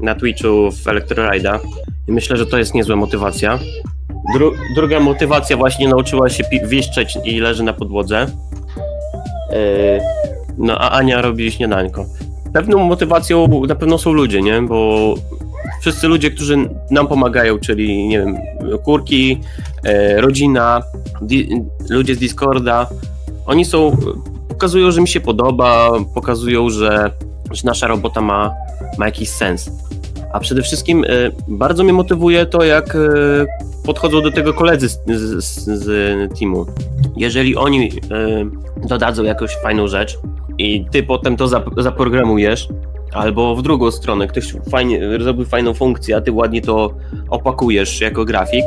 na 0.00 0.14
Twitchu 0.14 0.70
w 0.70 0.88
Electrorida 0.88 1.60
i 2.08 2.12
myślę, 2.12 2.36
że 2.36 2.46
to 2.46 2.58
jest 2.58 2.74
niezła 2.74 2.96
motywacja. 2.96 3.58
Dru 4.34 4.52
druga 4.74 5.00
motywacja 5.00 5.56
właśnie 5.56 5.88
nauczyła 5.88 6.28
się 6.28 6.44
wieszczeć 6.64 7.18
i 7.24 7.40
leży 7.40 7.62
na 7.62 7.72
podłodze. 7.72 8.26
Yy, 9.50 9.56
no 10.58 10.78
a 10.78 10.90
Ania 10.90 11.22
robi 11.22 11.52
śniadanko. 11.52 12.06
Pewną 12.52 12.78
motywacją 12.78 13.48
na 13.68 13.74
pewno 13.74 13.98
są 13.98 14.12
ludzie, 14.12 14.42
nie? 14.42 14.62
Bo 14.62 15.14
wszyscy 15.80 16.08
ludzie, 16.08 16.30
którzy 16.30 16.56
nam 16.90 17.08
pomagają, 17.08 17.58
czyli 17.58 18.08
nie 18.08 18.18
wiem, 18.18 18.36
kurki, 18.84 19.40
e, 19.84 20.20
rodzina, 20.20 20.82
ludzie 21.90 22.14
z 22.14 22.18
Discorda, 22.18 22.86
oni 23.46 23.64
są, 23.64 23.96
pokazują, 24.48 24.90
że 24.90 25.00
mi 25.00 25.08
się 25.08 25.20
podoba, 25.20 25.90
pokazują, 26.14 26.70
że, 26.70 27.10
że 27.50 27.62
nasza 27.64 27.86
robota 27.86 28.20
ma, 28.20 28.54
ma 28.98 29.06
jakiś 29.06 29.28
sens. 29.28 29.70
A 30.32 30.40
przede 30.40 30.62
wszystkim 30.62 31.04
e, 31.04 31.08
bardzo 31.48 31.84
mnie 31.84 31.92
motywuje 31.92 32.46
to, 32.46 32.64
jak 32.64 32.94
e, 32.94 32.98
podchodzą 33.84 34.22
do 34.22 34.30
tego 34.30 34.54
koledzy 34.54 34.88
z, 34.88 34.98
z, 35.06 35.64
z 35.64 36.38
teamu. 36.38 36.66
Jeżeli 37.16 37.56
oni 37.56 37.88
e, 37.88 37.88
dodadzą 38.88 39.22
jakąś 39.22 39.56
fajną 39.62 39.88
rzecz 39.88 40.18
i 40.58 40.84
ty 40.90 41.02
potem 41.02 41.36
to 41.36 41.48
zaprogramujesz, 41.76 42.68
albo 43.12 43.56
w 43.56 43.62
drugą 43.62 43.90
stronę, 43.90 44.26
ktoś 44.26 44.54
fajnie 44.70 45.00
zrobił 45.20 45.44
fajną 45.44 45.74
funkcję, 45.74 46.16
a 46.16 46.20
ty 46.20 46.32
ładnie 46.32 46.62
to 46.62 46.94
opakujesz 47.30 48.00
jako 48.00 48.24
grafik, 48.24 48.64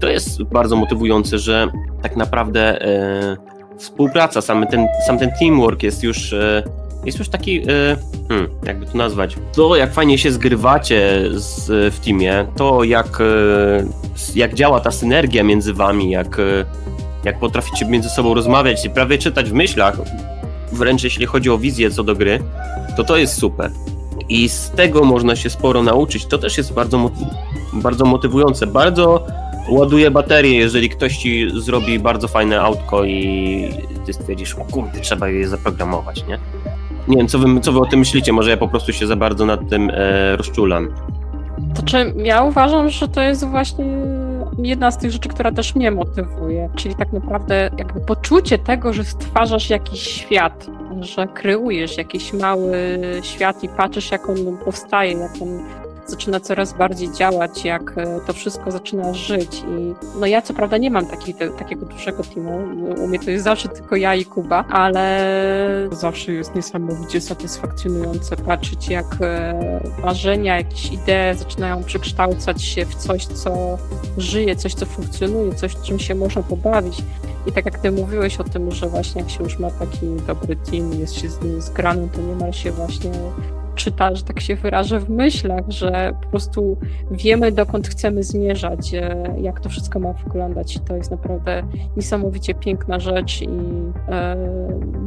to 0.00 0.08
jest 0.08 0.42
bardzo 0.42 0.76
motywujące, 0.76 1.38
że 1.38 1.68
tak 2.02 2.16
naprawdę 2.16 2.82
e, 2.82 3.36
współpraca, 3.78 4.40
sam 4.40 4.66
ten, 4.66 4.86
sam 5.06 5.18
ten 5.18 5.30
teamwork 5.40 5.82
jest 5.82 6.02
już 6.02 6.32
e, 6.32 6.62
jest 7.06 7.18
już 7.18 7.28
taki, 7.28 7.58
e, 7.60 7.96
hmm, 8.28 8.50
jakby 8.66 8.86
to 8.86 8.98
nazwać, 8.98 9.36
to 9.52 9.76
jak 9.76 9.92
fajnie 9.92 10.18
się 10.18 10.32
zgrywacie 10.32 11.22
z, 11.30 11.94
w 11.94 12.00
teamie, 12.00 12.46
to 12.56 12.84
jak, 12.84 13.20
e, 13.20 13.24
jak 14.34 14.54
działa 14.54 14.80
ta 14.80 14.90
synergia 14.90 15.44
między 15.44 15.74
wami, 15.74 16.10
jak, 16.10 16.38
e, 16.38 16.42
jak 17.24 17.38
potraficie 17.38 17.86
między 17.86 18.08
sobą 18.08 18.34
rozmawiać 18.34 18.84
i 18.84 18.90
prawie 18.90 19.18
czytać 19.18 19.50
w 19.50 19.52
myślach, 19.52 19.98
wręcz 20.72 21.04
jeśli 21.04 21.26
chodzi 21.26 21.50
o 21.50 21.58
wizję 21.58 21.90
co 21.90 22.04
do 22.04 22.14
gry, 22.14 22.42
to 22.96 23.04
to 23.04 23.16
jest 23.16 23.38
super. 23.38 23.70
I 24.28 24.48
z 24.48 24.70
tego 24.70 25.04
można 25.04 25.36
się 25.36 25.50
sporo 25.50 25.82
nauczyć. 25.82 26.26
To 26.26 26.38
też 26.38 26.58
jest 26.58 26.72
bardzo, 26.72 27.10
bardzo 27.72 28.04
motywujące. 28.04 28.66
Bardzo 28.66 29.26
ładuje 29.68 30.10
baterię, 30.10 30.56
jeżeli 30.56 30.88
ktoś 30.88 31.16
ci 31.16 31.50
zrobi 31.60 31.98
bardzo 31.98 32.28
fajne 32.28 32.60
autko 32.60 33.04
i 33.04 33.70
ty 34.06 34.12
stwierdzisz, 34.12 34.54
o 34.54 34.64
kurde, 34.64 35.00
trzeba 35.00 35.28
je 35.28 35.48
zaprogramować, 35.48 36.24
nie? 36.26 36.38
Nie 37.08 37.16
wiem, 37.16 37.28
co 37.28 37.38
wy, 37.38 37.60
co 37.60 37.72
wy 37.72 37.80
o 37.80 37.86
tym 37.86 37.98
myślicie, 37.98 38.32
może 38.32 38.50
ja 38.50 38.56
po 38.56 38.68
prostu 38.68 38.92
się 38.92 39.06
za 39.06 39.16
bardzo 39.16 39.46
nad 39.46 39.68
tym 39.68 39.90
e, 39.94 40.36
rozczulam. 40.36 40.88
To 41.74 41.82
czy 41.82 42.14
ja 42.16 42.42
uważam, 42.42 42.90
że 42.90 43.08
to 43.08 43.22
jest 43.22 43.46
właśnie 43.46 43.84
jedna 44.58 44.90
z 44.90 44.98
tych 44.98 45.10
rzeczy, 45.10 45.28
która 45.28 45.52
też 45.52 45.74
mnie 45.74 45.90
motywuje, 45.90 46.70
czyli 46.76 46.94
tak 46.94 47.12
naprawdę 47.12 47.70
jakby 47.78 48.00
poczucie 48.00 48.58
tego, 48.58 48.92
że 48.92 49.04
stwarzasz 49.04 49.70
jakiś 49.70 50.00
świat, 50.00 50.66
że 51.00 51.26
kreujesz 51.26 51.98
jakiś 51.98 52.32
mały 52.32 52.72
świat 53.22 53.64
i 53.64 53.68
patrzysz, 53.68 54.10
jak 54.10 54.28
on 54.28 54.36
powstaje, 54.64 55.12
jak 55.12 55.32
on 55.42 55.60
zaczyna 56.06 56.40
coraz 56.40 56.72
bardziej 56.72 57.12
działać, 57.12 57.64
jak 57.64 57.98
e, 57.98 58.20
to 58.26 58.32
wszystko 58.32 58.70
zaczyna 58.70 59.14
żyć. 59.14 59.62
I 59.78 59.94
no 60.20 60.26
ja 60.26 60.42
co 60.42 60.54
prawda 60.54 60.78
nie 60.78 60.90
mam 60.90 61.06
taki, 61.06 61.34
te, 61.34 61.50
takiego 61.50 61.86
dużego 61.86 62.22
teamu, 62.22 62.58
u 63.04 63.08
mnie 63.08 63.18
to 63.18 63.30
jest 63.30 63.44
zawsze 63.44 63.68
tylko 63.68 63.96
ja 63.96 64.14
i 64.14 64.24
Kuba, 64.24 64.64
ale 64.68 65.28
zawsze 65.92 66.32
jest 66.32 66.54
niesamowicie 66.54 67.20
satysfakcjonujące 67.20 68.36
patrzeć, 68.36 68.88
jak 68.88 69.16
e, 69.20 69.80
marzenia, 70.02 70.56
jakieś 70.56 70.92
idee 70.92 71.34
zaczynają 71.34 71.84
przekształcać 71.84 72.62
się 72.62 72.86
w 72.86 72.94
coś, 72.94 73.26
co 73.26 73.78
żyje, 74.18 74.56
coś, 74.56 74.74
co 74.74 74.86
funkcjonuje, 74.86 75.54
coś, 75.54 75.76
czym 75.76 75.98
się 75.98 76.14
można 76.14 76.42
pobawić. 76.42 77.02
I 77.46 77.52
tak 77.52 77.64
jak 77.64 77.78
ty 77.78 77.92
mówiłeś 77.92 78.40
o 78.40 78.44
tym, 78.44 78.70
że 78.70 78.88
właśnie 78.88 79.20
jak 79.22 79.30
się 79.30 79.42
już 79.44 79.58
ma 79.58 79.70
taki 79.70 80.06
dobry 80.26 80.56
team, 80.56 80.92
jest 80.92 81.14
się 81.14 81.28
z 81.28 81.42
nim 81.42 81.60
to 82.14 82.22
niemal 82.22 82.52
się 82.52 82.72
właśnie 82.72 83.10
czyta, 83.76 84.14
że 84.14 84.22
tak 84.22 84.40
się 84.40 84.56
wyrażę, 84.56 85.00
w 85.00 85.10
myślach, 85.10 85.64
że 85.68 86.12
po 86.22 86.28
prostu 86.28 86.76
wiemy, 87.10 87.52
dokąd 87.52 87.88
chcemy 87.88 88.22
zmierzać, 88.22 88.94
e, 88.94 89.34
jak 89.40 89.60
to 89.60 89.68
wszystko 89.68 90.00
ma 90.00 90.12
wyglądać. 90.12 90.78
To 90.88 90.96
jest 90.96 91.10
naprawdę 91.10 91.62
niesamowicie 91.96 92.54
piękna 92.54 93.00
rzecz 93.00 93.42
i 93.42 93.48
e, 94.08 94.36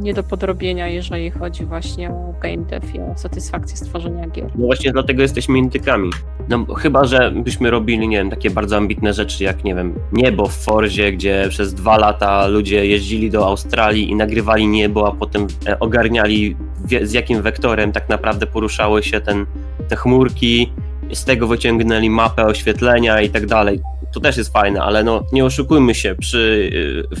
nie 0.00 0.14
do 0.14 0.22
podrobienia, 0.22 0.88
jeżeli 0.88 1.30
chodzi 1.30 1.64
właśnie 1.64 2.10
o 2.10 2.34
game 2.42 2.64
dev 2.64 2.86
i 2.94 3.00
o 3.00 3.16
satysfakcję 3.16 3.76
stworzenia 3.76 4.28
gier. 4.28 4.50
No 4.54 4.66
właśnie 4.66 4.92
dlatego 4.92 5.22
jesteśmy 5.22 5.58
intykami. 5.58 6.10
No 6.48 6.74
chyba, 6.74 7.04
że 7.04 7.30
byśmy 7.30 7.70
robili, 7.70 8.08
nie 8.08 8.16
wiem, 8.16 8.30
takie 8.30 8.50
bardzo 8.50 8.76
ambitne 8.76 9.12
rzeczy 9.14 9.44
jak, 9.44 9.64
nie 9.64 9.74
wiem, 9.74 9.94
niebo 10.12 10.46
w 10.46 10.54
Forzie, 10.54 11.12
gdzie 11.12 11.46
przez 11.48 11.74
dwa 11.74 11.98
lata 11.98 12.46
ludzie 12.46 12.86
jeździli 12.86 13.30
do 13.30 13.46
Australii 13.46 14.10
i 14.10 14.14
nagrywali 14.14 14.66
niebo, 14.66 15.08
a 15.08 15.12
potem 15.12 15.46
e, 15.66 15.78
ogarniali 15.78 16.56
z 17.02 17.12
jakim 17.12 17.42
wektorem 17.42 17.92
tak 17.92 18.08
naprawdę 18.08 18.46
poruszały 18.60 19.02
się 19.02 19.20
ten, 19.20 19.46
te 19.88 19.96
chmurki, 19.96 20.72
z 21.12 21.24
tego 21.24 21.46
wyciągnęli 21.46 22.10
mapę 22.10 22.46
oświetlenia 22.46 23.20
i 23.20 23.30
tak 23.30 23.46
dalej. 23.46 23.80
To 24.12 24.20
też 24.20 24.36
jest 24.36 24.52
fajne, 24.52 24.82
ale 24.82 25.04
no 25.04 25.22
nie 25.32 25.44
oszukujmy 25.44 25.94
się, 25.94 26.14
przy, 26.14 26.70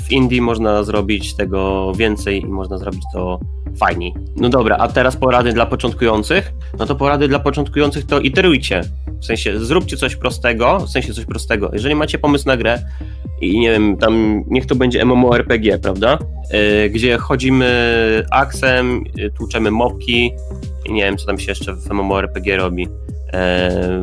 w 0.04 0.12
Indii 0.12 0.40
można 0.40 0.82
zrobić 0.82 1.34
tego 1.34 1.92
więcej 1.94 2.42
i 2.42 2.46
można 2.46 2.78
zrobić 2.78 3.02
to 3.12 3.40
fajniej. 3.78 4.14
No 4.36 4.48
dobra, 4.48 4.76
a 4.76 4.88
teraz 4.88 5.16
porady 5.16 5.52
dla 5.52 5.66
początkujących? 5.66 6.52
No 6.78 6.86
to 6.86 6.94
porady 6.94 7.28
dla 7.28 7.38
początkujących 7.38 8.06
to 8.06 8.20
iterujcie. 8.20 8.80
W 9.20 9.24
sensie 9.24 9.58
zróbcie 9.58 9.96
coś 9.96 10.16
prostego, 10.16 10.78
w 10.78 10.90
sensie 10.90 11.14
coś 11.14 11.24
prostego. 11.24 11.70
Jeżeli 11.72 11.94
macie 11.94 12.18
pomysł 12.18 12.48
na 12.48 12.56
grę, 12.56 12.78
i 13.40 13.60
nie 13.60 13.70
wiem, 13.70 13.96
tam 13.96 14.44
niech 14.46 14.66
to 14.66 14.74
będzie 14.74 15.04
MMORPG, 15.04 15.78
prawda? 15.78 16.18
Yy, 16.52 16.90
gdzie 16.90 17.18
chodzimy 17.18 18.26
aksem, 18.30 19.04
yy, 19.16 19.30
tłuczemy 19.30 19.70
mopki 19.70 20.32
i 20.86 20.92
nie 20.92 21.02
wiem, 21.02 21.16
co 21.16 21.26
tam 21.26 21.38
się 21.38 21.50
jeszcze 21.50 21.74
w 21.74 21.90
MMORPG 21.90 22.56
robi. 22.56 22.82
Yy, 22.82 23.38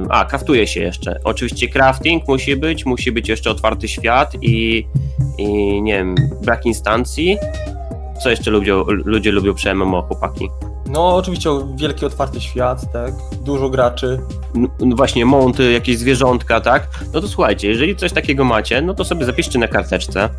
a, 0.09 0.25
kraftuje 0.25 0.67
się 0.67 0.81
jeszcze. 0.81 1.19
Oczywiście 1.23 1.67
crafting 1.67 2.27
musi 2.27 2.55
być, 2.55 2.85
musi 2.85 3.11
być 3.11 3.29
jeszcze 3.29 3.51
otwarty 3.51 3.87
świat 3.87 4.33
i, 4.41 4.87
i 5.37 5.81
nie 5.81 5.93
wiem, 5.93 6.15
brak 6.43 6.65
instancji. 6.65 7.37
Co 8.23 8.29
jeszcze 8.29 8.51
ludzie, 8.51 8.73
ludzie 8.87 9.31
lubią 9.31 9.53
przy 9.53 9.73
MMO, 9.75 10.01
chłopaki? 10.01 10.49
No, 10.89 11.15
oczywiście 11.15 11.49
wielki 11.75 12.05
otwarty 12.05 12.41
świat, 12.41 12.91
tak? 12.93 13.13
Dużo 13.45 13.69
graczy. 13.69 14.19
No, 14.79 14.95
właśnie, 14.95 15.25
monty, 15.25 15.71
jakieś 15.71 15.97
zwierzątka, 15.97 16.61
tak? 16.61 16.87
No 17.13 17.21
to 17.21 17.27
słuchajcie, 17.27 17.67
jeżeli 17.67 17.95
coś 17.95 18.13
takiego 18.13 18.43
macie, 18.43 18.81
no 18.81 18.93
to 18.93 19.05
sobie 19.05 19.25
zapiszcie 19.25 19.59
na 19.59 19.67
karteczce 19.67 20.29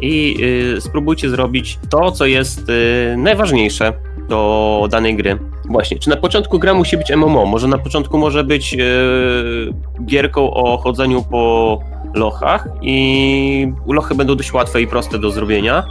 i 0.00 0.36
y, 0.76 0.80
spróbujcie 0.80 1.30
zrobić 1.30 1.78
to, 1.90 2.12
co 2.12 2.26
jest 2.26 2.68
y, 2.68 3.14
najważniejsze 3.18 3.92
do 4.28 4.88
danej 4.90 5.16
gry. 5.16 5.38
Właśnie, 5.68 5.98
czy 5.98 6.10
na 6.10 6.16
początku 6.16 6.58
gra 6.58 6.74
musi 6.74 6.96
być 6.96 7.10
MMO? 7.16 7.46
Może 7.46 7.68
na 7.68 7.78
początku 7.78 8.18
może 8.18 8.44
być 8.44 8.74
y, 8.74 9.74
gierką 10.04 10.54
o 10.54 10.78
chodzeniu 10.78 11.22
po 11.22 11.80
lochach 12.14 12.68
i 12.82 13.72
lochy 13.86 14.14
będą 14.14 14.34
dość 14.34 14.52
łatwe 14.52 14.82
i 14.82 14.86
proste 14.86 15.18
do 15.18 15.30
zrobienia 15.30 15.84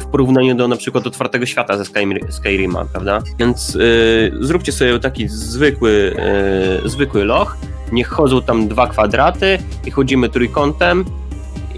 w 0.00 0.06
porównaniu 0.06 0.54
do 0.54 0.68
na 0.68 0.76
przykład 0.76 1.06
otwartego 1.06 1.46
świata 1.46 1.76
ze 1.76 1.84
Skyrima, 2.30 2.84
prawda? 2.84 3.22
Więc 3.38 3.74
y, 3.74 4.32
zróbcie 4.40 4.72
sobie 4.72 4.98
taki 4.98 5.28
zwykły, 5.28 6.16
y, 6.84 6.88
zwykły 6.88 7.24
loch, 7.24 7.56
niech 7.92 8.08
chodzą 8.08 8.42
tam 8.42 8.68
dwa 8.68 8.86
kwadraty 8.86 9.58
i 9.86 9.90
chodzimy 9.90 10.28
trójkątem 10.28 11.04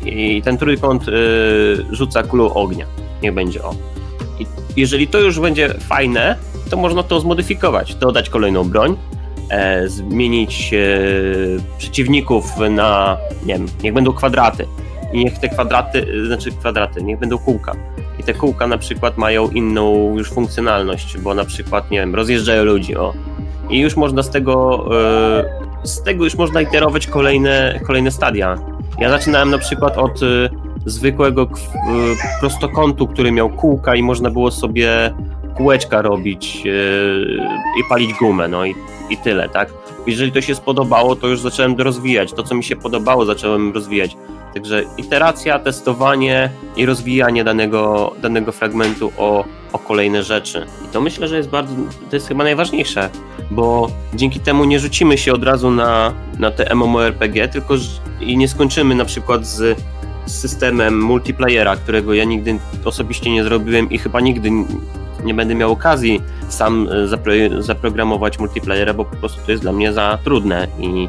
i 0.07 0.43
ten 0.43 0.59
trójkąt 0.59 1.09
y, 1.09 1.13
rzuca 1.91 2.23
kulą 2.23 2.55
ognia. 2.55 2.87
Niech 3.23 3.35
będzie 3.35 3.65
o. 3.65 3.75
I 4.39 4.47
jeżeli 4.77 5.09
to 5.09 5.21
już 5.21 5.41
będzie 5.41 5.69
fajne, 5.69 6.37
to 6.71 6.77
można 6.77 7.03
to 7.03 7.21
zmodyfikować, 7.21 7.95
dodać 7.95 8.31
kolejną 8.31 8.65
broń, 8.65 8.97
zmienić 9.87 10.75
e, 10.75 10.79
przeciwników 11.79 12.45
na, 12.71 13.17
nie 13.47 13.55
wiem, 13.55 13.67
niech 13.83 13.95
będą 13.95 14.13
kwadraty 14.13 14.67
i 15.13 15.25
niech 15.25 15.39
te 15.39 15.49
kwadraty, 15.49 16.27
znaczy 16.27 16.51
kwadraty, 16.51 17.03
niech 17.03 17.19
będą 17.19 17.39
kółka. 17.39 17.73
I 18.21 18.23
te 18.23 18.35
kółka 18.35 18.67
na 18.67 18.79
przykład 18.79 19.19
mają 19.19 19.51
inną 19.51 20.15
już 20.19 20.31
funkcjonalność, 20.31 21.19
bo 21.19 21.35
na 21.35 21.45
przykład, 21.45 21.91
nie 21.91 21.99
wiem, 21.99 22.15
rozjeżdżają 22.15 22.65
ludzi, 22.65 22.97
o. 22.97 23.13
I 23.71 23.81
już 23.81 23.97
można 23.97 24.23
z 24.23 24.31
tego, 24.31 24.89
e, 25.83 25.87
z 25.87 26.03
tego 26.03 26.25
już 26.25 26.35
można 26.35 26.61
iterować 26.61 27.07
kolejne, 27.07 27.81
kolejne 27.87 28.11
stadia. 28.11 28.59
Ja 28.99 29.11
zaczynałem 29.11 29.51
na 29.51 29.59
przykład 29.59 29.99
od 29.99 30.23
e, 30.23 30.27
zwykłego 30.87 31.43
e, 31.43 31.49
prostokątu, 32.41 33.07
który 33.07 33.33
miał 33.33 33.51
kółka 33.51 33.95
i 33.95 34.03
można 34.03 34.31
było 34.31 34.51
sobie 34.51 35.15
kółeczka 35.57 36.03
robić 36.03 36.63
e, 36.67 36.71
i 37.81 37.89
palić 37.89 38.15
gumę, 38.15 38.49
no 38.49 38.67
i, 38.67 38.75
i 39.13 39.17
tyle, 39.17 39.49
tak? 39.49 39.69
Jeżeli 40.07 40.33
to 40.33 40.41
się 40.41 40.55
spodobało, 40.55 41.17
to 41.17 41.29
już 41.29 41.41
zacząłem 41.41 41.75
rozwijać. 41.77 42.33
To, 42.33 42.43
co 42.43 42.55
mi 42.55 42.65
się 42.65 42.77
podobało, 42.77 43.25
zacząłem 43.25 43.73
rozwijać. 43.73 44.17
Także 44.55 44.85
iteracja, 44.99 45.59
testowanie 45.59 46.51
i 46.77 46.87
rozwijanie 46.87 47.45
danego, 47.45 48.13
danego 48.23 48.53
fragmentu 48.53 49.13
o, 49.19 49.45
o 49.73 49.79
kolejne 49.79 50.23
rzeczy. 50.23 50.67
I 50.85 50.93
to 50.93 51.01
myślę, 51.01 51.29
że 51.29 51.37
jest 51.37 51.49
bardzo, 51.49 51.75
to 52.11 52.17
jest 52.17 52.29
chyba 52.29 52.45
najważniejsze, 52.45 53.11
bo 53.51 53.91
dzięki 54.15 54.41
temu 54.41 54.65
nie 54.65 54.81
rzucimy 54.81 55.19
się 55.19 55.33
od 55.33 55.45
razu 55.45 55.71
na, 55.71 56.13
na 56.39 56.51
te 56.51 56.75
MMORPG, 56.75 57.49
tylko 57.49 57.75
i 58.21 58.37
nie 58.37 58.49
skończymy 58.49 58.95
na 58.95 59.05
przykład 59.05 59.47
z, 59.47 59.83
systemem 60.27 61.03
multiplayera, 61.03 61.77
którego 61.77 62.15
ja 62.15 62.25
nigdy 62.25 62.59
osobiście 62.85 63.31
nie 63.31 63.45
zrobiłem 63.45 63.91
i 63.91 63.99
chyba 63.99 64.21
nigdy 64.21 64.51
nie 65.25 65.35
będę 65.35 65.55
miał 65.55 65.73
okazji 65.73 66.23
sam 66.49 66.89
e, 66.93 67.09
zapro, 67.09 67.33
zaprogramować 67.59 68.39
multiplayera, 68.39 68.95
bo 68.95 69.05
po 69.05 69.17
prostu 69.17 69.41
to 69.47 69.51
jest 69.51 69.63
dla 69.63 69.73
mnie 69.73 69.93
za 69.93 70.19
trudne 70.25 70.69
i 70.79 71.09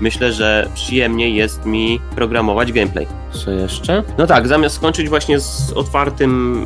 myślę, 0.00 0.32
że 0.32 0.68
przyjemniej 0.74 1.34
jest 1.34 1.66
mi 1.66 2.00
programować 2.14 2.72
gameplay. 2.72 3.06
Co 3.32 3.50
jeszcze? 3.50 4.02
No 4.18 4.26
tak, 4.26 4.48
zamiast 4.48 4.76
skończyć 4.76 5.08
właśnie 5.08 5.40
z 5.40 5.72
otwartym, 5.72 6.64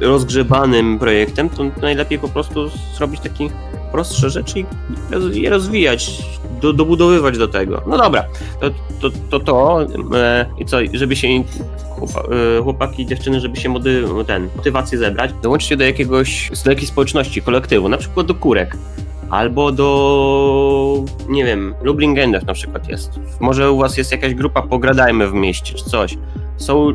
yy, 0.00 0.06
rozgrzebanym 0.08 0.98
projektem, 0.98 1.48
to 1.48 1.64
najlepiej 1.82 2.18
po 2.18 2.28
prostu 2.28 2.70
zrobić 2.96 3.20
taki 3.20 3.50
prostsze 3.92 4.30
rzeczy 4.30 4.60
i 4.60 4.66
je 5.42 5.50
rozwijać, 5.50 6.22
do, 6.60 6.72
dobudowywać 6.72 7.38
do 7.38 7.48
tego. 7.48 7.82
No 7.86 7.98
dobra, 7.98 8.24
to 8.60 8.70
to, 9.00 9.10
to, 9.30 9.40
to 9.40 9.86
e, 10.14 10.46
i 10.58 10.64
co, 10.64 10.76
żeby 10.92 11.16
się 11.16 11.28
e, 11.28 11.42
chłopaki 12.62 13.02
i 13.02 13.06
dziewczyny, 13.06 13.40
żeby 13.40 13.56
się 13.56 13.68
mody, 13.68 14.04
ten, 14.26 14.48
motywację 14.56 14.98
zebrać, 14.98 15.30
dołączcie 15.42 15.76
do 15.76 15.84
jakiegoś, 15.84 16.50
do 16.64 16.70
jakiejś 16.70 16.88
społeczności, 16.88 17.42
kolektywu, 17.42 17.88
na 17.88 17.96
przykład 17.96 18.26
do 18.26 18.34
kurek. 18.34 18.76
Albo 19.30 19.72
do, 19.72 21.04
nie 21.28 21.44
wiem, 21.44 21.74
Lublin 21.82 22.14
Games 22.14 22.46
na 22.46 22.54
przykład 22.54 22.88
jest. 22.88 23.10
Może 23.40 23.72
u 23.72 23.78
was 23.78 23.96
jest 23.96 24.12
jakaś 24.12 24.34
grupa 24.34 24.62
Pogradajmy 24.62 25.28
w 25.28 25.34
mieście, 25.34 25.74
czy 25.74 25.84
coś. 25.84 26.18
Są 26.56 26.92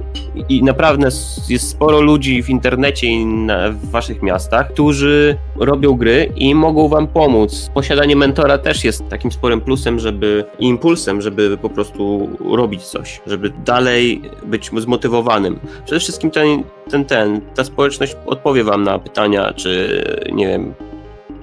i 0.50 0.64
naprawdę 0.64 1.10
jest 1.50 1.70
sporo 1.70 2.02
ludzi 2.02 2.44
w 2.44 2.50
internecie 2.50 3.08
i 3.08 3.26
na, 3.26 3.70
w 3.70 3.90
waszych 3.90 4.22
miastach, 4.22 4.74
którzy 4.74 5.38
robią 5.56 5.94
gry 5.94 6.32
i 6.36 6.56
mogą 6.56 6.88
wam 6.88 7.08
pomóc. 7.08 7.72
Posiadanie 7.74 8.16
mentora 8.16 8.58
też 8.58 8.84
jest 8.84 9.10
takim 9.10 9.32
sporym 9.32 9.62
plusem, 9.62 10.00
żeby 10.00 10.46
impulsem, 10.60 11.22
żeby 11.22 11.58
po 11.58 11.70
prostu 11.70 12.30
robić 12.52 12.84
coś, 12.84 13.22
żeby 13.28 13.50
dalej 13.66 14.22
być 14.46 14.72
zmotywowanym. 14.78 15.60
Przede 15.86 16.00
wszystkim 16.00 16.32
ten, 16.32 16.64
ten, 16.90 17.06
ten 17.06 17.42
ta 17.56 17.64
społeczność 17.64 18.16
odpowie 18.26 18.64
wam 18.64 18.84
na 18.84 19.00
pytania, 19.00 19.54
czy 19.54 20.04
nie 20.32 20.48
wiem, 20.48 20.74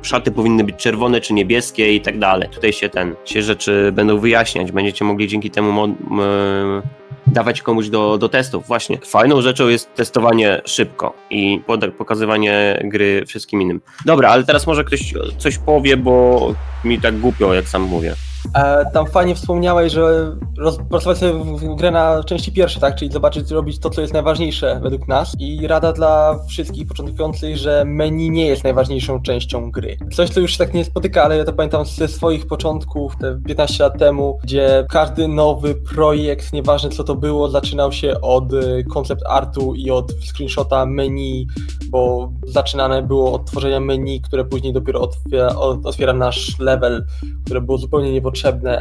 szaty 0.03 0.30
powinny 0.30 0.64
być 0.64 0.76
czerwone 0.76 1.20
czy 1.20 1.34
niebieskie 1.34 1.94
i 1.94 2.01
tak 2.01 2.18
dalej. 2.18 2.49
Tutaj 2.49 2.72
się 2.72 2.88
ten, 2.88 3.14
się 3.24 3.42
rzeczy 3.42 3.92
będą 3.92 4.18
wyjaśniać, 4.18 4.72
będziecie 4.72 5.05
mogli 5.05 5.28
dzięki 5.28 5.51
temu 5.51 5.96
dawać 7.26 7.62
komuś 7.62 7.88
do, 7.88 8.18
do 8.18 8.28
testów. 8.28 8.66
Właśnie. 8.66 8.99
Fajną 8.99 9.42
rzeczą 9.42 9.68
jest 9.68 9.94
testowanie 9.94 10.61
szybko 10.64 11.14
i 11.30 11.61
pokazywanie 11.99 12.82
gry 12.84 13.24
wszystkim 13.26 13.62
innym. 13.62 13.80
Dobra, 14.05 14.28
ale 14.28 14.44
teraz 14.44 14.66
może 14.66 14.84
ktoś 14.84 15.14
coś 15.38 15.59
powie, 15.59 15.96
bo 15.96 16.55
mi 16.84 17.01
tak 17.01 17.18
głupio, 17.18 17.55
jak 17.55 17.68
sam 17.68 17.82
mówię. 17.82 18.14
E, 18.55 18.91
tam 18.93 19.07
fajnie 19.07 19.34
wspomniałeś, 19.34 19.93
że 19.93 20.36
rozpracować 20.59 21.18
sobie 21.18 21.32
w- 21.32 21.74
grę 21.76 21.91
na 21.91 22.24
części 22.24 22.53
pierwsze, 22.53 22.80
tak? 22.80 22.97
Czyli 22.97 23.12
zobaczyć, 23.12 23.51
robić 23.51 23.78
to, 23.78 23.91
co 23.91 24.01
jest 24.01 24.12
najważniejsze 24.12 24.80
według 24.82 25.09
nas. 25.09 25.32
I 25.39 25.66
rada 25.66 25.93
dla 25.93 26.39
wszystkich 26.49 26.86
początkujących, 26.86 27.57
że 27.57 27.84
menu 27.86 28.30
nie 28.30 28.47
jest 28.47 28.64
najważniejszą 28.64 29.22
częścią 29.22 29.70
gry. 29.70 29.97
Coś, 30.12 30.30
co 30.30 30.41
już 30.41 30.53
się 30.53 30.59
tak 30.59 30.74
nie 30.74 30.84
spotyka, 30.84 31.22
ale 31.24 31.36
ja 31.36 31.45
to 31.45 31.53
pamiętam 31.53 31.84
ze 31.86 32.09
swoich 32.09 32.47
początków, 32.47 33.16
te 33.16 33.41
15 33.47 33.84
lat 33.84 33.99
temu, 33.99 34.39
gdzie 34.43 34.86
każdy 34.91 35.28
nowy 35.28 35.74
projekt, 35.74 36.53
nieważne 36.53 36.91
co 36.91 37.05
to 37.05 37.14
było, 37.14 37.49
zaczynał 37.49 37.93
się 37.93 38.20
od 38.20 38.53
y, 38.53 38.84
concept 38.95 39.22
artu 39.28 39.74
i 39.74 39.91
od 39.91 40.12
screenshota 40.12 40.86
menu, 40.86 41.47
bo 41.91 42.32
zaczynane 42.47 43.03
było 43.03 43.32
od 43.32 43.47
tworzenia 43.47 43.80
menu, 43.80 44.20
które 44.20 44.45
później 44.45 44.72
dopiero 44.72 45.01
otwiera, 45.01 45.49
otwiera 45.84 46.12
nasz 46.12 46.59
level, 46.59 47.05
które 47.45 47.61
było 47.61 47.78
zupełnie 47.78 48.12
niepotrzebne, 48.12 48.28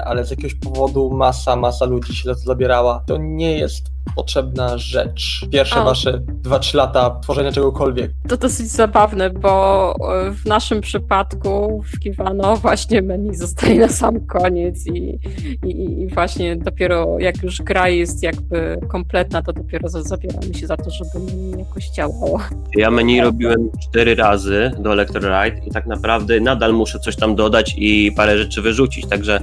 ale 0.05 0.25
z 0.25 0.29
jakiegoś 0.29 0.55
powodu 0.55 1.09
masa, 1.09 1.55
masa 1.55 1.85
ludzi 1.85 2.15
się 2.15 2.29
to 2.29 2.35
zabierała. 2.35 3.03
To 3.07 3.17
nie 3.17 3.57
jest 3.57 3.96
potrzebna 4.15 4.77
rzecz. 4.77 5.45
Pierwsze 5.51 5.75
A. 5.75 5.83
wasze 5.83 6.21
2-3 6.43 6.75
lata 6.75 7.19
tworzenia 7.23 7.51
czegokolwiek. 7.51 8.11
To 8.27 8.37
dosyć 8.37 8.67
zabawne, 8.67 9.29
bo 9.29 9.93
e, 10.27 10.31
w 10.31 10.45
naszym 10.45 10.81
przypadku 10.81 11.83
w 11.93 11.99
Kiwano 11.99 12.55
właśnie 12.67 13.01
menu 13.01 13.35
zostaje 13.35 13.79
na 13.79 13.87
sam 13.89 14.19
koniec 14.25 14.87
i, 14.87 15.19
i, 15.65 16.01
i 16.01 16.07
właśnie 16.07 16.55
dopiero 16.55 17.19
jak 17.19 17.43
już 17.43 17.61
gra 17.61 17.89
jest 17.89 18.23
jakby 18.23 18.79
kompletna, 18.87 19.41
to 19.41 19.53
dopiero 19.53 19.89
za- 19.89 20.03
zabieramy 20.03 20.53
się 20.53 20.67
za 20.67 20.77
to, 20.77 20.89
żeby 20.89 21.25
menu 21.25 21.59
jakoś 21.59 21.89
działało. 21.89 22.39
Ja 22.75 22.91
menu 22.91 23.21
robiłem 23.21 23.69
cztery 23.83 24.15
razy 24.15 24.71
do 24.79 24.93
Electroride 24.93 25.61
i 25.65 25.71
tak 25.71 25.87
naprawdę 25.87 26.39
nadal 26.39 26.73
muszę 26.73 26.99
coś 26.99 27.15
tam 27.15 27.35
dodać 27.35 27.75
i 27.77 28.11
parę 28.15 28.37
rzeczy 28.37 28.61
wyrzucić, 28.61 29.05
także 29.05 29.39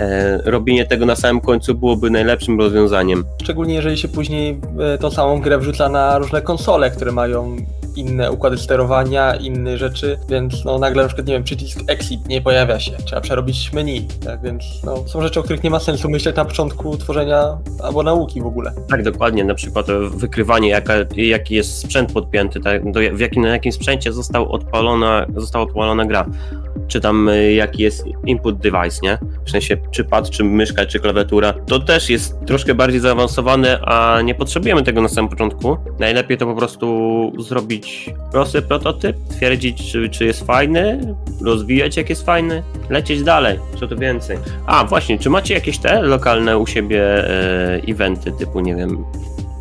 e, 0.00 0.38
robienie 0.50 0.84
tego 0.86 1.06
na 1.06 1.16
samym 1.16 1.40
końcu 1.40 1.74
byłoby 1.74 2.10
najlepszym 2.10 2.60
rozwiązaniem. 2.60 3.24
Szczególnie 3.42 3.74
jeżeli 3.74 3.96
się 3.98 4.03
później 4.08 4.60
e, 4.94 4.98
tą 4.98 5.10
samą 5.10 5.40
grę 5.40 5.58
wrzuca 5.58 5.88
na 5.88 6.18
różne 6.18 6.42
konsole, 6.42 6.90
które 6.90 7.12
mają 7.12 7.56
inne 7.96 8.32
układy 8.32 8.58
sterowania, 8.58 9.34
inne 9.34 9.78
rzeczy, 9.78 10.18
więc 10.28 10.64
no 10.64 10.78
nagle 10.78 11.02
na 11.02 11.08
przykład, 11.08 11.26
nie 11.26 11.34
wiem, 11.34 11.44
przycisk 11.44 11.80
exit 11.86 12.28
nie 12.28 12.42
pojawia 12.42 12.80
się, 12.80 12.92
trzeba 13.04 13.20
przerobić 13.20 13.72
menu, 13.72 14.08
tak 14.24 14.42
więc 14.42 14.64
no, 14.84 15.08
są 15.08 15.22
rzeczy, 15.22 15.40
o 15.40 15.42
których 15.42 15.62
nie 15.62 15.70
ma 15.70 15.80
sensu 15.80 16.10
myśleć 16.10 16.36
na 16.36 16.44
początku 16.44 16.96
tworzenia 16.96 17.58
albo 17.82 18.02
nauki 18.02 18.42
w 18.42 18.46
ogóle. 18.46 18.72
Tak, 18.88 19.02
dokładnie, 19.02 19.44
na 19.44 19.54
przykład 19.54 19.86
wykrywanie, 20.10 20.68
jaka, 20.68 20.94
jaki 21.16 21.54
jest 21.54 21.78
sprzęt 21.78 22.12
podpięty, 22.12 22.60
tak, 22.60 22.92
do, 22.92 23.00
w 23.12 23.20
jakim, 23.20 23.42
na 23.42 23.48
jakim 23.48 23.72
sprzęcie 23.72 24.10
odpalona, 24.48 25.26
została 25.36 25.64
odpalona 25.64 26.06
gra. 26.06 26.26
Czy 26.88 27.00
tam 27.00 27.28
e, 27.28 27.52
jaki 27.52 27.82
jest 27.82 28.04
input 28.26 28.58
device, 28.58 28.98
nie? 29.02 29.18
W 29.46 29.50
sensie 29.50 29.76
czy 29.90 30.04
pad, 30.04 30.30
czy 30.30 30.44
myszka, 30.44 30.86
czy 30.86 31.00
klawiatura. 31.00 31.52
To 31.66 31.78
też 31.78 32.10
jest 32.10 32.34
troszkę 32.46 32.74
bardziej 32.74 33.00
zaawansowane, 33.00 33.80
a 33.80 34.20
nie 34.22 34.34
potrzebujemy 34.34 34.82
tego 34.82 35.02
na 35.02 35.08
samym 35.08 35.30
początku. 35.30 35.76
Najlepiej 35.98 36.38
to 36.38 36.46
po 36.46 36.54
prostu 36.54 37.32
zrobić 37.38 38.10
prosty 38.32 38.62
prototyp, 38.62 39.16
twierdzić, 39.30 39.92
czy, 39.92 40.08
czy 40.08 40.24
jest 40.24 40.46
fajny, 40.46 41.14
rozwijać 41.44 41.96
jak 41.96 42.10
jest 42.10 42.26
fajny, 42.26 42.62
lecieć 42.90 43.22
dalej, 43.22 43.58
co 43.80 43.88
tu 43.88 43.98
więcej. 43.98 44.38
A, 44.66 44.84
właśnie, 44.84 45.18
czy 45.18 45.30
macie 45.30 45.54
jakieś 45.54 45.78
te 45.78 46.02
lokalne 46.02 46.58
u 46.58 46.66
siebie 46.66 47.28
e, 47.30 47.80
eventy 47.88 48.32
typu, 48.32 48.60
nie 48.60 48.74
wiem, 48.74 49.04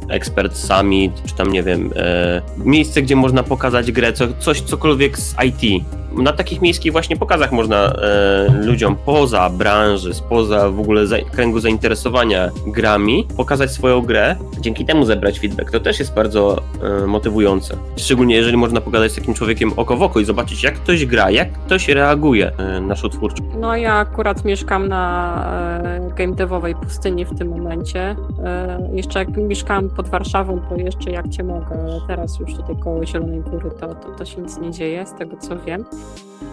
Expert 0.09 0.57
Summit, 0.57 1.11
czy 1.25 1.35
tam, 1.35 1.51
nie 1.51 1.63
wiem, 1.63 1.89
e, 1.95 2.41
miejsce, 2.57 3.01
gdzie 3.01 3.15
można 3.15 3.43
pokazać 3.43 3.91
grę, 3.91 4.13
co, 4.13 4.25
coś, 4.39 4.61
cokolwiek 4.61 5.17
z 5.17 5.35
IT. 5.45 5.83
Na 6.17 6.33
takich 6.33 6.61
miejskich 6.61 6.91
właśnie 6.91 7.17
pokazach 7.17 7.51
można 7.51 7.85
e, 7.85 8.61
ludziom 8.65 8.95
poza 9.05 9.49
branży, 9.49 10.13
spoza 10.13 10.69
w 10.69 10.79
ogóle 10.79 11.07
za, 11.07 11.17
kręgu 11.17 11.59
zainteresowania 11.59 12.49
grami, 12.67 13.27
pokazać 13.37 13.71
swoją 13.71 14.01
grę, 14.01 14.35
dzięki 14.59 14.85
temu 14.85 15.05
zebrać 15.05 15.39
feedback. 15.39 15.71
To 15.71 15.79
też 15.79 15.99
jest 15.99 16.13
bardzo 16.13 16.61
e, 16.83 17.07
motywujące. 17.07 17.77
Szczególnie 17.97 18.35
jeżeli 18.35 18.57
można 18.57 18.81
pogadać 18.81 19.11
z 19.11 19.15
takim 19.15 19.33
człowiekiem 19.33 19.71
oko 19.75 19.97
w 19.97 20.01
oko 20.01 20.19
i 20.19 20.25
zobaczyć, 20.25 20.63
jak 20.63 20.73
ktoś 20.73 21.05
gra, 21.05 21.31
jak 21.31 21.51
ktoś 21.51 21.87
reaguje 21.87 22.51
e, 22.57 22.81
na 22.81 22.95
twórczo. 22.95 23.43
No 23.59 23.75
ja 23.75 23.93
akurat 23.93 24.45
mieszkam 24.45 24.87
na 24.87 25.45
e, 25.83 26.09
game 26.15 26.35
devowej 26.35 26.75
pustyni 26.75 27.25
w 27.25 27.37
tym 27.37 27.47
momencie. 27.47 28.15
E, 28.43 28.89
jeszcze 28.93 29.19
jak 29.19 29.37
mieszkałam 29.37 29.89
pod 29.95 30.07
Warszawą, 30.09 30.59
to 30.69 30.75
jeszcze 30.75 31.11
jak 31.11 31.29
cię 31.29 31.43
mogę, 31.43 31.81
ale 31.83 32.01
teraz 32.07 32.39
już 32.39 32.55
tutaj 32.55 32.75
koło 32.77 33.05
Zielonej 33.05 33.41
Góry 33.41 33.71
to, 33.79 33.87
to, 33.87 34.09
to 34.17 34.25
się 34.25 34.41
nic 34.41 34.57
nie 34.57 34.71
dzieje, 34.71 35.05
z 35.07 35.13
tego 35.13 35.37
co 35.37 35.59
wiem. 35.59 35.85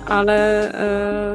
ale 0.07 0.69
e, 0.75 1.35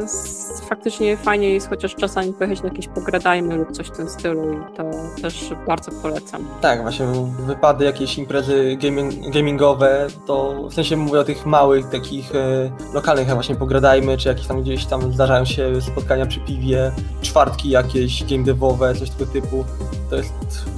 faktycznie 0.69 1.17
fajnie 1.17 1.49
jest 1.49 1.69
chociaż 1.69 1.95
czasami 1.95 2.33
pojechać 2.33 2.61
na 2.63 2.69
jakieś 2.69 2.87
pogradajmy 2.87 3.55
lub 3.55 3.71
coś 3.71 3.87
w 3.87 3.91
tym 3.91 4.09
stylu 4.09 4.53
i 4.53 4.77
to 4.77 4.83
też 5.21 5.53
bardzo 5.67 5.91
polecam. 6.01 6.47
Tak, 6.61 6.81
właśnie 6.81 7.05
wypady, 7.47 7.85
jakieś 7.85 8.17
imprezy 8.17 8.77
gaming, 8.81 9.33
gamingowe, 9.33 10.07
to 10.27 10.67
w 10.69 10.73
sensie 10.73 10.97
mówię 10.97 11.19
o 11.19 11.23
tych 11.23 11.45
małych, 11.45 11.89
takich 11.89 12.35
e, 12.35 12.71
lokalnych, 12.93 13.27
właśnie 13.27 13.55
pogradajmy, 13.55 14.17
czy 14.17 14.29
jakieś 14.29 14.47
tam 14.47 14.61
gdzieś 14.61 14.85
tam 14.85 15.13
zdarzają 15.13 15.45
się 15.45 15.81
spotkania 15.81 16.25
przy 16.25 16.39
piwie, 16.39 16.91
czwartki 17.21 17.69
jakieś 17.69 18.23
game 18.23 18.43
devowe, 18.43 18.95
coś 18.95 19.09
tego 19.09 19.31
typu. 19.31 19.65
To 20.09 20.15
jest 20.15 20.33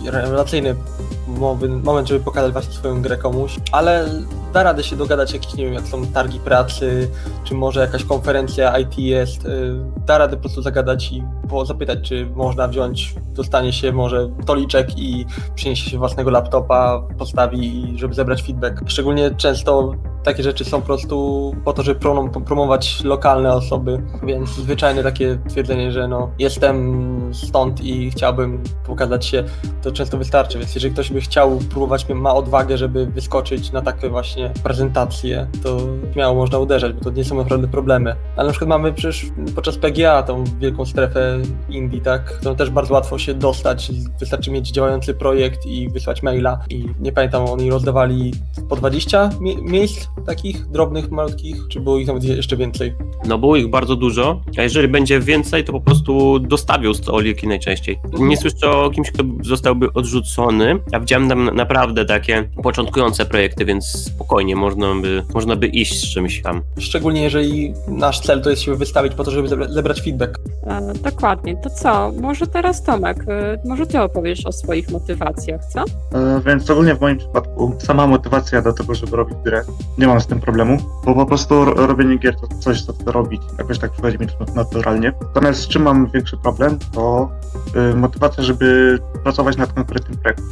rewelacyjny 0.06 0.76
moment, 1.84 2.08
żeby 2.08 2.26
pokazać 2.26 2.52
właśnie 2.52 2.74
swoją 2.74 3.02
grę 3.02 3.18
komuś, 3.18 3.60
ale 3.72 4.10
da 4.54 4.64
radę 4.64 4.84
się 4.84 4.96
dogadać 4.96 5.34
jakieś, 5.34 5.54
nie 5.54 5.66
wiem, 5.66 5.74
jak 5.74 5.88
są 5.88 6.06
targi 6.06 6.40
pracy, 6.40 7.12
czy 7.44 7.56
może 7.56 7.80
jakaś 7.80 8.04
konferencja 8.04 8.80
IT 8.80 9.00
jest, 9.00 9.46
y, 9.46 9.76
da 10.06 10.18
radę 10.18 10.36
po 10.36 10.42
prostu 10.42 10.62
zagadać 10.62 11.12
i 11.12 11.24
zapytać, 11.66 12.00
czy 12.02 12.26
można 12.36 12.68
wziąć, 12.68 13.16
dostanie 13.34 13.74
się 13.74 13.92
może 13.92 14.30
stoliczek 14.44 15.00
i 15.00 15.26
przyniesie 15.56 15.90
się 15.90 15.98
własnego 15.98 16.30
laptopa, 16.30 17.04
postawi, 17.18 17.94
żeby 17.96 18.14
zebrać 18.14 18.44
feedback. 18.44 18.82
Szczególnie 18.88 19.32
często 19.32 19.94
takie 20.24 20.44
rzeczy 20.44 20.66
są 20.66 20.80
po 20.82 20.86
prostu 20.88 21.56
po 21.66 21.74
to, 21.74 21.84
żeby 21.84 22.00
prom- 22.00 22.44
promować 22.44 23.04
lokalne 23.04 23.54
osoby, 23.54 24.02
więc 24.24 24.50
zwyczajne 24.50 25.04
takie 25.04 25.38
twierdzenie, 25.50 25.92
że 25.92 26.08
no 26.08 26.32
jestem 26.40 27.08
stąd 27.34 27.82
i 27.82 28.12
chciałbym 28.12 28.64
pokazać 28.86 29.26
się, 29.26 29.44
to 29.82 29.92
często 29.92 30.18
wystarczy, 30.18 30.60
więc 30.60 30.76
jeżeli 30.76 30.94
ktoś 30.94 31.12
by 31.12 31.22
chciał 31.22 31.58
próbować, 31.70 32.10
ma 32.10 32.34
odwagę, 32.36 32.78
żeby 32.78 33.06
wyskoczyć 33.06 33.72
na 33.72 33.82
takie 33.82 34.10
właśnie 34.10 34.52
prezentacje, 34.64 35.48
to 35.64 35.78
śmiało 36.14 36.36
można 36.36 36.60
uderzać, 36.60 36.94
bo 36.94 37.02
to 37.02 37.10
nie 37.12 37.24
są 37.24 37.36
naprawdę 37.38 37.68
problemy. 37.68 38.16
Ale 38.36 38.46
na 38.46 38.52
przykład 38.52 38.70
mamy 38.70 38.94
przecież 38.94 39.26
podczas 39.56 39.78
PGA 39.78 40.24
tą 40.24 40.44
wielką 40.60 40.86
strefę 40.86 41.40
Indii, 41.70 42.02
tak, 42.02 42.26
którą 42.26 42.56
też 42.56 42.70
bardzo 42.70 42.94
łatwo 42.94 43.18
się 43.18 43.34
dostać, 43.34 43.92
wystarczy 44.20 44.52
mieć 44.52 44.72
działający 44.72 45.14
projekt 45.14 45.66
i 45.66 45.90
wysłać 45.90 46.24
maila. 46.24 46.60
I 46.70 46.86
nie 47.00 47.12
pamiętam, 47.12 47.46
oni 47.46 47.70
rozdawali 47.72 48.34
po 48.70 48.76
20 48.76 49.30
mie- 49.40 49.62
miejsc 49.62 50.07
takich 50.26 50.68
drobnych, 50.68 51.12
malutkich, 51.12 51.56
czy 51.70 51.80
było 51.80 51.98
ich 51.98 52.08
nawet 52.08 52.24
jeszcze 52.24 52.58
więcej? 52.58 52.96
No 53.28 53.38
było 53.38 53.56
ich 53.56 53.70
bardzo 53.70 53.96
dużo, 53.96 54.42
a 54.58 54.62
jeżeli 54.62 54.88
będzie 54.88 55.20
więcej, 55.20 55.64
to 55.64 55.72
po 55.74 55.82
prostu 55.82 56.40
dostawią 56.40 56.94
stoliki 56.94 57.48
najczęściej. 57.48 58.00
Nie 58.20 58.38
słyszę 58.38 58.72
o 58.72 58.90
kimś, 58.90 59.12
kto 59.12 59.24
zostałby 59.44 59.94
odrzucony. 59.94 60.80
Ja 60.92 61.00
widziałem 61.00 61.30
tam 61.30 61.46
naprawdę 61.56 62.06
takie 62.06 62.50
początkujące 62.64 63.26
projekty, 63.26 63.66
więc 63.66 63.86
spokojnie 63.86 64.56
można 64.56 64.96
by, 65.02 65.24
można 65.34 65.56
by 65.56 65.68
iść 65.68 66.00
z 66.02 66.14
czymś 66.14 66.42
tam. 66.42 66.62
Szczególnie 66.80 67.24
jeżeli 67.24 67.74
nasz 67.88 68.20
cel 68.20 68.42
to 68.42 68.50
jest 68.50 68.62
się 68.62 68.76
wystawić 68.76 69.14
po 69.14 69.24
to, 69.24 69.32
żeby 69.32 69.48
zebra- 69.48 69.72
zebrać 69.72 70.02
feedback. 70.02 70.40
E, 70.64 70.94
dokładnie, 71.04 71.58
to 71.64 71.70
co? 71.70 72.12
Może 72.22 72.48
teraz 72.48 72.84
Tomek, 72.84 73.26
e, 73.28 73.60
może 73.66 73.88
ty 73.88 74.02
opowiesz 74.02 74.46
o 74.46 74.52
swoich 74.52 74.90
motywacjach, 74.92 75.66
co? 75.66 75.80
E, 76.18 76.42
Więc 76.46 76.70
ogólnie 76.70 76.96
w 76.96 77.02
moim 77.02 77.18
przypadku 77.18 77.76
sama 77.80 78.08
motywacja 78.08 78.62
do 78.62 78.74
tego, 78.74 78.96
żeby 78.96 79.18
robić 79.18 79.38
grę, 79.46 79.64
nie 79.98 80.08
mam 80.08 80.22
z 80.22 80.28
tym 80.28 80.40
problemu, 80.40 80.78
bo 81.06 81.16
po 81.16 81.26
prostu 81.26 81.66
ro- 81.66 81.88
robienie 81.88 82.18
gier 82.18 82.36
to 82.40 82.48
coś, 82.48 82.82
co 82.82 82.94
chcę 82.94 83.12
robić, 83.12 83.42
jakoś 83.58 83.80
tak 83.80 83.92
przychodzi 83.92 84.20
mi 84.20 84.28
to 84.28 84.54
naturalnie. 84.56 85.14
Natomiast 85.22 85.62
z 85.62 85.68
czym 85.68 85.82
mam 85.82 86.08
większy 86.08 86.38
problem, 86.38 86.80
to 86.92 87.32
y, 87.92 87.96
motywacja, 87.96 88.44
żeby 88.44 89.00
pracować 89.24 89.58
nad 89.58 89.74
konkretnym 89.74 90.18
projektem. 90.18 90.46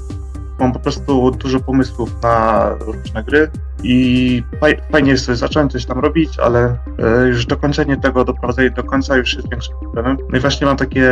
Mam 0.59 0.73
po 0.73 0.79
prostu 0.79 1.31
dużo 1.31 1.59
pomysłów 1.59 2.21
na 2.23 2.69
różne 2.79 3.23
gry 3.23 3.51
i 3.83 4.43
faj, 4.59 4.81
fajnie 4.91 5.11
jest 5.11 5.25
coś 5.25 5.37
zacząć, 5.37 5.71
coś 5.71 5.85
tam 5.85 5.99
robić, 5.99 6.39
ale 6.39 6.77
e, 6.99 7.27
już 7.27 7.45
dokończenie 7.45 7.97
tego, 7.97 8.25
doprowadzenie 8.25 8.71
do 8.71 8.83
końca 8.83 9.17
już 9.17 9.35
jest 9.35 9.49
większym 9.49 9.75
problemem. 9.79 10.17
No 10.29 10.37
i 10.37 10.41
właśnie 10.41 10.67
mam 10.67 10.77
takie 10.77 11.11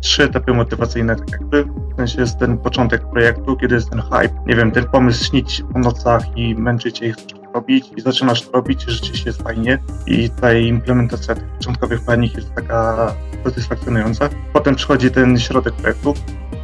trzy 0.00 0.24
etapy 0.24 0.52
motywacyjne, 0.52 1.16
tak 1.16 1.30
jakby. 1.30 1.64
W 1.64 1.96
sensie 1.96 2.20
jest 2.20 2.38
ten 2.38 2.58
początek 2.58 3.10
projektu, 3.10 3.56
kiedy 3.56 3.74
jest 3.74 3.90
ten 3.90 4.02
hype, 4.02 4.34
nie 4.46 4.56
wiem, 4.56 4.70
ten 4.70 4.84
pomysł 4.84 5.24
śnić 5.24 5.64
po 5.72 5.78
nocach 5.78 6.22
i 6.36 6.54
męczyć 6.54 6.98
się 6.98 7.06
i 7.06 7.14
robić 7.54 7.90
i 7.96 8.00
zaczynasz 8.00 8.48
robić 8.52 8.84
i 8.88 8.90
rzeczywiście 8.90 9.30
jest 9.30 9.42
fajnie 9.42 9.78
i 10.06 10.30
ta 10.30 10.52
implementacja 10.52 11.34
tych 11.34 11.48
początkowych 11.48 12.00
mechanik 12.00 12.34
jest 12.34 12.54
taka 12.54 13.14
satysfakcjonująca. 13.44 14.28
Potem 14.52 14.74
przychodzi 14.74 15.10
ten 15.10 15.38
środek 15.38 15.74
projektu, 15.74 16.14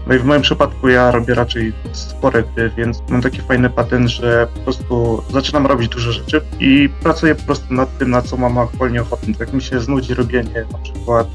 no 0.07 0.14
i 0.14 0.18
w 0.18 0.24
moim 0.24 0.43
przypadku 0.43 0.88
ja 0.88 1.11
robię 1.11 1.34
raczej 1.34 1.72
spore 1.93 2.43
gry, 2.43 2.70
więc 2.76 3.03
mam 3.11 3.22
taki 3.22 3.41
fajny 3.41 3.70
patent, 3.70 4.09
że 4.09 4.49
po 4.55 4.61
prostu 4.61 5.22
zaczynam 5.32 5.66
robić 5.66 5.88
dużo 5.88 6.12
rzeczy 6.12 6.41
i 6.61 6.88
pracuję 7.03 7.34
po 7.34 7.43
prostu 7.43 7.74
nad 7.74 7.99
tym, 7.99 8.11
na 8.11 8.22
co 8.22 8.36
mam 8.36 8.59
aktualnie 8.59 9.03
ochotę. 9.03 9.26
Jak 9.41 9.53
mi 9.53 9.62
się 9.62 9.80
znudzi 9.80 10.14
robienie 10.14 10.66
na 10.72 10.78
przykład 10.78 11.28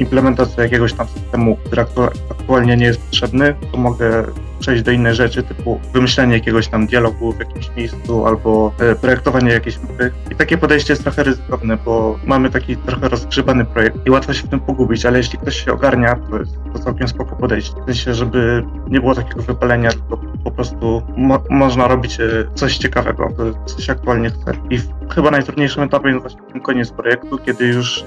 implementacja 0.00 0.62
jakiegoś 0.62 0.92
tam 0.92 1.08
systemu, 1.08 1.56
który 1.56 1.82
aktu- 1.82 2.10
aktualnie 2.30 2.76
nie 2.76 2.86
jest 2.86 3.00
potrzebny, 3.00 3.54
to 3.72 3.78
mogę 3.78 4.24
przejść 4.60 4.82
do 4.82 4.90
innej 4.90 5.14
rzeczy, 5.14 5.42
typu 5.42 5.80
wymyślenie 5.92 6.34
jakiegoś 6.34 6.68
tam 6.68 6.86
dialogu 6.86 7.32
w 7.32 7.38
jakimś 7.38 7.70
miejscu 7.76 8.26
albo 8.26 8.72
e, 8.78 8.94
projektowanie 8.94 9.52
jakiejś 9.52 9.78
mapy. 9.78 10.12
I 10.30 10.34
takie 10.34 10.58
podejście 10.58 10.92
jest 10.92 11.02
trochę 11.02 11.22
ryzykowne, 11.22 11.76
bo 11.84 12.18
mamy 12.24 12.50
taki 12.50 12.76
trochę 12.76 13.08
rozgrzebany 13.08 13.64
projekt 13.64 13.96
i 14.06 14.10
łatwo 14.10 14.32
się 14.32 14.46
w 14.46 14.50
tym 14.50 14.60
pogubić, 14.60 15.06
ale 15.06 15.18
jeśli 15.18 15.38
ktoś 15.38 15.64
się 15.64 15.72
ogarnia, 15.72 16.16
to 16.30 16.38
jest 16.38 16.52
to 16.72 16.78
całkiem 16.78 17.08
spoko 17.08 17.36
podejście. 17.36 17.74
W 17.82 17.84
sensie, 17.84 18.14
żeby 18.14 18.64
nie 18.88 19.00
było 19.00 19.14
takiego 19.14 19.42
wypalenia, 19.42 19.90
tylko 19.90 20.20
po 20.44 20.50
prostu 20.50 21.02
mo- 21.16 21.42
można 21.50 21.88
robić 21.88 22.20
e, 22.20 22.26
coś 22.54 22.76
ciekawego, 22.78 23.28
to 23.36 23.64
co 23.64 23.80
się 23.82 23.92
aktualnie 23.92 24.30
chce. 24.30 24.52
I 24.70 24.78
w, 24.78 24.88
chyba 25.14 25.30
najtrudniejszym 25.30 25.82
etapem 25.82 26.10
jest 26.10 26.20
właśnie 26.22 26.40
ten 26.52 26.60
koniec 26.60 26.90
projektu, 26.90 27.38
kiedy 27.38 27.66
już 27.66 28.02
e, 28.02 28.04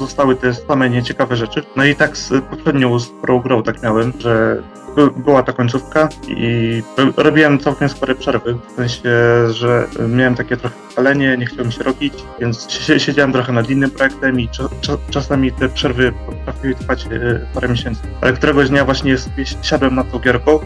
zostały 0.00 0.36
te 0.36 0.54
same 0.54 0.90
nieciekawe 0.90 1.27
rzeczy. 1.36 1.62
No 1.76 1.84
i 1.84 1.94
tak 1.96 2.16
z 2.16 2.44
poprzednią 2.44 2.96
Pro 3.22 3.40
Grow 3.40 3.64
tak 3.64 3.82
miałem, 3.82 4.12
że 4.18 4.62
by- 4.96 5.10
była 5.10 5.42
ta 5.42 5.52
końcówka 5.52 6.08
i 6.28 6.82
ro- 6.98 7.12
robiłem 7.16 7.58
całkiem 7.58 7.88
spore 7.88 8.14
przerwy, 8.14 8.54
w 8.68 8.76
sensie, 8.76 9.10
że 9.50 9.86
miałem 10.08 10.34
takie 10.34 10.56
trochę 10.56 10.76
palenie, 10.96 11.36
nie 11.36 11.46
chciałem 11.46 11.72
się 11.72 11.82
robić, 11.82 12.14
więc 12.40 12.66
sie- 12.70 12.98
siedziałem 13.00 13.32
trochę 13.32 13.52
nad 13.52 13.70
innym 13.70 13.90
projektem 13.90 14.40
i 14.40 14.48
cza- 14.48 14.68
cza- 14.80 14.98
czasami 15.10 15.52
te 15.52 15.68
przerwy 15.68 16.12
potrafiły 16.26 16.74
trwać 16.74 17.06
e, 17.06 17.40
parę 17.54 17.68
miesięcy. 17.68 18.00
Ale 18.20 18.32
któregoś 18.32 18.68
dnia 18.68 18.84
właśnie 18.84 19.16
siadłem 19.62 19.94
na 19.94 20.04
tą 20.04 20.18
gierką 20.18 20.58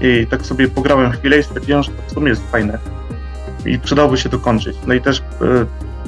i 0.00 0.26
tak 0.26 0.42
sobie 0.46 0.68
pograłem 0.68 1.10
chwilę 1.12 1.38
i 1.38 1.42
stwierdziłem, 1.42 1.82
że 1.82 1.90
to 1.90 2.02
w 2.06 2.12
sumie 2.12 2.28
jest 2.28 2.50
fajne 2.50 2.78
i 3.66 3.78
przydałoby 3.78 4.18
się 4.18 4.28
dokończyć. 4.28 4.76
No 4.86 4.94
i 4.94 5.00
też 5.00 5.22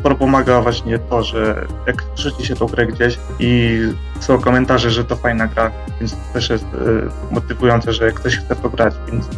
sporo 0.02 0.14
pomaga 0.14 0.60
właśnie 0.60 0.98
to, 0.98 1.22
że 1.22 1.66
jak 1.86 2.04
rzuci 2.16 2.46
się 2.46 2.56
tą 2.56 2.66
grę 2.66 2.86
gdzieś 2.86 3.18
i 3.38 3.80
są 4.20 4.40
komentarze, 4.40 4.90
że 4.90 5.04
to 5.04 5.16
fajna 5.16 5.46
gra, 5.46 5.70
więc 6.00 6.16
też 6.32 6.50
jest 6.50 6.64
e, 6.64 7.34
motywujące, 7.34 7.92
że 7.92 8.12
ktoś 8.12 8.38
chce 8.38 8.56
to 8.56 8.68
grać, 8.68 8.94
więc 9.06 9.28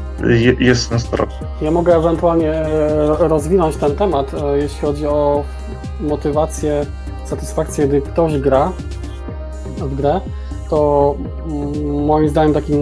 je, 0.42 0.66
jest 0.66 0.88
sens 0.88 1.10
to 1.10 1.16
robić. 1.16 1.36
Ja 1.62 1.70
mogę 1.70 1.96
ewentualnie 1.96 2.50
e, 2.50 3.28
rozwinąć 3.28 3.76
ten 3.76 3.96
temat, 3.96 4.34
e, 4.34 4.58
jeśli 4.58 4.80
chodzi 4.80 5.06
o 5.06 5.44
motywację, 6.00 6.86
satysfakcję, 7.24 7.88
gdy 7.88 8.00
ktoś 8.00 8.38
gra 8.38 8.72
w 9.78 9.94
grę, 9.94 10.20
to 10.70 11.14
mm, 11.46 12.04
moim 12.04 12.28
zdaniem 12.28 12.54
takim 12.54 12.78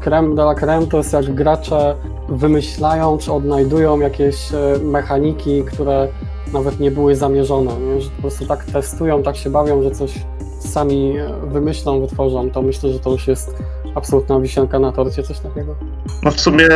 creme 0.00 0.34
de 0.34 0.42
la 0.42 0.54
creme 0.54 0.86
to 0.86 0.96
jest 0.96 1.12
jak 1.12 1.34
gracze 1.34 1.96
wymyślają 2.28 3.18
czy 3.18 3.32
odnajdują 3.32 4.00
jakieś 4.00 4.36
mechaniki, 4.82 5.64
które 5.64 6.08
nawet 6.52 6.80
nie 6.80 6.90
były 6.90 7.16
zamierzone, 7.16 7.72
nie? 7.80 8.00
że 8.00 8.10
po 8.10 8.20
prostu 8.22 8.46
tak 8.46 8.64
testują, 8.64 9.22
tak 9.22 9.36
się 9.36 9.50
bawią, 9.50 9.82
że 9.82 9.90
coś 9.90 10.14
sami 10.60 11.18
e, 11.18 11.28
wymyślą, 11.46 12.00
wytworzą, 12.00 12.50
to 12.50 12.62
myślę, 12.62 12.90
że 12.92 12.98
to 12.98 13.10
już 13.10 13.28
jest 13.28 13.56
absolutna 13.94 14.40
wisienka 14.40 14.78
na 14.78 14.92
torcie, 14.92 15.22
coś 15.22 15.38
takiego. 15.38 15.74
No 16.22 16.30
w 16.30 16.40
sumie 16.40 16.68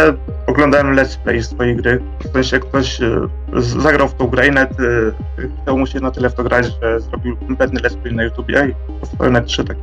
oglądałem 0.46 0.96
let's 0.96 1.16
play 1.18 1.42
swojej 1.42 1.76
gry. 1.76 2.00
W 2.24 2.32
sensie 2.32 2.58
ktoś 2.60 3.00
e, 3.02 3.28
z- 3.56 3.82
zagrał 3.82 4.08
w 4.08 4.14
tą 4.14 4.26
grę 4.26 4.46
i 4.46 4.50
nawet 4.50 4.72
e, 4.80 4.84
chciał 5.62 5.78
mu 5.78 5.86
się 5.86 6.00
na 6.00 6.10
tyle 6.10 6.30
w 6.30 6.34
to 6.34 6.44
grać, 6.44 6.66
że 6.82 7.00
zrobił 7.00 7.36
kompletny 7.36 7.80
let's 7.80 7.96
play 7.96 8.14
na 8.14 8.22
YouTubie 8.24 8.68
i 8.70 9.00
powstały 9.00 9.30
nawet 9.30 9.48
trzy 9.48 9.64
takie. 9.64 9.80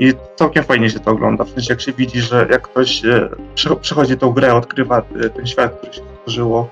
I 0.00 0.12
całkiem 0.36 0.64
fajnie 0.64 0.90
się 0.90 1.00
to 1.00 1.10
ogląda. 1.10 1.44
W 1.44 1.48
sensie 1.50 1.72
jak 1.72 1.80
się 1.80 1.92
widzi, 1.92 2.20
że 2.20 2.46
jak 2.50 2.62
ktoś 2.62 3.04
e, 3.04 3.28
prze- 3.54 3.76
przechodzi 3.76 4.16
tą 4.16 4.30
grę, 4.32 4.54
odkrywa 4.54 5.02
e, 5.24 5.30
ten 5.30 5.46
świat, 5.46 5.74
który 5.78 5.92
się 5.92 6.02
stworzyło 6.18 6.68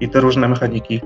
i 0.00 0.08
te 0.08 0.20
różne 0.20 0.48
mechaniki. 0.48 1.00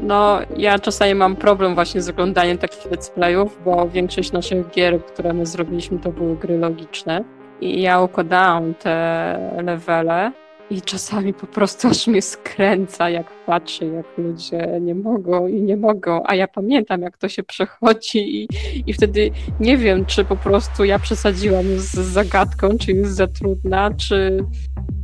No, 0.00 0.38
ja 0.56 0.78
czasami 0.78 1.14
mam 1.14 1.36
problem 1.36 1.74
właśnie 1.74 2.02
z 2.02 2.08
oglądaniem 2.08 2.58
takich 2.58 2.90
let's 2.90 3.10
playów, 3.10 3.58
bo 3.64 3.88
większość 3.88 4.32
naszych 4.32 4.70
gier, 4.70 5.04
które 5.04 5.32
my 5.32 5.46
zrobiliśmy, 5.46 5.98
to 5.98 6.12
były 6.12 6.36
gry 6.36 6.58
logiczne. 6.58 7.24
I 7.60 7.82
ja 7.82 8.00
układałam 8.00 8.74
te 8.74 9.52
levele 9.64 10.32
I 10.70 10.82
czasami 10.82 11.34
po 11.34 11.46
prostu 11.46 11.88
aż 11.88 12.06
mnie 12.06 12.22
skręca, 12.22 13.10
jak 13.10 13.26
patrzę, 13.46 13.86
jak 13.86 14.06
ludzie 14.18 14.78
nie 14.80 14.94
mogą 14.94 15.46
i 15.46 15.62
nie 15.62 15.76
mogą, 15.76 16.22
a 16.24 16.34
ja 16.34 16.48
pamiętam, 16.48 17.02
jak 17.02 17.18
to 17.18 17.28
się 17.28 17.42
przechodzi 17.42 18.42
i, 18.42 18.48
i 18.86 18.92
wtedy 18.92 19.30
nie 19.60 19.76
wiem, 19.76 20.06
czy 20.06 20.24
po 20.24 20.36
prostu 20.36 20.84
ja 20.84 20.98
przesadziłam 20.98 21.64
z 21.76 21.92
zagadką, 21.92 22.68
czy 22.78 22.92
jest 22.92 23.14
za 23.14 23.26
trudna, 23.26 23.90
czy 23.94 24.44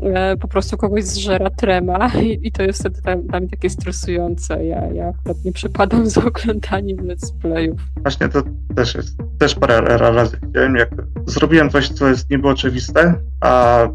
e, 0.00 0.36
po 0.36 0.48
prostu 0.48 0.76
kogoś 0.76 1.04
zżera 1.04 1.50
trema 1.50 2.10
i, 2.22 2.40
i 2.42 2.52
to 2.52 2.62
jest 2.62 2.80
wtedy 2.80 3.00
dla, 3.02 3.40
mnie 3.40 3.48
takie 3.48 3.70
stresujące. 3.70 4.66
Ja, 4.66 4.86
ja 4.86 5.08
akurat 5.08 5.44
nie 5.44 5.52
przepadam 5.52 6.06
za 6.10 6.24
oglądaniem 6.24 6.96
let's 6.96 7.38
playów. 7.40 7.80
Właśnie 8.02 8.28
to 8.28 8.42
też 8.76 8.94
jest, 8.94 9.18
też 9.38 9.54
parę 9.54 9.98
razy 9.98 10.36
widziałem, 10.42 10.76
jak 10.76 10.90
zrobiłem 11.26 11.70
coś, 11.70 11.88
co 11.88 12.08
jest 12.08 12.30
niby 12.30 12.48
oczywiste, 12.48 13.14
a 13.40 13.88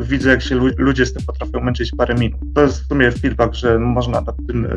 widzę, 0.00 0.30
jak 0.30 0.42
się 0.42 0.54
lu- 0.54 0.70
ludzie 0.78 1.06
z 1.06 1.12
tym 1.12 1.22
potrafią 1.26 1.60
męczyć 1.60 1.90
parę 1.98 2.14
minut. 2.14 2.40
To 2.54 2.62
jest 2.62 2.82
w 2.84 2.86
sumie 2.88 3.10
feedback, 3.12 3.54
że 3.54 3.78
można 3.78 4.20
nad 4.20 4.36
tym 4.48 4.64
e, 4.66 4.68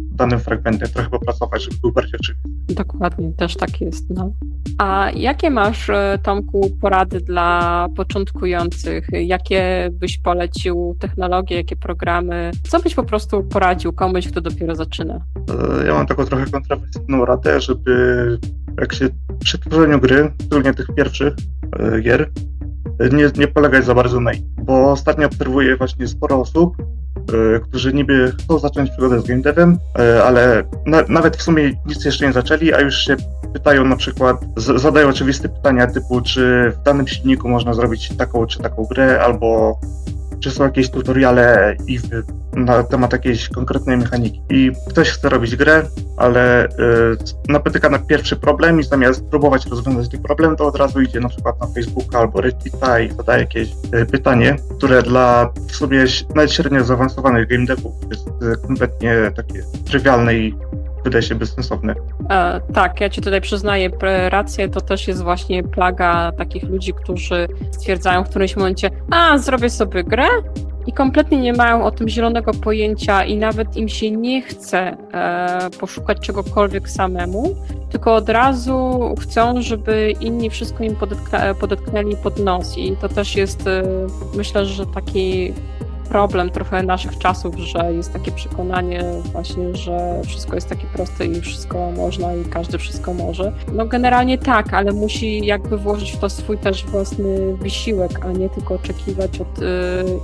danym 0.00 0.40
fragmentem 0.40 0.88
trochę 0.88 1.10
popracować, 1.10 1.62
żeby 1.64 1.76
był 1.82 1.92
bardziej 1.92 2.14
oczywisty. 2.20 2.48
Dokładnie, 2.68 3.32
też 3.32 3.56
tak 3.56 3.80
jest. 3.80 4.10
No. 4.10 4.32
A 4.78 5.10
jakie 5.16 5.50
masz, 5.50 5.90
e, 5.90 6.18
Tomku, 6.22 6.70
porady 6.80 7.20
dla 7.20 7.88
początkujących? 7.96 9.06
Jakie 9.12 9.90
byś 9.92 10.18
polecił 10.18 10.96
technologie, 11.00 11.56
jakie 11.56 11.76
programy? 11.76 12.50
Co 12.68 12.80
byś 12.80 12.94
po 12.94 13.02
prostu 13.04 13.42
poradził 13.44 13.92
komuś, 13.92 14.28
kto 14.28 14.40
dopiero 14.40 14.74
zaczyna? 14.76 15.14
E, 15.82 15.86
Ja 15.86 15.94
mam 15.94 16.06
taką 16.06 16.24
trochę 16.24 16.46
kontrowersyjną 16.46 17.24
radę, 17.24 17.60
żeby 17.60 18.38
jak 18.80 18.94
się 18.94 19.08
przy 19.40 19.58
tworzeniu 19.58 20.00
gry, 20.00 20.32
szczególnie 20.40 20.74
tych 20.74 20.86
pierwszych 20.96 21.34
gier, 22.02 22.30
nie, 23.12 23.30
nie 23.36 23.48
polegać 23.48 23.84
za 23.84 23.94
bardzo 23.94 24.20
na 24.20 24.32
innych. 24.32 24.64
Bo 24.64 24.92
ostatnio 24.92 25.26
obserwuję 25.26 25.76
właśnie 25.76 26.08
sporo 26.08 26.40
osób, 26.40 26.76
e, 27.56 27.60
którzy 27.60 27.92
niby 27.92 28.32
chcą 28.38 28.58
zacząć 28.58 28.90
przygodę 28.90 29.20
z 29.20 29.26
game 29.26 29.42
devem, 29.42 29.78
e, 29.98 30.24
ale 30.24 30.64
na, 30.86 31.02
nawet 31.08 31.36
w 31.36 31.42
sumie 31.42 31.72
nic 31.86 32.04
jeszcze 32.04 32.26
nie 32.26 32.32
zaczęli, 32.32 32.72
a 32.72 32.80
już 32.80 32.98
się 32.98 33.16
pytają 33.52 33.84
na 33.84 33.96
przykład, 33.96 34.44
z, 34.56 34.82
zadają 34.82 35.08
oczywiste 35.08 35.48
pytania 35.48 35.86
typu, 35.86 36.20
czy 36.20 36.72
w 36.76 36.82
danym 36.82 37.08
silniku 37.08 37.48
można 37.48 37.74
zrobić 37.74 38.16
taką 38.16 38.46
czy 38.46 38.58
taką 38.58 38.84
grę, 38.84 39.20
albo 39.20 39.78
czy 40.44 40.50
są 40.50 40.64
jakieś 40.64 40.90
tutoriale 40.90 41.76
i 41.86 41.98
na 42.56 42.82
temat 42.82 43.12
jakiejś 43.12 43.48
konkretnej 43.48 43.96
mechaniki. 43.96 44.42
I 44.50 44.72
ktoś 44.88 45.10
chce 45.10 45.28
robić 45.28 45.56
grę, 45.56 45.82
ale 46.16 46.66
y, 46.66 46.68
napotyka 47.48 47.88
na 47.90 47.98
pierwszy 47.98 48.36
problem 48.36 48.80
i 48.80 48.84
zamiast 48.84 49.24
próbować 49.24 49.66
rozwiązać 49.66 50.08
ten 50.10 50.22
problem, 50.22 50.56
to 50.56 50.66
od 50.66 50.76
razu 50.76 51.00
idzie 51.00 51.20
na 51.20 51.28
przykład 51.28 51.60
na 51.60 51.66
Facebooka 51.66 52.18
albo 52.18 52.40
Reddita 52.40 53.00
i 53.00 53.12
zadaje 53.12 53.40
jakieś 53.40 53.68
y, 54.02 54.06
pytanie, 54.06 54.56
które 54.76 55.02
dla 55.02 55.52
w 55.68 55.76
sobie 55.76 56.02
ś- 56.02 56.26
nawet 56.34 56.52
średnio 56.52 56.84
zaawansowanych 56.84 57.48
game 57.48 57.66
devów 57.66 57.94
jest 58.10 58.28
y, 58.28 58.66
kompletnie 58.66 59.14
takie 59.36 59.62
trywialne 59.84 60.34
i 60.34 60.54
wydaje 61.04 61.22
się 61.22 61.34
bezsensowne. 61.34 61.94
E, 62.30 62.60
tak, 62.74 63.00
ja 63.00 63.10
ci 63.10 63.20
tutaj 63.20 63.40
przyznaję 63.40 63.90
rację, 64.28 64.68
to 64.68 64.80
też 64.80 65.08
jest 65.08 65.22
właśnie 65.22 65.62
plaga 65.62 66.32
takich 66.32 66.62
ludzi, 66.62 66.92
którzy 66.92 67.48
stwierdzają 67.70 68.24
w 68.24 68.28
którymś 68.28 68.56
momencie, 68.56 68.90
a 69.10 69.38
zrobię 69.38 69.70
sobie 69.70 70.04
grę? 70.04 70.26
I 70.86 70.92
kompletnie 70.92 71.38
nie 71.38 71.52
mają 71.52 71.84
o 71.84 71.90
tym 71.90 72.08
zielonego 72.08 72.52
pojęcia 72.52 73.24
i 73.24 73.36
nawet 73.36 73.76
im 73.76 73.88
się 73.88 74.10
nie 74.10 74.42
chce 74.42 74.96
e, 75.12 75.70
poszukać 75.80 76.20
czegokolwiek 76.20 76.88
samemu, 76.88 77.54
tylko 77.90 78.14
od 78.14 78.28
razu 78.28 79.00
chcą, 79.20 79.62
żeby 79.62 80.12
inni 80.20 80.50
wszystko 80.50 80.84
im 80.84 80.96
podetknęli 81.60 82.16
pod 82.16 82.38
nos. 82.38 82.78
I 82.78 82.96
to 82.96 83.08
też 83.08 83.36
jest, 83.36 83.66
e, 83.66 83.82
myślę, 84.36 84.66
że 84.66 84.86
taki 84.86 85.52
problem 86.14 86.50
trochę 86.50 86.82
naszych 86.82 87.18
czasów, 87.18 87.56
że 87.56 87.92
jest 87.92 88.12
takie 88.12 88.32
przekonanie 88.32 89.04
właśnie, 89.32 89.76
że 89.76 90.20
wszystko 90.26 90.54
jest 90.54 90.68
takie 90.68 90.86
proste 90.86 91.26
i 91.26 91.40
wszystko 91.40 91.90
można 91.90 92.34
i 92.34 92.44
każdy 92.44 92.78
wszystko 92.78 93.14
może. 93.14 93.52
No 93.72 93.86
generalnie 93.86 94.38
tak, 94.38 94.74
ale 94.74 94.92
musi 94.92 95.46
jakby 95.46 95.78
włożyć 95.78 96.12
w 96.12 96.18
to 96.18 96.30
swój 96.30 96.58
też 96.58 96.84
własny 96.84 97.56
wysiłek, 97.56 98.26
a 98.26 98.32
nie 98.32 98.50
tylko 98.50 98.74
oczekiwać 98.74 99.40
od 99.40 99.58
y, 99.58 99.64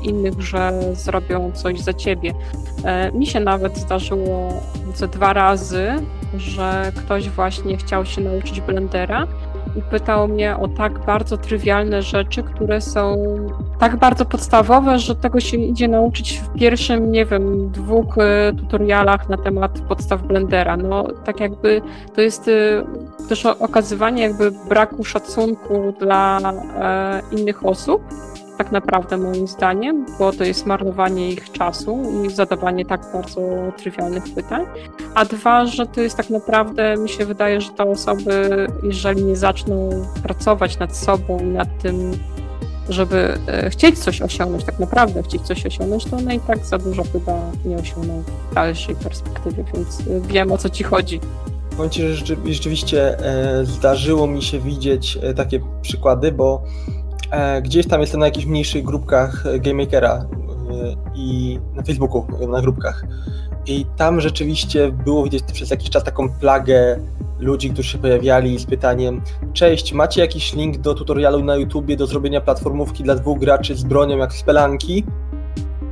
innych, 0.02 0.40
że 0.40 0.72
zrobią 0.92 1.52
coś 1.52 1.80
za 1.80 1.94
ciebie. 1.94 2.34
E, 2.84 3.12
mi 3.12 3.26
się 3.26 3.40
nawet 3.40 3.78
zdarzyło 3.78 4.62
ze 4.94 5.08
dwa 5.08 5.32
razy, 5.32 5.88
że 6.36 6.92
ktoś 6.96 7.28
właśnie 7.28 7.76
chciał 7.76 8.06
się 8.06 8.20
nauczyć 8.20 8.60
Blendera 8.60 9.26
i 9.76 9.82
pytał 9.82 10.28
mnie 10.28 10.56
o 10.56 10.68
tak 10.68 10.98
bardzo 11.06 11.36
trywialne 11.36 12.02
rzeczy, 12.02 12.42
które 12.42 12.80
są 12.80 13.16
tak 13.78 13.96
bardzo 13.96 14.24
podstawowe, 14.24 14.98
że 14.98 15.16
tego 15.16 15.40
się 15.40 15.56
idzie 15.56 15.88
nauczyć 15.88 16.38
w 16.38 16.58
pierwszym, 16.58 17.12
nie 17.12 17.26
wiem, 17.26 17.70
dwóch 17.70 18.18
e, 18.18 18.52
tutorialach 18.58 19.28
na 19.28 19.36
temat 19.36 19.80
podstaw 19.80 20.22
Blendera. 20.22 20.76
No 20.76 21.04
tak 21.24 21.40
jakby 21.40 21.82
to 22.14 22.20
jest 22.20 22.48
e, 22.48 22.82
też 23.28 23.46
okazywanie 23.46 24.22
jakby 24.22 24.50
braku 24.68 25.04
szacunku 25.04 25.94
dla 26.00 26.40
e, 26.80 27.22
innych 27.32 27.66
osób, 27.66 28.02
tak 28.60 28.72
naprawdę 28.72 29.16
moim 29.16 29.48
zdaniem, 29.48 30.06
bo 30.18 30.32
to 30.32 30.44
jest 30.44 30.66
marnowanie 30.66 31.30
ich 31.30 31.52
czasu 31.52 32.02
i 32.26 32.30
zadawanie 32.30 32.84
tak 32.84 33.00
bardzo 33.12 33.40
trywialnych 33.76 34.24
pytań. 34.34 34.66
A 35.14 35.24
dwa, 35.24 35.66
że 35.66 35.86
to 35.86 36.00
jest 36.00 36.16
tak 36.16 36.30
naprawdę, 36.30 36.96
mi 36.96 37.08
się 37.08 37.26
wydaje, 37.26 37.60
że 37.60 37.70
te 37.70 37.84
osoby, 37.84 38.66
jeżeli 38.82 39.24
nie 39.24 39.36
zaczną 39.36 39.90
pracować 40.22 40.78
nad 40.78 40.96
sobą 40.96 41.38
i 41.38 41.44
nad 41.44 41.68
tym, 41.82 42.12
żeby 42.88 43.38
e, 43.46 43.70
chcieć 43.70 43.98
coś 43.98 44.22
osiągnąć, 44.22 44.64
tak 44.64 44.78
naprawdę 44.78 45.22
chcieć 45.22 45.42
coś 45.42 45.66
osiągnąć, 45.66 46.04
to 46.04 46.16
one 46.16 46.34
i 46.34 46.40
tak 46.40 46.66
za 46.66 46.78
dużo 46.78 47.02
chyba 47.12 47.40
nie 47.64 47.76
osiągną 47.76 48.22
w 48.50 48.54
dalszej 48.54 48.94
perspektywie, 48.94 49.64
więc 49.74 50.00
e, 50.00 50.20
wiem 50.20 50.52
o 50.52 50.58
co 50.58 50.68
ci 50.68 50.84
chodzi. 50.84 51.20
Powiem 51.76 51.90
Ci, 51.90 52.02
że 52.02 52.14
rzeczy- 52.14 52.36
rzeczywiście 52.46 53.18
e, 53.18 53.64
zdarzyło 53.64 54.26
mi 54.26 54.42
się 54.42 54.58
widzieć 54.58 55.18
takie 55.36 55.60
przykłady, 55.82 56.32
bo 56.32 56.62
gdzieś 57.62 57.86
tam 57.86 58.00
jestem 58.00 58.20
na 58.20 58.26
jakichś 58.26 58.46
mniejszych 58.46 58.84
grupkach 58.84 59.46
e, 59.46 59.58
GameMakera 59.58 60.14
e, 60.14 60.26
i 61.14 61.58
na 61.74 61.82
Facebooku, 61.82 62.26
e, 62.40 62.46
na 62.46 62.60
grupkach. 62.60 63.04
I 63.66 63.86
tam 63.96 64.20
rzeczywiście 64.20 64.92
było 64.92 65.24
widać 65.24 65.42
przez 65.52 65.70
jakiś 65.70 65.90
czas 65.90 66.04
taką 66.04 66.28
plagę 66.28 67.00
ludzi, 67.38 67.70
którzy 67.70 67.88
się 67.88 67.98
pojawiali 67.98 68.58
z 68.58 68.66
pytaniem 68.66 69.22
Cześć, 69.52 69.92
macie 69.92 70.20
jakiś 70.20 70.54
link 70.54 70.78
do 70.78 70.94
tutorialu 70.94 71.44
na 71.44 71.56
YouTubie 71.56 71.96
do 71.96 72.06
zrobienia 72.06 72.40
platformówki 72.40 73.04
dla 73.04 73.14
dwóch 73.14 73.38
graczy 73.38 73.74
z 73.74 73.84
bronią 73.84 74.18
jak 74.18 74.32
spelanki? 74.32 75.04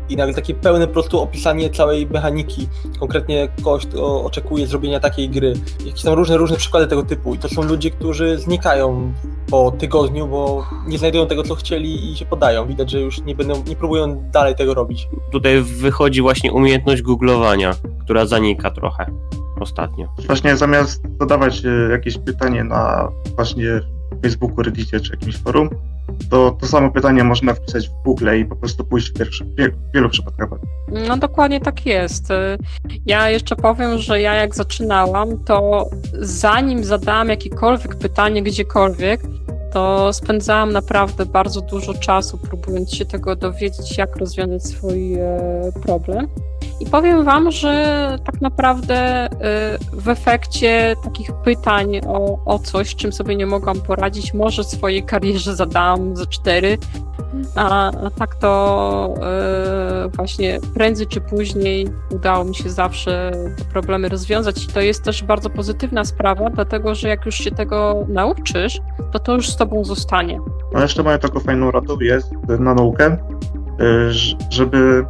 I 0.09 0.17
nagle 0.17 0.35
takie 0.35 0.55
pełne 0.55 0.87
po 0.87 0.93
prostu 0.93 1.21
opisanie 1.21 1.71
całej 1.71 2.07
mechaniki. 2.07 2.69
Konkretnie 3.01 3.49
kogoś, 3.65 3.87
kto 3.87 4.25
oczekuje 4.25 4.67
zrobienia 4.67 5.01
takiej 5.01 5.31
gry. 5.31 5.53
Jakieś 5.87 6.03
tam 6.03 6.15
różne, 6.15 6.37
różne 6.37 6.57
przykłady 6.57 6.87
tego 6.87 7.03
typu. 7.03 7.35
I 7.35 7.39
to 7.39 7.49
są 7.49 7.63
ludzie, 7.63 7.91
którzy 7.91 8.39
znikają 8.39 9.13
po 9.51 9.71
tygodniu, 9.71 10.27
bo 10.27 10.67
nie 10.87 10.99
znajdują 10.99 11.27
tego, 11.27 11.43
co 11.43 11.55
chcieli 11.55 12.13
i 12.13 12.17
się 12.17 12.27
podają. 12.27 12.67
Widać, 12.67 12.91
że 12.91 13.01
już 13.01 13.21
nie 13.21 13.35
będą, 13.35 13.65
nie 13.69 13.77
próbują 13.77 14.31
dalej 14.33 14.55
tego 14.55 14.75
robić. 14.75 15.09
Tutaj 15.33 15.63
wychodzi 15.63 16.23
właśnie 16.23 16.53
umiejętność 16.53 17.03
googlowania, 17.03 17.75
która 18.05 18.27
zanika 18.27 18.71
trochę 18.71 19.11
ostatnio. 19.61 20.09
Właśnie 20.27 20.57
zamiast 20.57 21.03
zadawać 21.21 21.65
e, 21.65 21.69
jakieś 21.91 22.19
pytanie 22.19 22.65
na 22.65 23.09
właśnie 23.37 23.81
Facebooku, 24.23 24.63
Reddicie 24.63 25.01
czy 25.01 25.13
jakimś 25.13 25.37
forum, 25.37 25.71
to 26.31 26.51
to 26.61 26.67
samo 26.67 26.91
pytanie 26.91 27.25
można 27.25 27.55
wpisać 27.55 27.89
w 27.89 27.93
Google 28.05 28.29
i 28.41 28.45
po 28.45 28.57
prostu 28.57 28.85
pójść 28.85 29.11
w 29.11 29.13
pierwszy, 29.13 29.45
w 29.45 29.55
wie- 29.55 29.69
w 29.71 29.95
wielu 29.95 30.09
przypadkach. 30.09 30.49
No 31.09 31.17
dokładnie 31.17 31.61
tak 31.61 31.87
jest. 31.87 32.31
Y, 32.31 32.35
Ja 33.07 33.31
jeszcze 33.31 33.57
powiem, 33.57 33.99
że 33.99 34.21
ja 34.21 34.35
jak 34.35 34.55
zaczynałam, 34.55 35.45
to 35.45 35.87
zanim 36.21 36.85
zadałam 36.85 37.29
jakiekolwiek 37.29 37.97
pytanie 37.97 38.43
gdziekolwiek, 38.43 39.21
to 39.73 40.13
spędzałam 40.13 40.73
naprawdę 40.73 41.27
bardzo 41.27 41.61
dużo 41.61 41.95
czasu 41.95 42.39
próbując 42.39 42.95
się 42.95 43.05
tego 43.05 43.37
dowiedzieć, 43.37 43.99
jak 43.99 44.17
rozwiązać 44.17 44.65
swój 44.65 45.15
e, 45.15 45.29
problem. 45.83 46.29
I 46.81 46.87
powiem 46.87 47.25
Wam, 47.25 47.51
że 47.51 48.17
tak 48.25 48.41
naprawdę 48.41 48.95
e, 48.97 49.29
w 49.93 50.09
efekcie 50.09 50.95
takich 51.05 51.33
pytań 51.33 52.01
o, 52.07 52.39
o 52.45 52.59
coś, 52.59 52.95
czym 52.95 53.13
sobie 53.13 53.37
nie 53.37 53.47
mogłam 53.47 53.81
poradzić, 53.81 54.35
może 54.35 54.65
swojej 54.65 55.03
karierze 55.03 55.57
zadałam 55.57 56.17
ze 56.17 56.27
cztery, 56.27 56.79
a, 57.57 57.91
tak 58.19 58.35
to 58.35 59.15
e, 59.23 60.09
właśnie 60.09 60.59
prędzej 60.75 61.07
czy 61.07 61.21
później 61.21 61.89
udało 62.15 62.45
mi 62.45 62.55
się 62.55 62.71
zawsze 62.71 63.31
te 63.59 63.65
problemy 63.65 64.09
rozwiązać. 64.09 64.65
I 64.65 64.67
to 64.69 64.81
jest 64.81 65.03
też 65.05 65.25
bardzo 65.25 65.51
pozytywna 65.51 66.05
sprawa, 66.05 66.51
dlatego 66.51 66.95
że 66.95 67.09
jak 67.09 67.27
już 67.27 67.35
się 67.35 67.51
tego 67.51 68.05
nauczysz, 68.09 68.81
to 69.13 69.19
to 69.19 69.35
już 69.35 69.51
z 69.51 69.57
tobą 69.57 69.85
zostanie. 69.85 70.41
No 70.73 70.83
jeszcze 70.83 71.03
mają 71.03 71.19
taką 71.19 71.41
fajną 71.41 71.71
radą 71.71 71.97
jest 72.01 72.33
na 72.59 72.75
naukę, 72.75 73.17
ż- 74.11 74.37
żeby 74.51 75.05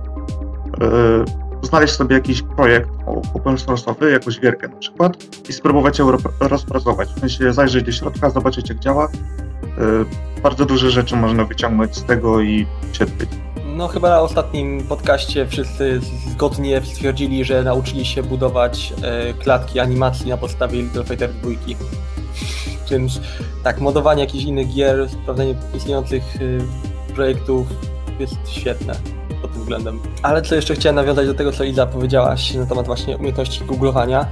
znaleźć 1.62 1.94
sobie 1.94 2.14
jakiś 2.16 2.42
projekt 2.42 2.90
open 3.34 3.54
source'owy, 3.56 4.04
jakąś 4.06 4.40
gierkę 4.40 4.68
na 4.68 4.76
przykład 4.76 5.16
i 5.48 5.52
spróbować 5.52 5.98
ją 5.98 6.10
ro- 6.10 6.18
rozpracować. 6.40 7.08
W 7.08 7.20
sensie 7.20 7.52
zajrzeć 7.52 7.84
do 7.84 7.92
środka, 7.92 8.30
zobaczyć 8.30 8.68
jak 8.68 8.78
działa. 8.78 9.04
E, 9.06 10.40
Bardzo 10.42 10.64
duże 10.66 10.90
rzeczy 10.90 11.16
można 11.16 11.44
wyciągnąć 11.44 11.96
z 11.96 12.04
tego 12.04 12.40
i 12.40 12.66
cierpieć. 12.92 13.30
No 13.76 13.88
chyba 13.88 14.08
na 14.10 14.20
ostatnim 14.20 14.82
podcaście 14.82 15.46
wszyscy 15.46 16.00
zgodnie 16.30 16.80
stwierdzili, 16.84 17.44
że 17.44 17.62
nauczyli 17.62 18.04
się 18.06 18.22
budować 18.22 18.92
e, 19.02 19.34
klatki 19.34 19.80
animacji 19.80 20.28
na 20.30 20.36
podstawie 20.36 20.82
Little 20.82 21.04
Fighter 21.04 21.32
2. 21.32 21.50
Więc 22.90 23.20
tak, 23.64 23.80
modowanie 23.80 24.20
jakichś 24.20 24.44
innych 24.44 24.74
gier, 24.74 25.08
sprawdzenie 25.10 25.54
istniejących 25.76 26.36
y, 26.42 26.58
projektów 27.14 27.66
jest 28.18 28.34
świetne 28.48 28.94
pod 29.38 29.52
tym 29.52 29.60
względem. 29.60 30.00
Ale 30.22 30.42
co 30.42 30.54
jeszcze 30.54 30.74
chciałem 30.74 30.96
nawiązać 30.96 31.26
do 31.26 31.34
tego, 31.34 31.52
co 31.52 31.64
Iza 31.64 31.86
powiedziałaś 31.86 32.54
na 32.54 32.66
temat 32.66 32.86
właśnie 32.86 33.16
umiejętności 33.16 33.64
googlowania, 33.64 34.26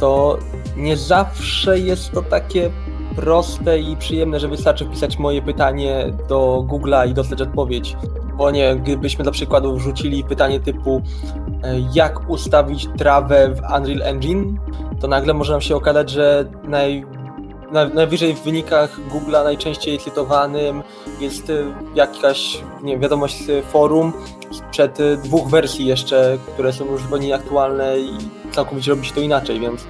to 0.00 0.38
nie 0.76 0.96
zawsze 0.96 1.78
jest 1.78 2.12
to 2.12 2.22
takie 2.22 2.70
proste 3.16 3.78
i 3.78 3.96
przyjemne, 3.96 4.40
że 4.40 4.48
wystarczy 4.48 4.84
wpisać 4.84 5.18
moje 5.18 5.42
pytanie 5.42 6.12
do 6.28 6.64
Google'a 6.68 7.10
i 7.10 7.14
dostać 7.14 7.42
odpowiedź. 7.42 7.96
Bo 8.36 8.50
nie, 8.50 8.76
gdybyśmy 8.76 9.22
dla 9.22 9.32
przykładu 9.32 9.76
wrzucili 9.76 10.24
pytanie 10.24 10.60
typu 10.60 11.02
e, 11.62 11.80
jak 11.94 12.30
ustawić 12.30 12.88
trawę 12.98 13.54
w 13.54 13.76
Unreal 13.76 14.02
Engine, 14.02 14.58
to 15.00 15.08
nagle 15.08 15.34
może 15.34 15.52
nam 15.52 15.60
się 15.60 15.76
okazać, 15.76 16.10
że 16.10 16.44
naj, 16.64 17.04
na, 17.04 17.23
najwyżej 17.94 18.34
w 18.34 18.42
wynikach 18.42 19.00
Google'a 19.10 19.44
najczęściej 19.44 19.98
cytowanym 19.98 20.82
jest 21.20 21.50
y, 21.50 21.64
jakaś 21.94 22.62
nie 22.82 22.98
wiadomość 22.98 23.46
z 23.46 23.64
forum 23.64 24.12
sprzed 24.52 25.00
y, 25.00 25.16
dwóch 25.16 25.48
wersji 25.48 25.86
jeszcze, 25.86 26.38
które 26.52 26.72
są 26.72 26.84
już 26.84 27.02
zupełnie 27.02 27.26
nieaktualne 27.26 27.98
i 27.98 28.18
całkowicie 28.52 28.90
robi 28.90 29.06
się 29.06 29.14
to 29.14 29.20
inaczej, 29.20 29.60
więc 29.60 29.86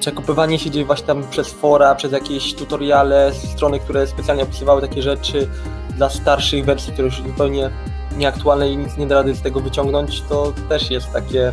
przekopywanie 0.00 0.58
się 0.58 0.70
dzieje 0.70 0.86
właśnie 0.86 1.06
tam 1.06 1.24
przez 1.30 1.48
fora, 1.48 1.94
przez 1.94 2.12
jakieś 2.12 2.54
tutoriale, 2.54 3.32
strony, 3.34 3.80
które 3.80 4.06
specjalnie 4.06 4.42
opisywały 4.42 4.80
takie 4.80 5.02
rzeczy 5.02 5.48
dla 5.96 6.10
starszych 6.10 6.64
wersji, 6.64 6.92
które 6.92 7.08
już 7.08 7.22
zupełnie 7.22 7.70
nieaktualne 8.16 8.70
i 8.70 8.76
nic 8.76 8.96
nie 8.96 9.06
da 9.06 9.14
rady 9.14 9.34
z 9.34 9.42
tego 9.42 9.60
wyciągnąć, 9.60 10.22
to 10.22 10.52
też 10.68 10.90
jest 10.90 11.12
takie 11.12 11.52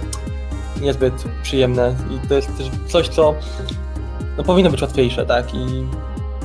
niezbyt 0.82 1.14
przyjemne 1.44 1.96
i 2.12 2.28
to 2.28 2.34
jest 2.34 2.58
też 2.58 2.68
coś, 2.88 3.10
co 3.10 3.36
no, 4.38 4.44
powinno 4.44 4.72
być 4.72 4.82
łatwiejsze, 4.82 5.26
tak? 5.26 5.54
I 5.54 5.66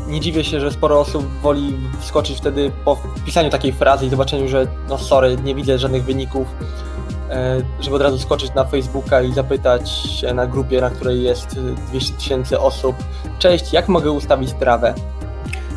nie 0.09 0.21
dziwię 0.21 0.45
się, 0.45 0.61
że 0.61 0.71
sporo 0.71 1.01
osób 1.01 1.27
woli 1.43 1.77
wskoczyć 2.01 2.39
wtedy 2.39 2.71
po 2.85 2.97
wpisaniu 2.97 3.51
takiej 3.51 3.73
frazy 3.73 4.07
i 4.07 4.11
zobaczeniu, 4.11 4.49
że 4.49 4.67
no 4.89 4.99
sorry, 4.99 5.37
nie 5.45 5.55
widzę 5.55 5.79
żadnych 5.79 6.05
wyników, 6.05 6.47
e, 7.31 7.63
żeby 7.81 7.97
od 7.97 8.03
razu 8.03 8.19
skoczyć 8.19 8.55
na 8.55 8.65
Facebooka 8.65 9.23
i 9.23 9.33
zapytać 9.33 9.93
na 10.35 10.47
grupie, 10.47 10.81
na 10.81 10.91
której 10.91 11.23
jest 11.23 11.61
200 11.89 12.15
tysięcy 12.15 12.61
osób, 12.61 12.97
cześć, 13.39 13.73
jak 13.73 13.89
mogę 13.89 14.11
ustawić 14.11 14.53
trawę? 14.53 14.95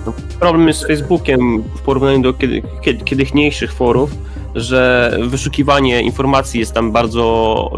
No, 0.05 0.13
problem 0.39 0.67
jest 0.67 0.79
z 0.79 0.87
Facebookiem 0.87 1.63
w 1.75 1.81
porównaniu 1.81 2.21
do 2.21 2.33
kiedy, 2.33 2.61
kiedy, 3.05 3.25
forów, 3.67 4.11
że 4.55 5.11
wyszukiwanie 5.21 6.01
informacji 6.01 6.59
jest 6.59 6.73
tam 6.73 6.91
bardzo, 6.91 7.71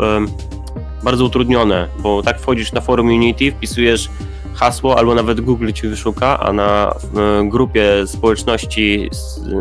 bardzo 1.06 1.26
utrudnione, 1.26 1.88
bo 2.00 2.24
tak 2.24 2.40
wchodzisz 2.40 2.72
na 2.72 2.82
forum 2.82 3.08
Unity, 3.08 3.52
wpisujesz 3.52 4.10
hasło, 4.54 4.98
albo 4.98 5.16
nawet 5.16 5.42
Google 5.42 5.72
ci 5.72 5.88
wyszuka, 5.88 6.40
a 6.40 6.54
na 6.54 6.96
grupie 7.44 8.08
społeczności 8.08 9.10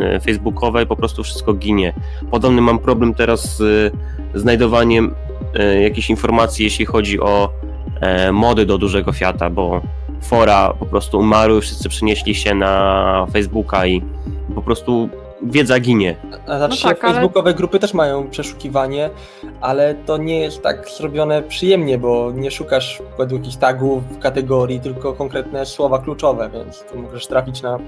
e, 0.00 0.20
facebookowej 0.20 0.86
po 0.86 0.96
prostu 0.96 1.22
wszystko 1.22 1.54
ginie. 1.54 1.92
Podobny 2.30 2.60
mam 2.60 2.78
problem 2.78 3.14
teraz 3.14 3.56
z 3.56 3.92
znajdowaniem 4.34 5.14
e, 5.54 5.82
jakichś 5.82 6.10
informacji, 6.10 6.64
jeśli 6.64 6.84
chodzi 6.84 7.20
o 7.20 7.50
e, 8.00 8.32
mody 8.32 8.66
do 8.66 8.78
dużego 8.78 9.12
Fiata, 9.12 9.50
bo 9.50 9.82
fora 10.22 10.74
po 10.78 10.86
prostu 10.86 11.18
umarły, 11.18 11.60
wszyscy 11.60 11.88
przenieśli 11.88 12.34
się 12.34 12.54
na 12.54 13.26
Facebooka 13.32 13.86
i 13.86 14.02
po 14.54 14.62
prostu 14.62 15.08
wiedza 15.44 15.80
ginie. 15.80 16.16
A 16.46 16.58
znaczy 16.58 16.84
no 16.84 16.90
tak, 16.90 17.00
facebookowe 17.00 17.48
ale... 17.48 17.54
grupy 17.54 17.78
też 17.78 17.94
mają 17.94 18.30
przeszukiwanie, 18.30 19.10
ale 19.60 19.94
to 19.94 20.16
nie 20.16 20.40
jest 20.40 20.62
tak 20.62 20.88
zrobione 20.88 21.42
przyjemnie, 21.42 21.98
bo 21.98 22.32
nie 22.34 22.50
szukasz 22.50 23.02
według 23.18 23.40
jakichś 23.40 23.56
tagów, 23.56 24.02
kategorii, 24.20 24.80
tylko 24.80 25.12
konkretne 25.12 25.66
słowa 25.66 25.98
kluczowe, 25.98 26.50
więc 26.52 26.84
tu 26.84 26.98
możesz 26.98 27.26
trafić 27.26 27.62
na 27.62 27.78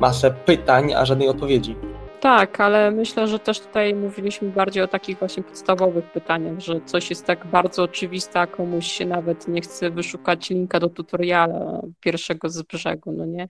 masę 0.00 0.30
pytań, 0.30 0.92
a 0.92 1.04
żadnej 1.04 1.28
odpowiedzi. 1.28 1.76
Tak, 2.20 2.60
ale 2.60 2.90
myślę, 2.90 3.28
że 3.28 3.38
też 3.38 3.60
tutaj 3.60 3.94
mówiliśmy 3.94 4.50
bardziej 4.50 4.82
o 4.82 4.88
takich 4.88 5.18
właśnie 5.18 5.42
podstawowych 5.42 6.12
pytaniach, 6.12 6.60
że 6.60 6.80
coś 6.80 7.10
jest 7.10 7.26
tak 7.26 7.46
bardzo 7.46 7.82
oczywiste, 7.82 8.40
a 8.40 8.46
komuś 8.46 8.86
się 8.86 9.06
nawet 9.06 9.48
nie 9.48 9.60
chce 9.60 9.90
wyszukać 9.90 10.50
linka 10.50 10.80
do 10.80 10.88
tutoriala 10.88 11.80
pierwszego 12.00 12.48
z 12.48 12.62
brzegu, 12.62 13.12
no 13.12 13.26
nie? 13.26 13.48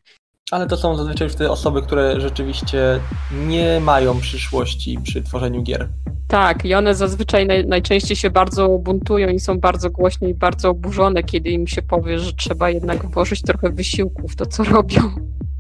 Ale 0.53 0.67
to 0.67 0.77
są 0.77 0.97
zazwyczaj 0.97 1.27
już 1.29 1.37
te 1.37 1.51
osoby, 1.51 1.83
które 1.83 2.21
rzeczywiście 2.21 3.01
nie 3.47 3.81
mają 3.81 4.21
przyszłości 4.21 4.99
przy 5.03 5.23
tworzeniu 5.23 5.63
gier. 5.63 5.89
Tak, 6.29 6.65
i 6.65 6.75
one 6.75 6.95
zazwyczaj 6.95 7.47
naj, 7.47 7.67
najczęściej 7.67 8.17
się 8.17 8.31
bardzo 8.31 8.79
buntują 8.79 9.29
i 9.29 9.41
są 9.41 9.61
bardzo 9.61 9.91
głośne 9.91 10.31
i 10.31 10.35
bardzo 10.35 10.71
oburzone, 10.71 11.23
kiedy 11.23 11.51
im 11.51 11.67
się 11.67 11.83
powie, 11.83 12.19
że 12.19 12.33
trzeba 12.33 12.71
jednak 12.71 13.07
włożyć 13.07 13.43
trochę 13.43 13.71
wysiłku 13.71 14.29
w 14.29 14.37
to, 14.37 14.47
co 14.47 14.65
robią. 14.65 15.01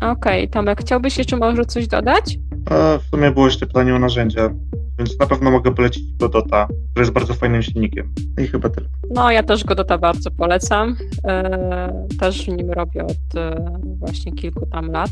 Okej, 0.01 0.13
okay, 0.13 0.49
Tomek, 0.49 0.81
chciałbyś 0.81 1.19
jeszcze 1.19 1.37
może 1.37 1.65
coś 1.65 1.87
dodać? 1.87 2.39
A 2.71 2.99
w 2.99 3.03
sumie 3.11 3.31
było 3.31 3.47
jeszcze 3.47 3.67
pytanie 3.67 3.95
o 3.95 3.99
narzędzia 3.99 4.51
więc 4.99 5.19
na 5.19 5.27
pewno 5.27 5.51
mogę 5.51 5.75
polecić 5.75 6.13
Godota, 6.17 6.67
który 6.67 7.03
jest 7.03 7.13
bardzo 7.13 7.35
fajnym 7.35 7.63
silnikiem. 7.63 8.15
I 8.39 8.47
chyba 8.47 8.69
tyle. 8.69 8.89
No, 9.11 9.31
ja 9.31 9.43
też 9.43 9.65
Godota 9.65 9.99
bardzo 9.99 10.31
polecam. 10.31 10.97
E, 11.25 12.07
też 12.21 12.49
nim 12.49 12.71
robię 12.71 13.05
od 13.05 13.37
e, 13.37 13.81
właśnie 13.99 14.33
kilku 14.33 14.67
tam 14.67 14.91
lat. 14.91 15.11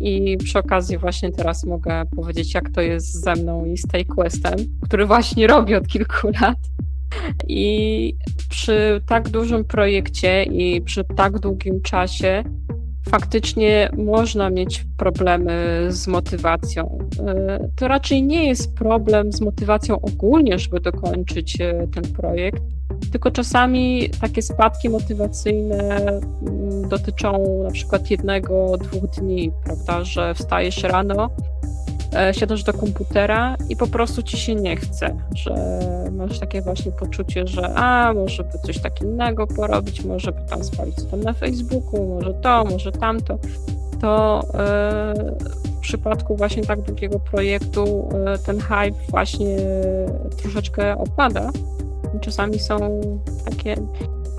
I 0.00 0.36
przy 0.36 0.58
okazji 0.58 0.98
właśnie 0.98 1.32
teraz 1.32 1.64
mogę 1.64 2.02
powiedzieć, 2.16 2.54
jak 2.54 2.70
to 2.70 2.80
jest 2.80 3.22
ze 3.22 3.34
mną 3.34 3.64
i 3.64 3.76
z 3.76 3.86
Questem, 4.14 4.56
który 4.82 5.06
właśnie 5.06 5.46
robię 5.56 5.78
od 5.78 5.88
kilku 5.88 6.28
lat. 6.40 6.58
I 7.48 8.14
przy 8.48 9.00
tak 9.06 9.28
dużym 9.28 9.64
projekcie 9.64 10.42
i 10.42 10.82
przy 10.82 11.04
tak 11.04 11.38
długim 11.38 11.80
czasie 11.82 12.44
faktycznie 13.08 13.90
można 13.96 14.50
mieć 14.50 14.84
problemy 14.96 15.86
z 15.88 16.06
motywacją. 16.06 16.98
E, 17.26 17.68
to 17.76 17.88
raczej 17.88 18.22
nie 18.22 18.46
jest 18.46 18.74
problem 18.74 19.32
z 19.32 19.40
motywacją 19.40 20.00
ogólnie, 20.00 20.58
żeby 20.58 20.80
dokończyć 20.80 21.60
e, 21.60 21.86
ten 21.94 22.04
projekt, 22.12 22.62
tylko 23.12 23.30
czasami 23.30 24.10
takie 24.20 24.42
spadki 24.42 24.88
motywacyjne 24.88 25.98
mm, 25.98 26.88
dotyczą 26.88 27.62
na 27.64 27.70
przykład 27.70 28.10
jednego, 28.10 28.76
dwóch 28.76 29.10
dni, 29.10 29.52
prawda, 29.64 30.04
że 30.04 30.34
wstajesz 30.34 30.82
rano, 30.82 31.30
siadasz 32.32 32.62
do 32.62 32.72
komputera 32.72 33.56
i 33.68 33.76
po 33.76 33.86
prostu 33.86 34.22
ci 34.22 34.36
się 34.36 34.54
nie 34.54 34.76
chce, 34.76 35.16
że 35.34 35.54
masz 36.12 36.38
takie 36.38 36.62
właśnie 36.62 36.92
poczucie, 36.92 37.46
że 37.46 37.74
a, 37.74 38.12
może 38.14 38.44
by 38.44 38.58
coś 38.66 38.78
tak 38.78 39.00
innego 39.02 39.46
porobić, 39.46 40.04
może 40.04 40.32
by 40.32 40.40
tam 40.50 40.64
spalić 40.64 40.96
tam 41.10 41.20
na 41.20 41.32
Facebooku, 41.32 42.06
może 42.06 42.34
to, 42.34 42.64
może 42.64 42.92
tamto, 42.92 43.38
to 44.00 44.40
e, 44.54 45.14
w 45.76 45.80
przypadku 45.80 46.36
właśnie 46.36 46.64
tak 46.64 46.82
długiego 46.82 47.20
projektu 47.20 48.08
e, 48.26 48.38
ten 48.38 48.60
hype 48.60 48.98
właśnie 49.10 49.56
troszeczkę 50.42 50.98
opada. 50.98 51.50
Czasami 52.20 52.58
są 52.58 53.00
takie 53.44 53.76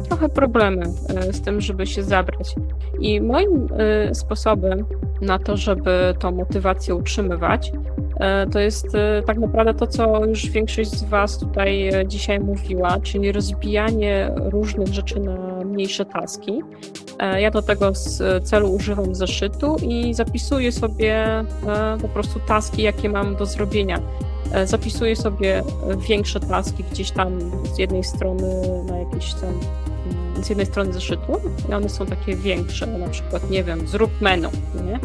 trochę 0.07 0.29
problemy 0.29 0.85
z 1.31 1.41
tym, 1.41 1.61
żeby 1.61 1.87
się 1.87 2.03
zabrać. 2.03 2.55
I 2.99 3.21
moim 3.21 3.67
sposobem 4.13 4.85
na 5.21 5.39
to, 5.39 5.57
żeby 5.57 6.15
tą 6.19 6.31
motywację 6.31 6.95
utrzymywać. 6.95 7.71
E, 8.19 8.47
to 8.47 8.59
jest 8.59 8.95
e, 8.95 9.23
tak 9.25 9.37
naprawdę 9.37 9.73
to, 9.73 9.87
co 9.87 10.25
już 10.25 10.49
większość 10.49 10.91
z 10.91 11.03
Was 11.03 11.37
tutaj 11.37 11.87
e, 11.87 12.07
dzisiaj 12.07 12.39
mówiła, 12.39 12.99
czyli 13.03 13.31
rozbijanie 13.31 14.31
różnych 14.35 14.87
rzeczy 14.87 15.19
na 15.19 15.65
mniejsze 15.65 16.05
taski. 16.05 16.61
Ja 17.37 17.51
do 17.51 17.61
tego 17.61 17.95
z 17.95 18.43
celu 18.43 18.71
używam 18.71 19.15
zeszytu 19.15 19.75
i 19.81 20.13
zapisuję 20.13 20.71
sobie 20.71 21.25
po 22.01 22.07
prostu 22.07 22.39
taski, 22.39 22.81
jakie 22.81 23.09
mam 23.09 23.35
do 23.35 23.45
zrobienia. 23.45 23.99
Zapisuję 24.63 25.15
sobie 25.15 25.63
większe 25.97 26.39
taski 26.39 26.83
gdzieś 26.91 27.11
tam 27.11 27.39
z 27.73 27.77
jednej 27.77 28.03
strony 28.03 28.83
na 28.83 28.97
jakieś 28.97 29.33
tam 29.33 29.53
z 30.43 30.49
jednej 30.49 30.65
strony 30.65 30.93
zeszytu 30.93 31.41
i 31.69 31.73
one 31.73 31.89
są 31.89 32.05
takie 32.05 32.35
większe, 32.35 32.87
na 32.87 33.09
przykład, 33.09 33.49
nie 33.49 33.63
wiem, 33.63 33.87
zrób 33.87 34.21
menu, 34.21 34.47
nie? 34.85 34.99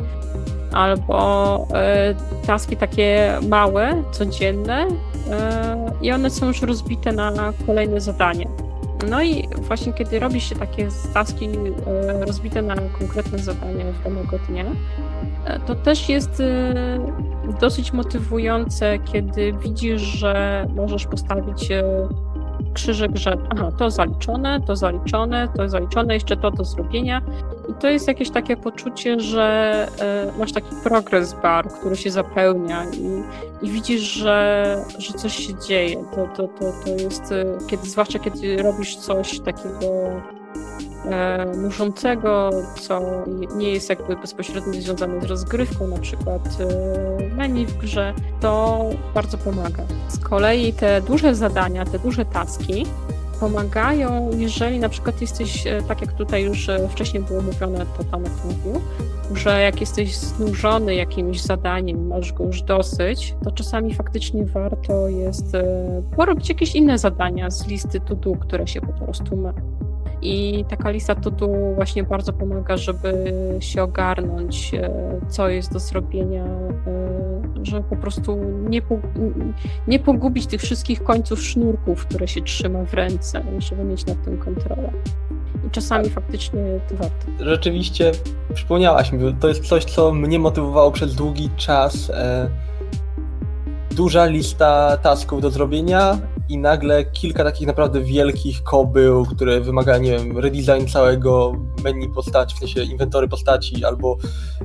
Albo 0.72 1.68
y, 2.42 2.46
taski 2.46 2.76
takie 2.76 3.38
małe, 3.48 4.02
codzienne 4.12 4.86
y, 4.86 4.90
i 6.02 6.12
one 6.12 6.30
są 6.30 6.46
już 6.46 6.62
rozbite 6.62 7.12
na 7.12 7.52
kolejne 7.66 8.00
zadanie. 8.00 8.48
No 9.10 9.22
i 9.22 9.48
właśnie 9.56 9.92
kiedy 9.92 10.18
robi 10.18 10.40
się 10.40 10.56
takie 10.56 10.88
taski 11.14 11.48
y, 11.48 12.24
rozbite 12.26 12.62
na 12.62 12.76
konkretne 12.98 13.38
zadania 13.38 13.84
w 13.92 14.04
danego 14.04 14.38
dnia, 14.48 14.64
to 15.66 15.74
też 15.74 16.08
jest 16.08 16.42
dosyć 17.60 17.92
motywujące, 17.92 18.98
kiedy 18.98 19.52
widzisz, 19.52 20.02
że 20.02 20.66
możesz 20.74 21.06
postawić 21.06 21.68
krzyżyk, 22.74 23.16
że 23.16 23.36
aha, 23.50 23.70
to 23.78 23.90
zaliczone, 23.90 24.60
to 24.66 24.76
zaliczone, 24.76 25.48
to 25.56 25.68
zaliczone, 25.68 26.14
jeszcze 26.14 26.36
to 26.36 26.50
do 26.50 26.64
zrobienia. 26.64 27.22
I 27.70 27.74
to 27.74 27.88
jest 27.88 28.08
jakieś 28.08 28.30
takie 28.30 28.56
poczucie, 28.56 29.20
że 29.20 29.86
e, 30.00 30.32
masz 30.38 30.52
taki 30.52 30.74
progress 30.84 31.36
bar, 31.42 31.68
który 31.68 31.96
się 31.96 32.10
zapełnia 32.10 32.84
i, 32.84 33.22
i 33.66 33.70
widzisz, 33.70 34.00
że, 34.00 34.76
że 34.98 35.14
coś 35.14 35.36
się 35.36 35.54
dzieje. 35.68 36.04
To, 36.14 36.26
to, 36.36 36.48
to, 36.48 36.72
to 36.84 36.90
jest, 36.90 37.32
e, 37.32 37.44
kiedy, 37.66 37.86
zwłaszcza 37.86 38.18
kiedy 38.18 38.62
robisz 38.62 38.96
coś 38.96 39.40
takiego 39.40 39.90
e, 41.10 41.46
nużącego, 41.56 42.50
co 42.80 43.24
nie 43.56 43.72
jest 43.72 43.88
jakby 43.90 44.16
bezpośrednio 44.16 44.72
związane 44.72 45.20
z 45.20 45.24
rozgrywką, 45.24 45.86
na 45.86 45.98
przykład 45.98 46.42
e, 46.60 47.34
menu 47.36 47.66
w 47.66 47.76
grze, 47.76 48.14
to 48.40 48.84
bardzo 49.14 49.38
pomaga. 49.38 49.82
Z 50.08 50.18
kolei 50.18 50.72
te 50.72 51.00
duże 51.00 51.34
zadania, 51.34 51.84
te 51.84 51.98
duże 51.98 52.24
taski 52.24 52.86
pomagają, 53.40 54.30
jeżeli 54.36 54.78
na 54.78 54.88
przykład 54.88 55.20
jesteś, 55.20 55.66
e, 55.66 55.82
tak 55.82 56.00
jak 56.00 56.12
tutaj 56.12 56.44
już 56.44 56.68
e, 56.68 56.88
wcześniej 56.88 57.22
było 57.22 57.42
mówione, 57.42 57.86
to 57.98 58.04
Tomek 58.04 58.32
mówił, 58.44 58.80
że 59.34 59.60
jak 59.60 59.80
jesteś 59.80 60.16
znużony 60.16 60.94
jakimś 60.94 61.42
zadaniem, 61.42 62.06
masz 62.06 62.32
go 62.32 62.44
już 62.44 62.62
dosyć, 62.62 63.34
to 63.44 63.52
czasami 63.52 63.94
faktycznie 63.94 64.44
warto 64.44 65.08
jest 65.08 65.54
e, 65.54 66.02
porobić 66.16 66.48
jakieś 66.48 66.74
inne 66.74 66.98
zadania 66.98 67.50
z 67.50 67.66
listy 67.66 68.00
to 68.00 68.14
do, 68.14 68.36
które 68.36 68.66
się 68.66 68.80
po 68.80 68.92
prostu 68.92 69.36
ma. 69.36 69.52
I 70.24 70.64
taka 70.68 70.90
lista 70.90 71.14
to 71.14 71.30
do 71.30 71.48
właśnie 71.74 72.04
bardzo 72.04 72.32
pomaga, 72.32 72.76
żeby 72.76 73.34
się 73.60 73.82
ogarnąć, 73.82 74.72
co 75.28 75.48
jest 75.48 75.72
do 75.72 75.78
zrobienia, 75.78 76.44
żeby 77.62 77.82
po 77.82 77.96
prostu 77.96 78.36
nie, 78.68 78.82
nie 79.88 79.98
pogubić 79.98 80.46
tych 80.46 80.60
wszystkich 80.60 81.02
końców 81.02 81.42
sznurków, 81.42 82.06
które 82.06 82.28
się 82.28 82.42
trzyma 82.42 82.84
w 82.84 82.94
ręce, 82.94 83.42
żeby 83.58 83.84
mieć 83.84 84.06
nad 84.06 84.24
tym 84.24 84.38
kontrolę. 84.38 84.92
I 85.66 85.70
czasami 85.70 86.10
faktycznie 86.10 86.60
to 86.88 86.96
warto. 86.96 87.26
Rzeczywiście 87.40 88.12
przypomniałaś 88.54 89.12
mi, 89.12 89.34
to 89.40 89.48
jest 89.48 89.64
coś, 89.64 89.84
co 89.84 90.12
mnie 90.12 90.38
motywowało 90.38 90.90
przez 90.90 91.14
długi 91.14 91.50
czas. 91.56 92.10
E, 92.10 92.48
duża 93.90 94.26
lista 94.26 94.96
tasków 94.96 95.42
do 95.42 95.50
zrobienia 95.50 96.18
i 96.48 96.58
nagle 96.58 97.04
kilka 97.04 97.44
takich 97.44 97.66
naprawdę 97.66 98.00
wielkich 98.00 98.62
kobył, 98.62 99.26
które 99.26 99.60
wymagają, 99.60 100.02
nie 100.02 100.18
wiem, 100.18 100.38
redesign 100.38 100.86
całego 100.86 101.52
menu 101.84 102.08
postaci, 102.08 102.56
w 102.56 102.58
sensie 102.58 102.82
inwentory 102.82 103.28
postaci, 103.28 103.84
albo 103.84 104.16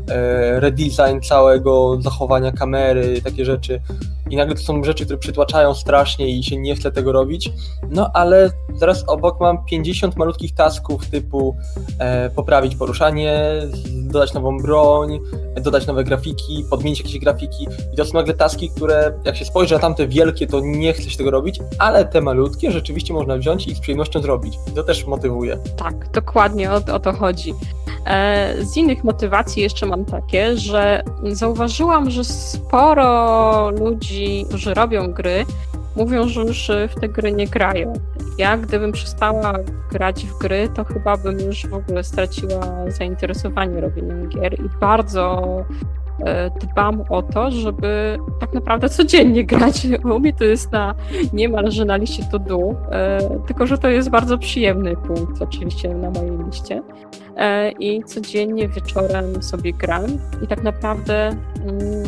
e, 0.09 0.59
redesign 0.59 1.19
całego 1.21 1.97
zachowania 2.01 2.51
kamery, 2.51 3.21
takie 3.21 3.45
rzeczy. 3.45 3.82
I 4.30 4.36
nagle 4.36 4.55
to 4.55 4.61
są 4.61 4.84
rzeczy, 4.84 5.05
które 5.05 5.19
przytłaczają 5.19 5.73
strasznie 5.73 6.30
i 6.38 6.43
się 6.43 6.57
nie 6.57 6.75
chce 6.75 6.91
tego 6.91 7.11
robić. 7.11 7.51
No 7.89 8.11
ale 8.13 8.51
zaraz 8.75 9.03
obok 9.07 9.39
mam 9.39 9.65
50 9.65 10.17
malutkich 10.17 10.55
tasków 10.55 11.09
typu 11.09 11.55
e, 11.99 12.30
poprawić 12.30 12.75
poruszanie, 12.75 13.61
dodać 13.88 14.34
nową 14.34 14.57
broń, 14.57 15.19
dodać 15.61 15.88
nowe 15.88 16.03
grafiki, 16.03 16.65
podmienić 16.69 16.99
jakieś 16.99 17.19
grafiki. 17.19 17.67
I 17.93 17.97
to 17.97 18.05
są 18.05 18.13
nagle 18.13 18.34
taski, 18.34 18.69
które 18.69 19.13
jak 19.25 19.36
się 19.38 19.45
spojrzy 19.45 19.73
na 19.73 19.80
tamte 19.80 20.07
wielkie, 20.07 20.47
to 20.47 20.59
nie 20.59 20.93
chce 20.93 21.09
się 21.09 21.17
tego 21.17 21.32
robić, 21.32 21.59
ale 21.80 22.05
te 22.05 22.22
malutkie 22.22 22.72
rzeczywiście 22.72 23.13
można 23.13 23.38
wziąć 23.38 23.67
i 23.67 23.76
z 23.76 23.80
przyjemnością 23.80 24.22
zrobić. 24.22 24.59
To 24.76 24.84
też 24.84 25.05
motywuje. 25.05 25.57
Tak, 25.78 26.11
dokładnie 26.11 26.72
o, 26.72 26.76
o 26.76 26.99
to 26.99 27.13
chodzi. 27.13 27.53
E, 28.05 28.53
z 28.61 28.78
innych 28.78 29.03
motywacji 29.03 29.63
jeszcze 29.63 29.86
mam 29.86 30.05
takie, 30.05 30.57
że 30.57 31.03
zauważyłam, 31.24 32.09
że 32.09 32.24
sporo 32.24 33.70
ludzi, 33.72 34.45
którzy 34.47 34.74
robią 34.74 35.11
gry, 35.11 35.45
mówią, 35.95 36.28
że 36.28 36.41
już 36.41 36.72
w 36.89 36.99
te 36.99 37.09
gry 37.09 37.32
nie 37.32 37.47
grają. 37.47 37.93
Ja 38.38 38.57
gdybym 38.57 38.91
przestała 38.91 39.53
grać 39.91 40.26
w 40.26 40.38
gry, 40.38 40.70
to 40.76 40.84
chyba 40.84 41.17
bym 41.17 41.39
już 41.39 41.67
w 41.67 41.74
ogóle 41.74 42.03
straciła 42.03 42.61
zainteresowanie 42.88 43.82
robieniem 43.82 44.30
gier 44.30 44.59
i 44.59 44.70
bardzo 44.80 45.45
dbam 46.61 47.03
o 47.09 47.22
to, 47.22 47.51
żeby 47.51 48.20
tak 48.39 48.53
naprawdę 48.53 48.89
codziennie 48.89 49.45
grać. 49.45 49.88
U 50.03 50.20
mnie 50.20 50.34
to 50.34 50.43
jest 50.43 50.72
na 50.72 50.95
niemalże 51.34 51.86
na 51.86 51.97
liście 51.97 52.24
to 52.32 52.39
do, 52.39 52.59
e, 52.91 53.20
tylko 53.47 53.67
że 53.67 53.78
to 53.78 53.88
jest 53.88 54.09
bardzo 54.09 54.38
przyjemny 54.38 54.95
punkt 54.95 55.41
oczywiście 55.41 55.95
na 55.95 56.11
mojej 56.11 56.38
liście. 56.45 56.82
E, 57.38 57.72
I 57.72 58.03
codziennie 58.03 58.67
wieczorem 58.67 59.43
sobie 59.43 59.74
gram 59.74 60.05
i 60.43 60.47
tak 60.47 60.63
naprawdę 60.63 61.28
mm, 61.28 61.39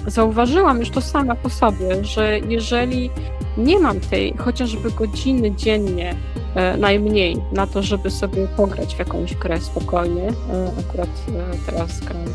zauważyłam 0.07 0.79
już 0.79 0.89
to 0.89 1.01
sama 1.01 1.35
po 1.35 1.49
sobie, 1.49 2.03
że 2.03 2.39
jeżeli 2.39 3.09
nie 3.57 3.79
mam 3.79 3.99
tej 3.99 4.37
chociażby 4.37 4.91
godziny 4.91 5.55
dziennie 5.55 6.15
e, 6.55 6.77
najmniej 6.77 7.37
na 7.51 7.67
to, 7.67 7.83
żeby 7.83 8.11
sobie 8.11 8.47
pograć 8.47 8.95
w 8.95 8.99
jakąś 8.99 9.35
grę 9.35 9.61
spokojnie. 9.61 10.27
E, 10.27 10.71
akurat 10.79 11.09
e, 11.09 11.71
teraz 11.71 11.99
gram 11.99 12.25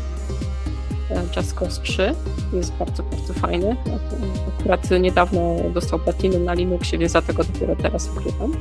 Just 1.35 1.53
Cause 1.53 1.81
3. 1.81 2.15
Jest 2.53 2.73
bardzo, 2.73 3.03
bardzo 3.03 3.33
fajny. 3.33 3.75
Akurat 4.59 4.91
niedawno 4.91 5.55
dostał 5.73 5.99
platinum 5.99 6.43
na 6.43 6.53
Linuxie, 6.53 6.97
więc 6.97 7.11
dlatego 7.11 7.43
dopiero 7.43 7.75
teraz 7.75 8.09
ukrywam. 8.09 8.51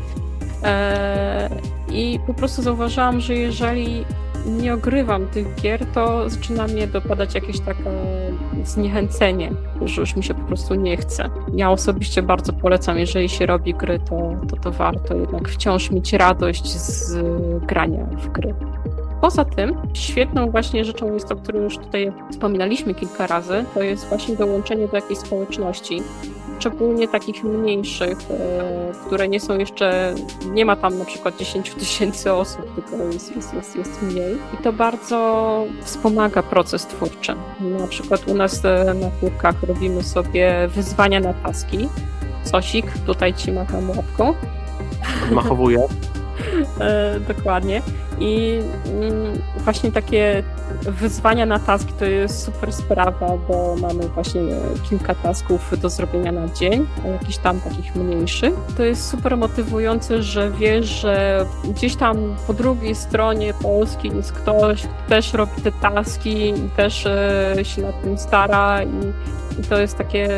I 1.93 2.21
po 2.27 2.35
prostu 2.35 2.63
zauważyłam, 2.63 3.21
że 3.21 3.35
jeżeli 3.35 4.05
nie 4.47 4.75
ogrywam 4.75 5.27
tych 5.27 5.55
gier, 5.55 5.87
to 5.87 6.31
zaczyna 6.31 6.67
mnie 6.67 6.87
dopadać 6.87 7.35
jakieś 7.35 7.61
takie 7.61 7.91
zniechęcenie, 8.65 9.53
że 9.85 10.01
już 10.01 10.17
mi 10.17 10.25
się 10.25 10.35
po 10.35 10.45
prostu 10.45 10.75
nie 10.75 10.97
chce. 10.97 11.31
Ja 11.55 11.71
osobiście 11.71 12.23
bardzo 12.23 12.53
polecam, 12.53 12.99
jeżeli 12.99 13.29
się 13.29 13.47
robi 13.47 13.75
gry, 13.75 13.99
to, 13.99 14.33
to, 14.49 14.57
to 14.57 14.73
warto 14.73 15.15
jednak 15.15 15.49
wciąż 15.49 15.91
mieć 15.91 16.13
radość 16.13 16.67
z 16.73 17.17
grania 17.67 18.05
w 18.05 18.29
gry. 18.29 18.55
Poza 19.21 19.45
tym, 19.45 19.77
świetną 19.95 20.51
właśnie 20.51 20.85
rzeczą 20.85 21.15
jest 21.15 21.33
o 21.33 21.37
którym 21.37 21.65
już 21.65 21.79
tutaj 21.79 22.13
wspominaliśmy 22.31 22.95
kilka 22.95 23.27
razy, 23.27 23.65
to 23.75 23.83
jest 23.83 24.09
właśnie 24.09 24.37
dołączenie 24.37 24.89
do 24.89 24.97
jakiejś 24.97 25.19
społeczności 25.19 26.03
szczególnie 26.59 27.09
takich 27.09 27.45
mniejszych, 27.45 28.19
e, 28.31 29.07
które 29.07 29.29
nie 29.29 29.41
są 29.41 29.59
jeszcze, 29.59 30.15
nie 30.51 30.65
ma 30.65 30.77
tam 30.77 30.99
na 30.99 31.05
przykład 31.05 31.37
10 31.37 31.71
tysięcy 31.71 32.33
osób, 32.33 32.75
tylko 32.75 33.05
jest, 33.05 33.37
jest, 33.37 33.55
jest, 33.55 33.77
jest 33.77 34.03
mniej. 34.03 34.35
I 34.35 34.63
to 34.63 34.73
bardzo 34.73 35.65
wspomaga 35.83 36.43
proces 36.43 36.87
twórczy. 36.87 37.35
Na 37.61 37.87
przykład 37.87 38.29
u 38.29 38.35
nas 38.35 38.65
e, 38.65 38.95
na 38.95 39.11
chórkach 39.21 39.63
robimy 39.63 40.03
sobie 40.03 40.69
wyzwania 40.69 41.21
na 41.21 41.35
taski. 41.35 41.89
Sosik, 42.43 42.87
tutaj 43.07 43.35
ci 43.35 43.53
macham 43.53 43.91
łapką. 43.91 44.35
Machowuję. 45.31 45.79
E, 46.81 47.21
dokładnie. 47.21 47.83
I 48.21 48.61
mm, 48.87 49.43
właśnie 49.59 49.93
takie 49.93 50.43
wyzwania 50.83 51.47
na 51.47 51.59
taski 51.59 51.93
to 51.93 52.05
jest 52.05 52.45
super 52.45 52.73
sprawa, 52.73 53.39
bo 53.49 53.77
mamy 53.81 54.09
właśnie 54.09 54.43
kilka 54.89 55.15
tasków 55.15 55.81
do 55.81 55.89
zrobienia 55.89 56.33
na 56.33 56.49
dzień, 56.49 56.87
jakichś 57.13 57.37
tam 57.37 57.61
takich 57.61 57.97
mniejszych. 57.97 58.55
To 58.77 58.85
jest 58.85 59.09
super 59.11 59.37
motywujące, 59.37 60.23
że 60.23 60.51
wiesz, 60.51 60.87
że 60.87 61.47
gdzieś 61.65 61.97
tam 61.97 62.37
po 62.47 62.55
drugiej 62.55 62.95
stronie 62.95 63.55
Polski 63.63 64.09
jest 64.09 64.33
ktoś, 64.33 64.83
kto 64.83 65.09
też 65.09 65.33
robi 65.33 65.63
te 65.63 65.73
taski 65.73 66.49
i 66.49 66.71
też 66.77 67.07
e, 67.07 67.57
się 67.63 67.83
nad 67.83 68.03
tym 68.03 68.19
stara 68.19 68.83
i 68.83 69.13
i 69.59 69.63
to 69.63 69.79
jest 69.79 69.99
takie, 69.99 70.29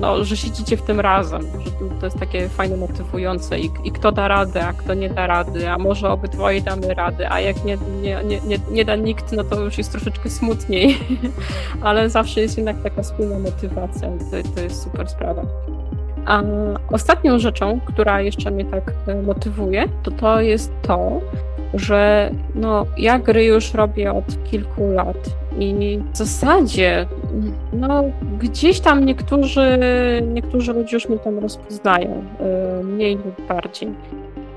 no, 0.00 0.24
że 0.24 0.36
siedzicie 0.36 0.76
w 0.76 0.82
tym 0.82 1.00
razem, 1.00 1.42
że 1.42 1.70
to 2.00 2.06
jest 2.06 2.18
takie 2.18 2.48
fajne, 2.48 2.76
motywujące. 2.76 3.58
I, 3.58 3.70
i 3.84 3.92
kto 3.92 4.12
da 4.12 4.28
radę, 4.28 4.66
a 4.66 4.72
kto 4.72 4.94
nie 4.94 5.10
da 5.10 5.26
rady, 5.26 5.70
a 5.70 5.78
może 5.78 6.10
obydwoje 6.10 6.60
damy 6.60 6.94
rady, 6.94 7.30
a 7.30 7.40
jak 7.40 7.64
nie, 7.64 7.78
nie, 8.02 8.24
nie, 8.24 8.40
nie, 8.40 8.58
nie 8.70 8.84
da 8.84 8.96
nikt, 8.96 9.32
no 9.32 9.44
to 9.44 9.60
już 9.60 9.78
jest 9.78 9.92
troszeczkę 9.92 10.30
smutniej, 10.30 10.98
ale 11.82 12.10
zawsze 12.10 12.40
jest 12.40 12.56
jednak 12.56 12.82
taka 12.82 13.02
wspólna 13.02 13.38
motywacja 13.38 14.08
to, 14.08 14.54
to 14.54 14.60
jest 14.60 14.82
super 14.82 15.08
sprawa. 15.08 15.42
A 16.26 16.42
ostatnią 16.90 17.38
rzeczą, 17.38 17.80
która 17.86 18.20
jeszcze 18.20 18.50
mnie 18.50 18.64
tak 18.64 18.92
e, 19.06 19.22
motywuje, 19.22 19.84
to 20.02 20.10
to 20.10 20.40
jest 20.40 20.72
to, 20.82 21.20
że 21.74 22.30
no, 22.54 22.86
ja 22.98 23.18
gry 23.18 23.44
już 23.44 23.74
robię 23.74 24.12
od 24.12 24.44
kilku 24.50 24.90
lat 24.90 25.45
i 25.58 25.98
w 26.12 26.16
zasadzie 26.16 27.06
no, 27.72 28.04
gdzieś 28.38 28.80
tam 28.80 29.04
niektórzy, 29.04 29.78
niektórzy 30.32 30.72
ludzie 30.72 30.96
już 30.96 31.08
mnie 31.08 31.18
tam 31.18 31.38
rozpoznają, 31.38 32.24
y, 32.80 32.84
mniej 32.84 33.16
lub 33.16 33.46
bardziej. 33.48 33.88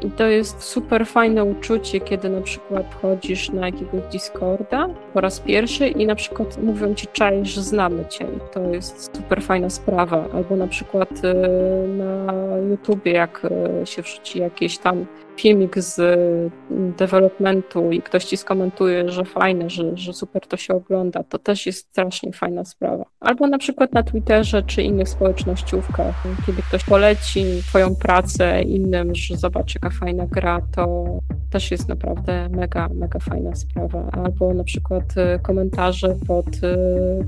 I 0.02 0.12
to 0.12 0.28
jest 0.28 0.64
super 0.64 1.06
fajne 1.06 1.44
uczucie, 1.44 2.00
kiedy 2.00 2.30
na 2.30 2.42
przykład 2.42 2.96
chodzisz 3.02 3.50
na 3.50 3.66
jakiegoś 3.66 4.02
Discorda 4.12 4.90
po 5.14 5.22
raz 5.22 5.40
pierwszy 5.40 5.88
i 5.88 6.06
na 6.06 6.16
przykład 6.16 6.64
mówią 6.64 6.94
ci 6.94 7.08
czaj, 7.14 7.46
że 7.46 7.62
znamy 7.62 8.06
cię. 8.06 8.26
I 8.26 8.54
to 8.54 8.62
jest 8.62 9.16
super 9.18 9.42
fajna 9.42 9.70
sprawa. 9.70 10.26
Albo 10.34 10.56
na 10.56 10.68
przykład 10.68 11.12
y, 11.12 11.88
na 11.88 12.34
YouTubie, 12.70 13.12
jak 13.12 13.42
e, 13.82 13.86
się 13.86 14.02
wrzuci 14.02 14.40
jakiś 14.40 14.78
tam 14.78 15.06
filmik 15.40 15.80
z 15.80 16.00
mm, 16.00 16.94
developmentu 16.98 17.92
i 17.92 18.02
ktoś 18.02 18.26
ci 18.26 18.38
skomentuje, 18.38 19.10
że 19.10 19.26
fajne, 19.26 19.70
że, 19.70 19.98
że 19.98 20.14
super 20.14 20.48
to 20.48 20.58
się 20.58 20.74
ogląda, 20.74 21.24
to 21.24 21.40
też 21.40 21.66
jest 21.66 21.90
strasznie 21.92 22.34
fajna 22.34 22.66
sprawa. 22.66 23.06
Albo 23.20 23.48
na 23.48 23.58
przykład 23.58 23.94
na 23.94 24.04
Twitterze 24.04 24.64
czy 24.64 24.82
innych 24.82 25.10
społecznościówkach, 25.10 26.24
kiedy 26.46 26.62
ktoś 26.62 26.84
poleci 26.84 27.46
twoją 27.68 27.96
pracę 27.96 28.62
innym, 28.62 29.16
że 29.16 29.38
zobacz 29.38 29.76
jaka 29.76 29.90
fajna 29.90 30.26
gra, 30.26 30.62
to 30.76 31.06
też 31.52 31.72
jest 31.72 31.88
naprawdę 31.88 32.50
mega, 32.50 32.90
mega 32.94 33.20
fajna 33.20 33.56
sprawa. 33.56 34.10
Albo 34.12 34.54
na 34.54 34.64
przykład 34.64 35.04
e, 35.18 35.40
komentarze 35.40 36.16
pod 36.28 36.46
e, 36.46 36.78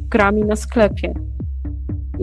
grami 0.09 0.45
na 0.45 0.55
sklepie. 0.55 1.14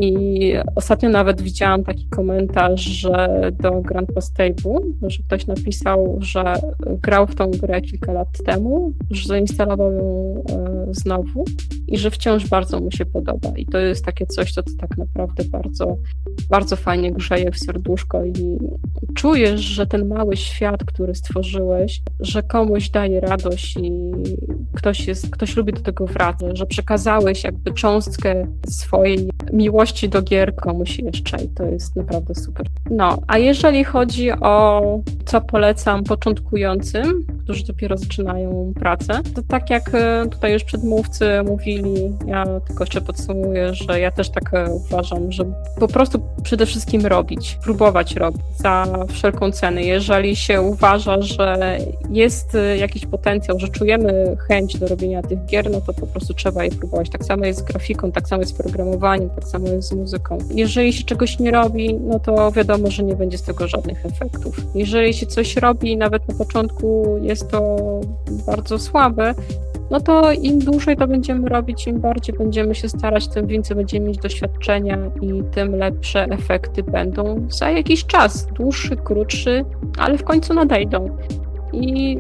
I 0.01 0.53
ostatnio 0.75 1.09
nawet 1.09 1.43
widziałam 1.43 1.85
taki 1.85 2.09
komentarz, 2.09 2.81
że 2.81 3.41
do 3.61 3.81
Grand 3.81 4.13
Post 4.13 4.35
Table, 4.35 4.81
że 5.03 5.23
ktoś 5.23 5.47
napisał, 5.47 6.19
że 6.21 6.55
grał 6.87 7.27
w 7.27 7.35
tą 7.35 7.51
grę 7.51 7.81
kilka 7.81 8.13
lat 8.13 8.29
temu, 8.45 8.93
że 9.11 9.29
zainstalował 9.29 9.93
ją 9.93 10.35
e, 10.51 10.87
znowu 10.91 11.45
i 11.89 11.99
że 11.99 12.11
wciąż 12.11 12.49
bardzo 12.49 12.81
mu 12.81 12.91
się 12.91 13.07
podoba. 13.07 13.53
I 13.57 13.67
to 13.67 13.79
jest 13.79 14.05
takie 14.05 14.27
coś, 14.27 14.53
co 14.53 14.63
tak 14.63 14.99
naprawdę 14.99 15.45
bardzo, 15.45 15.97
bardzo 16.51 16.77
fajnie 16.77 17.13
grzeje 17.13 17.51
w 17.51 17.59
serduszko 17.59 18.25
i 18.25 18.59
czujesz, 19.15 19.61
że 19.61 19.87
ten 19.87 20.09
mały 20.09 20.37
świat, 20.37 20.85
który 20.85 21.15
stworzyłeś, 21.15 22.03
że 22.21 22.43
komuś 22.43 22.91
daje 22.91 23.21
radość 23.21 23.77
i 23.77 24.13
ktoś, 24.75 25.07
jest, 25.07 25.31
ktoś 25.31 25.57
lubi 25.57 25.73
do 25.73 25.81
tego 25.81 26.07
wracać, 26.07 26.59
że 26.59 26.67
przekazałeś 26.67 27.45
jakby 27.45 27.73
cząstkę 27.73 28.47
swojej 28.67 29.31
miłości 29.53 29.88
do 30.09 30.23
gier 30.23 30.55
komuś 30.57 30.99
jeszcze 30.99 31.37
i 31.45 31.49
to 31.49 31.65
jest 31.65 31.97
naprawdę 31.97 32.35
super. 32.35 32.67
No, 32.91 33.19
a 33.27 33.39
jeżeli 33.39 33.85
chodzi 33.85 34.33
o 34.33 34.83
co 35.25 35.41
polecam 35.41 36.05
początkującym, 36.05 37.27
którzy 37.45 37.65
dopiero 37.65 37.97
zaczynają 37.97 38.73
pracę, 38.75 39.21
to 39.35 39.43
tak 39.49 39.71
jak 39.71 39.95
e, 39.95 40.27
tutaj 40.31 40.53
już 40.53 40.65
przedmówcy 40.65 41.43
mówili, 41.47 42.17
ja 42.27 42.61
tylko 42.67 42.85
jeszcze 42.85 43.01
podsumuję, 43.01 43.75
że 43.75 44.01
ja 44.01 44.11
też 44.11 44.31
tak 44.31 44.55
e, 44.55 44.71
uważam, 44.71 45.33
że 45.33 45.45
po 45.79 45.89
prostu 45.89 46.21
przede 46.43 46.67
wszystkim 46.67 47.07
robić, 47.07 47.59
próbować 47.63 48.17
robić 48.17 48.43
za 48.57 48.87
wszelką 49.09 49.53
cenę. 49.53 49.83
Jeżeli 49.83 50.37
się 50.37 50.63
uważa, 50.63 51.23
że 51.23 51.79
jest 52.11 52.55
e, 52.55 52.77
jakiś 52.77 53.07
potencjał, 53.07 53.59
że 53.59 53.69
czujemy 53.69 54.37
chęć 54.49 54.79
do 54.79 54.89
robienia 54.89 55.23
tych 55.23 55.47
gier, 55.47 55.71
no 55.71 55.81
to 55.81 55.93
po 55.95 56.07
prostu 56.07 56.35
trzeba 56.35 56.65
je 56.65 56.71
próbować. 56.71 57.11
Tak 57.11 57.25
samo 57.25 57.45
jest 57.45 57.59
z 57.59 57.63
grafiką, 57.63 58.13
tak 58.13 58.29
samo 58.29 58.43
jest 58.43 58.55
z 58.55 58.59
programowaniem, 58.59 59.31
tak 59.31 59.45
samo 59.45 59.69
jest 59.69 59.78
z 59.83 59.93
muzyką. 59.93 60.39
Jeżeli 60.55 60.93
się 60.93 61.05
czegoś 61.05 61.39
nie 61.39 61.51
robi, 61.51 61.95
no 61.95 62.19
to 62.19 62.53
wiadomo, 62.53 62.91
że 62.91 63.03
nie 63.03 63.17
będzie 63.17 63.39
z 63.39 63.43
tego 63.43 63.69
żadnych 63.69 64.07
efektów. 64.07 64.57
Jeżeli 64.75 65.15
się 65.15 65.27
coś 65.27 65.57
robi, 65.57 65.97
nawet 65.97 66.29
na 66.29 66.35
początku 66.35 67.19
jest 67.23 67.51
to 67.51 67.77
bardzo 68.47 68.79
słabe, 68.79 69.35
no 69.91 70.01
to 70.01 70.33
im 70.33 70.59
dłużej 70.59 70.97
to 70.97 71.07
będziemy 71.07 71.49
robić, 71.49 71.87
im 71.87 72.01
bardziej 72.01 72.37
będziemy 72.39 72.75
się 72.75 72.89
starać, 72.89 73.29
tym 73.29 73.47
więcej 73.47 73.77
będziemy 73.77 74.07
mieć 74.09 74.19
doświadczenia 74.19 74.99
i 75.23 75.43
tym 75.55 75.77
lepsze 75.77 76.25
efekty 76.25 76.83
będą 76.83 77.47
za 77.51 77.71
jakiś 77.71 78.07
czas. 78.07 78.47
Dłuższy, 78.47 78.97
krótszy, 78.97 79.65
ale 79.99 80.19
w 80.19 80.25
końcu 80.25 80.55
nadejdą. 80.55 81.17
I 81.73 82.19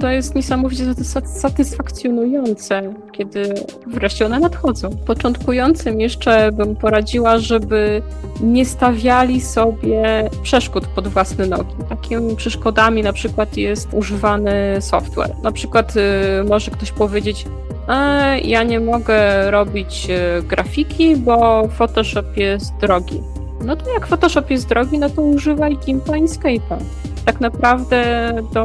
to 0.00 0.10
jest 0.10 0.34
niesamowicie 0.34 0.84
satysfakcjonujące, 1.24 2.94
kiedy 3.12 3.54
wreszcie 3.86 4.26
one 4.26 4.40
nadchodzą. 4.40 4.90
Początkującym 5.06 6.00
jeszcze 6.00 6.52
bym 6.52 6.76
poradziła, 6.76 7.38
żeby 7.38 8.02
nie 8.42 8.66
stawiali 8.66 9.40
sobie 9.40 10.30
przeszkód 10.42 10.86
pod 10.86 11.08
własne 11.08 11.46
nogi. 11.46 11.74
Takimi 11.88 12.36
przeszkodami 12.36 13.02
na 13.02 13.12
przykład 13.12 13.56
jest 13.56 13.88
używany 13.94 14.76
software. 14.80 15.34
Na 15.42 15.52
przykład 15.52 15.94
y, 15.96 16.00
może 16.48 16.70
ktoś 16.70 16.92
powiedzieć, 16.92 17.44
e, 17.88 18.40
ja 18.40 18.62
nie 18.62 18.80
mogę 18.80 19.50
robić 19.50 20.08
y, 20.10 20.42
grafiki, 20.42 21.16
bo 21.16 21.68
Photoshop 21.68 22.36
jest 22.36 22.76
drogi. 22.80 23.20
No 23.64 23.76
to 23.76 23.92
jak 23.92 24.06
Photoshop 24.06 24.50
jest 24.50 24.68
drogi, 24.68 24.98
no 24.98 25.10
to 25.10 25.22
używaj 25.22 25.76
Gimpa 25.76 26.12
Inkscape'a 26.12 26.78
tak 27.24 27.40
naprawdę 27.40 28.30
do 28.54 28.64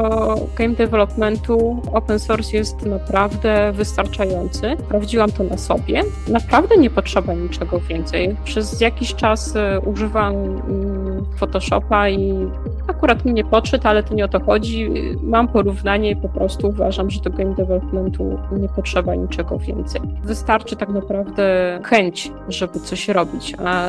game 0.56 0.74
developmentu 0.76 1.82
open 1.94 2.20
source 2.20 2.58
jest 2.58 2.86
naprawdę 2.86 3.72
wystarczający. 3.72 4.76
Sprawdziłam 4.86 5.32
to 5.32 5.44
na 5.44 5.58
sobie. 5.58 6.04
Naprawdę 6.28 6.78
nie 6.78 6.90
potrzeba 6.90 7.34
niczego 7.34 7.80
więcej. 7.80 8.36
Przez 8.44 8.82
jakiś 8.82 9.16
czas 9.16 9.56
e, 9.56 9.80
używam 9.80 10.34
mm, 10.36 11.26
Photoshopa 11.38 12.10
i 12.10 12.48
akurat 12.88 13.26
mi 13.26 13.34
nie 13.34 13.44
podszedł, 13.44 13.88
ale 13.88 14.04
to 14.04 14.14
nie 14.14 14.26
o 14.26 14.28
to 14.28 14.40
chodzi. 14.40 14.92
Mam 15.24 15.48
porównanie 15.48 16.12
i 16.12 16.16
po 16.16 16.30
prostu 16.30 16.68
uważam, 16.68 17.10
że 17.10 17.22
do 17.22 17.30
game 17.30 17.56
developmentu 17.56 18.40
nie 18.52 18.70
potrzeba 18.70 19.16
niczego 19.16 19.60
więcej. 19.60 20.02
Wystarczy 20.24 20.76
tak 20.76 20.90
naprawdę 20.90 21.80
chęć, 21.84 22.32
żeby 22.50 22.80
coś 22.80 23.08
robić, 23.08 23.56
a 23.66 23.86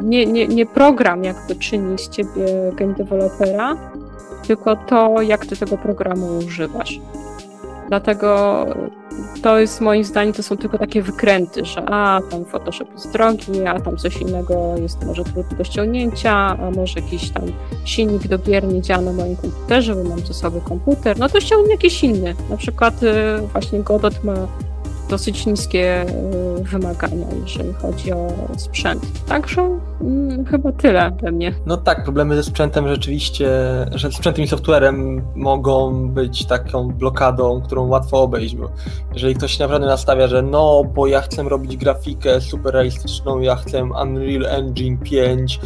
nie, 0.00 0.26
nie, 0.26 0.48
nie 0.48 0.66
program 0.66 1.24
jakby 1.24 1.56
czyni 1.56 1.98
z 1.98 2.08
ciebie 2.08 2.46
game 2.76 2.94
developera, 2.94 3.76
tylko 4.50 4.76
to, 4.76 5.22
jak 5.22 5.46
ty 5.46 5.56
tego 5.56 5.78
programu 5.78 6.38
używasz. 6.38 7.00
Dlatego 7.88 8.66
to 9.42 9.58
jest 9.58 9.80
moim 9.80 10.04
zdaniem, 10.04 10.32
to 10.32 10.42
są 10.42 10.56
tylko 10.56 10.78
takie 10.78 11.02
wykręty, 11.02 11.64
że 11.64 11.82
a 11.88 12.20
tam 12.30 12.44
Photoshop 12.44 12.92
jest 12.92 13.12
drogi, 13.12 13.66
a 13.66 13.80
tam 13.80 13.96
coś 13.96 14.16
innego 14.16 14.74
jest 14.82 15.04
może 15.04 15.24
trudne 15.24 15.56
do 15.58 15.64
ściągnięcia, 15.64 16.32
a 16.32 16.70
może 16.70 17.00
jakiś 17.00 17.30
tam 17.30 17.44
silnik 17.84 18.28
do 18.28 18.38
gier 18.38 18.64
nie 18.64 18.82
działa 18.82 19.02
na 19.02 19.12
moim 19.12 19.36
komputerze, 19.36 19.94
bo 19.94 20.04
mam 20.04 20.26
sobie 20.26 20.60
komputer, 20.60 21.18
no 21.18 21.28
to 21.28 21.40
ściągnę 21.40 21.70
jakiś 21.70 22.04
inny. 22.04 22.34
Na 22.50 22.56
przykład 22.56 23.02
y, 23.02 23.06
właśnie 23.52 23.80
Godot 23.80 24.24
ma 24.24 24.34
dosyć 25.08 25.46
niskie 25.46 26.02
y, 26.60 26.64
wymagania, 26.64 27.26
jeżeli 27.42 27.72
chodzi 27.72 28.12
o 28.12 28.28
sprzęt. 28.56 29.02
Także 29.28 29.80
hmm, 30.00 30.44
chyba 30.44 30.72
tyle 30.72 31.10
we 31.22 31.32
mnie. 31.32 31.54
No 31.66 31.76
tak, 31.76 32.04
problemy 32.04 32.36
ze 32.36 32.42
sprzętem 32.42 32.88
rzeczywiście, 32.88 33.50
że 33.94 34.12
sprzętem 34.12 34.44
i 34.44 34.48
softwarem 34.48 35.22
mogą 35.34 36.08
być 36.08 36.46
taką 36.46 36.88
blokadą, 36.88 37.62
którą 37.62 37.86
łatwo 37.86 38.22
obejść, 38.22 38.56
bo 38.56 38.70
jeżeli 39.12 39.34
ktoś 39.34 39.52
się 39.52 39.64
naprawdę 39.64 39.86
nastawia, 39.86 40.28
że 40.28 40.42
no, 40.42 40.84
bo 40.94 41.06
ja 41.06 41.20
chcę 41.20 41.42
robić 41.42 41.76
grafikę 41.76 42.40
super 42.40 42.74
realistyczną, 42.74 43.40
ja 43.40 43.56
chcę 43.56 43.84
Unreal 43.84 44.46
Engine 44.46 44.98
5, 44.98 45.60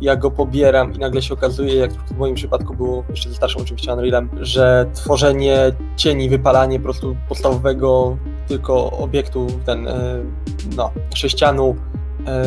ja 0.00 0.16
go 0.16 0.30
pobieram 0.30 0.94
i 0.94 0.98
nagle 0.98 1.22
się 1.22 1.34
okazuje, 1.34 1.74
jak 1.74 1.92
w 1.92 2.18
moim 2.18 2.34
przypadku 2.34 2.74
było 2.74 3.04
jeszcze 3.08 3.28
ze 3.28 3.34
starszym 3.34 3.62
oczywiście 3.62 3.92
Unrealem, 3.92 4.28
że 4.40 4.86
tworzenie 4.94 5.72
cieni, 5.96 6.28
wypalanie 6.28 6.78
po 6.78 6.84
prostu 6.84 7.16
podstawowego 7.28 8.16
tylko 8.48 8.90
obiektu, 8.90 9.46
ten, 9.66 9.88
e, 9.88 10.20
no, 10.76 10.90
sześcianu 11.14 11.76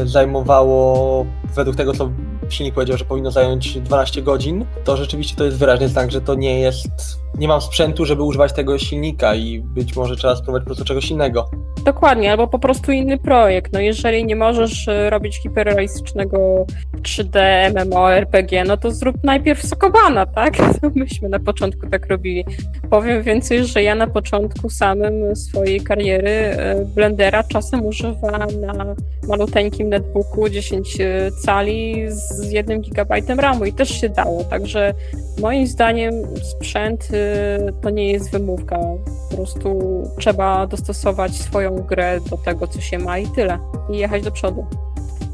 zajmowało, 0.05 1.25
według 1.55 1.77
tego 1.77 1.93
co 1.93 2.09
silnik 2.49 2.75
powiedział, 2.75 2.97
że 2.97 3.05
powinno 3.05 3.31
zająć 3.31 3.79
12 3.79 4.21
godzin, 4.21 4.65
to 4.83 4.97
rzeczywiście 4.97 5.35
to 5.35 5.43
jest 5.43 5.57
wyraźny 5.57 5.89
znak, 5.89 6.11
że 6.11 6.21
to 6.21 6.35
nie 6.35 6.59
jest, 6.59 7.22
nie 7.37 7.47
mam 7.47 7.61
sprzętu, 7.61 8.05
żeby 8.05 8.23
używać 8.23 8.53
tego 8.53 8.79
silnika 8.79 9.35
i 9.35 9.59
być 9.59 9.95
może 9.95 10.15
trzeba 10.15 10.35
spróbować 10.35 10.63
po 10.63 10.65
prostu 10.65 10.85
czegoś 10.85 11.11
innego. 11.11 11.49
Dokładnie, 11.85 12.31
albo 12.31 12.47
po 12.47 12.59
prostu 12.59 12.91
inny 12.91 13.17
projekt. 13.17 13.73
No 13.73 13.79
jeżeli 13.79 14.25
nie 14.25 14.35
możesz 14.35 14.87
e, 14.87 15.09
robić 15.09 15.37
hiperrealistycznego 15.37 16.65
3D 17.01 17.39
MMORPG, 17.73 18.63
no 18.67 18.77
to 18.77 18.91
zrób 18.91 19.15
najpierw 19.23 19.65
Sokobana, 19.65 20.25
tak? 20.25 20.53
Myśmy 20.95 21.29
na 21.29 21.39
początku 21.39 21.89
tak 21.89 22.07
robili. 22.07 22.45
Powiem 22.89 23.23
więcej, 23.23 23.65
że 23.65 23.83
ja 23.83 23.95
na 23.95 24.07
początku 24.07 24.69
samym 24.69 25.35
swojej 25.35 25.81
kariery 25.81 26.29
e, 26.29 26.85
Blendera 26.85 27.43
czasem 27.43 27.85
używałam 27.85 28.61
na 28.61 28.95
maluteńkim 29.27 29.89
netbooku 29.89 30.49
10 30.49 31.01
e, 31.01 31.31
cali 31.31 32.05
z 32.07 32.51
1 32.51 32.81
GB 32.81 33.21
RAMu 33.37 33.65
i 33.65 33.73
też 33.73 34.01
się 34.01 34.09
dało, 34.09 34.43
także 34.43 34.93
moim 35.41 35.67
zdaniem 35.67 36.13
sprzęt 36.43 37.07
to 37.81 37.89
nie 37.89 38.11
jest 38.11 38.31
wymówka. 38.31 38.79
Po 39.29 39.35
prostu 39.35 40.03
trzeba 40.19 40.67
dostosować 40.67 41.35
swoją 41.35 41.75
grę 41.75 42.19
do 42.29 42.37
tego, 42.37 42.67
co 42.67 42.81
się 42.81 42.99
ma 42.99 43.17
i 43.17 43.27
tyle. 43.27 43.59
I 43.89 43.97
jechać 43.97 44.23
do 44.23 44.31
przodu. 44.31 44.65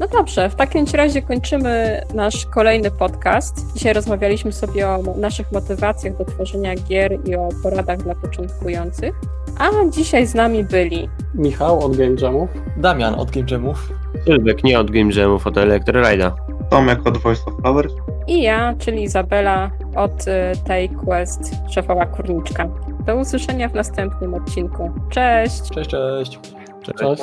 No 0.00 0.08
dobrze, 0.08 0.50
w 0.50 0.54
takim 0.54 0.84
razie 0.94 1.22
kończymy 1.22 2.02
nasz 2.14 2.46
kolejny 2.46 2.90
podcast. 2.90 3.72
Dzisiaj 3.74 3.92
rozmawialiśmy 3.92 4.52
sobie 4.52 4.88
o 4.88 5.02
naszych 5.16 5.52
motywacjach 5.52 6.16
do 6.16 6.24
tworzenia 6.24 6.74
gier 6.74 7.18
i 7.28 7.36
o 7.36 7.48
poradach 7.62 8.02
dla 8.02 8.14
początkujących. 8.14 9.14
A 9.58 9.70
dzisiaj 9.90 10.26
z 10.26 10.34
nami 10.34 10.64
byli 10.64 11.08
Michał 11.34 11.84
od 11.84 11.96
Game 11.96 12.16
Jamów, 12.22 12.50
Damian 12.76 13.14
od 13.14 13.30
Game 13.30 13.46
Jamów, 13.50 13.92
Sylwek 14.24 14.64
nie 14.64 14.80
od 14.80 14.90
Game 14.90 15.12
Jamów, 15.12 15.46
od 15.46 15.58
Electrorida. 15.58 16.36
Tomek 16.70 17.06
od 17.06 17.16
Voice 17.18 17.42
of 17.46 17.54
Flowers. 17.62 17.92
i 18.26 18.42
ja, 18.42 18.74
czyli 18.78 19.02
Izabela 19.02 19.70
od 19.96 20.12
y, 20.28 20.32
tej 20.66 20.88
Quest, 20.88 21.40
szefowa 21.70 22.06
kurniczka. 22.06 22.68
Do 23.06 23.16
usłyszenia 23.16 23.68
w 23.68 23.74
następnym 23.74 24.34
odcinku. 24.34 24.90
Cześć! 25.10 25.70
Cześć, 25.74 25.90
cześć. 25.90 26.38
cześć. 26.98 27.22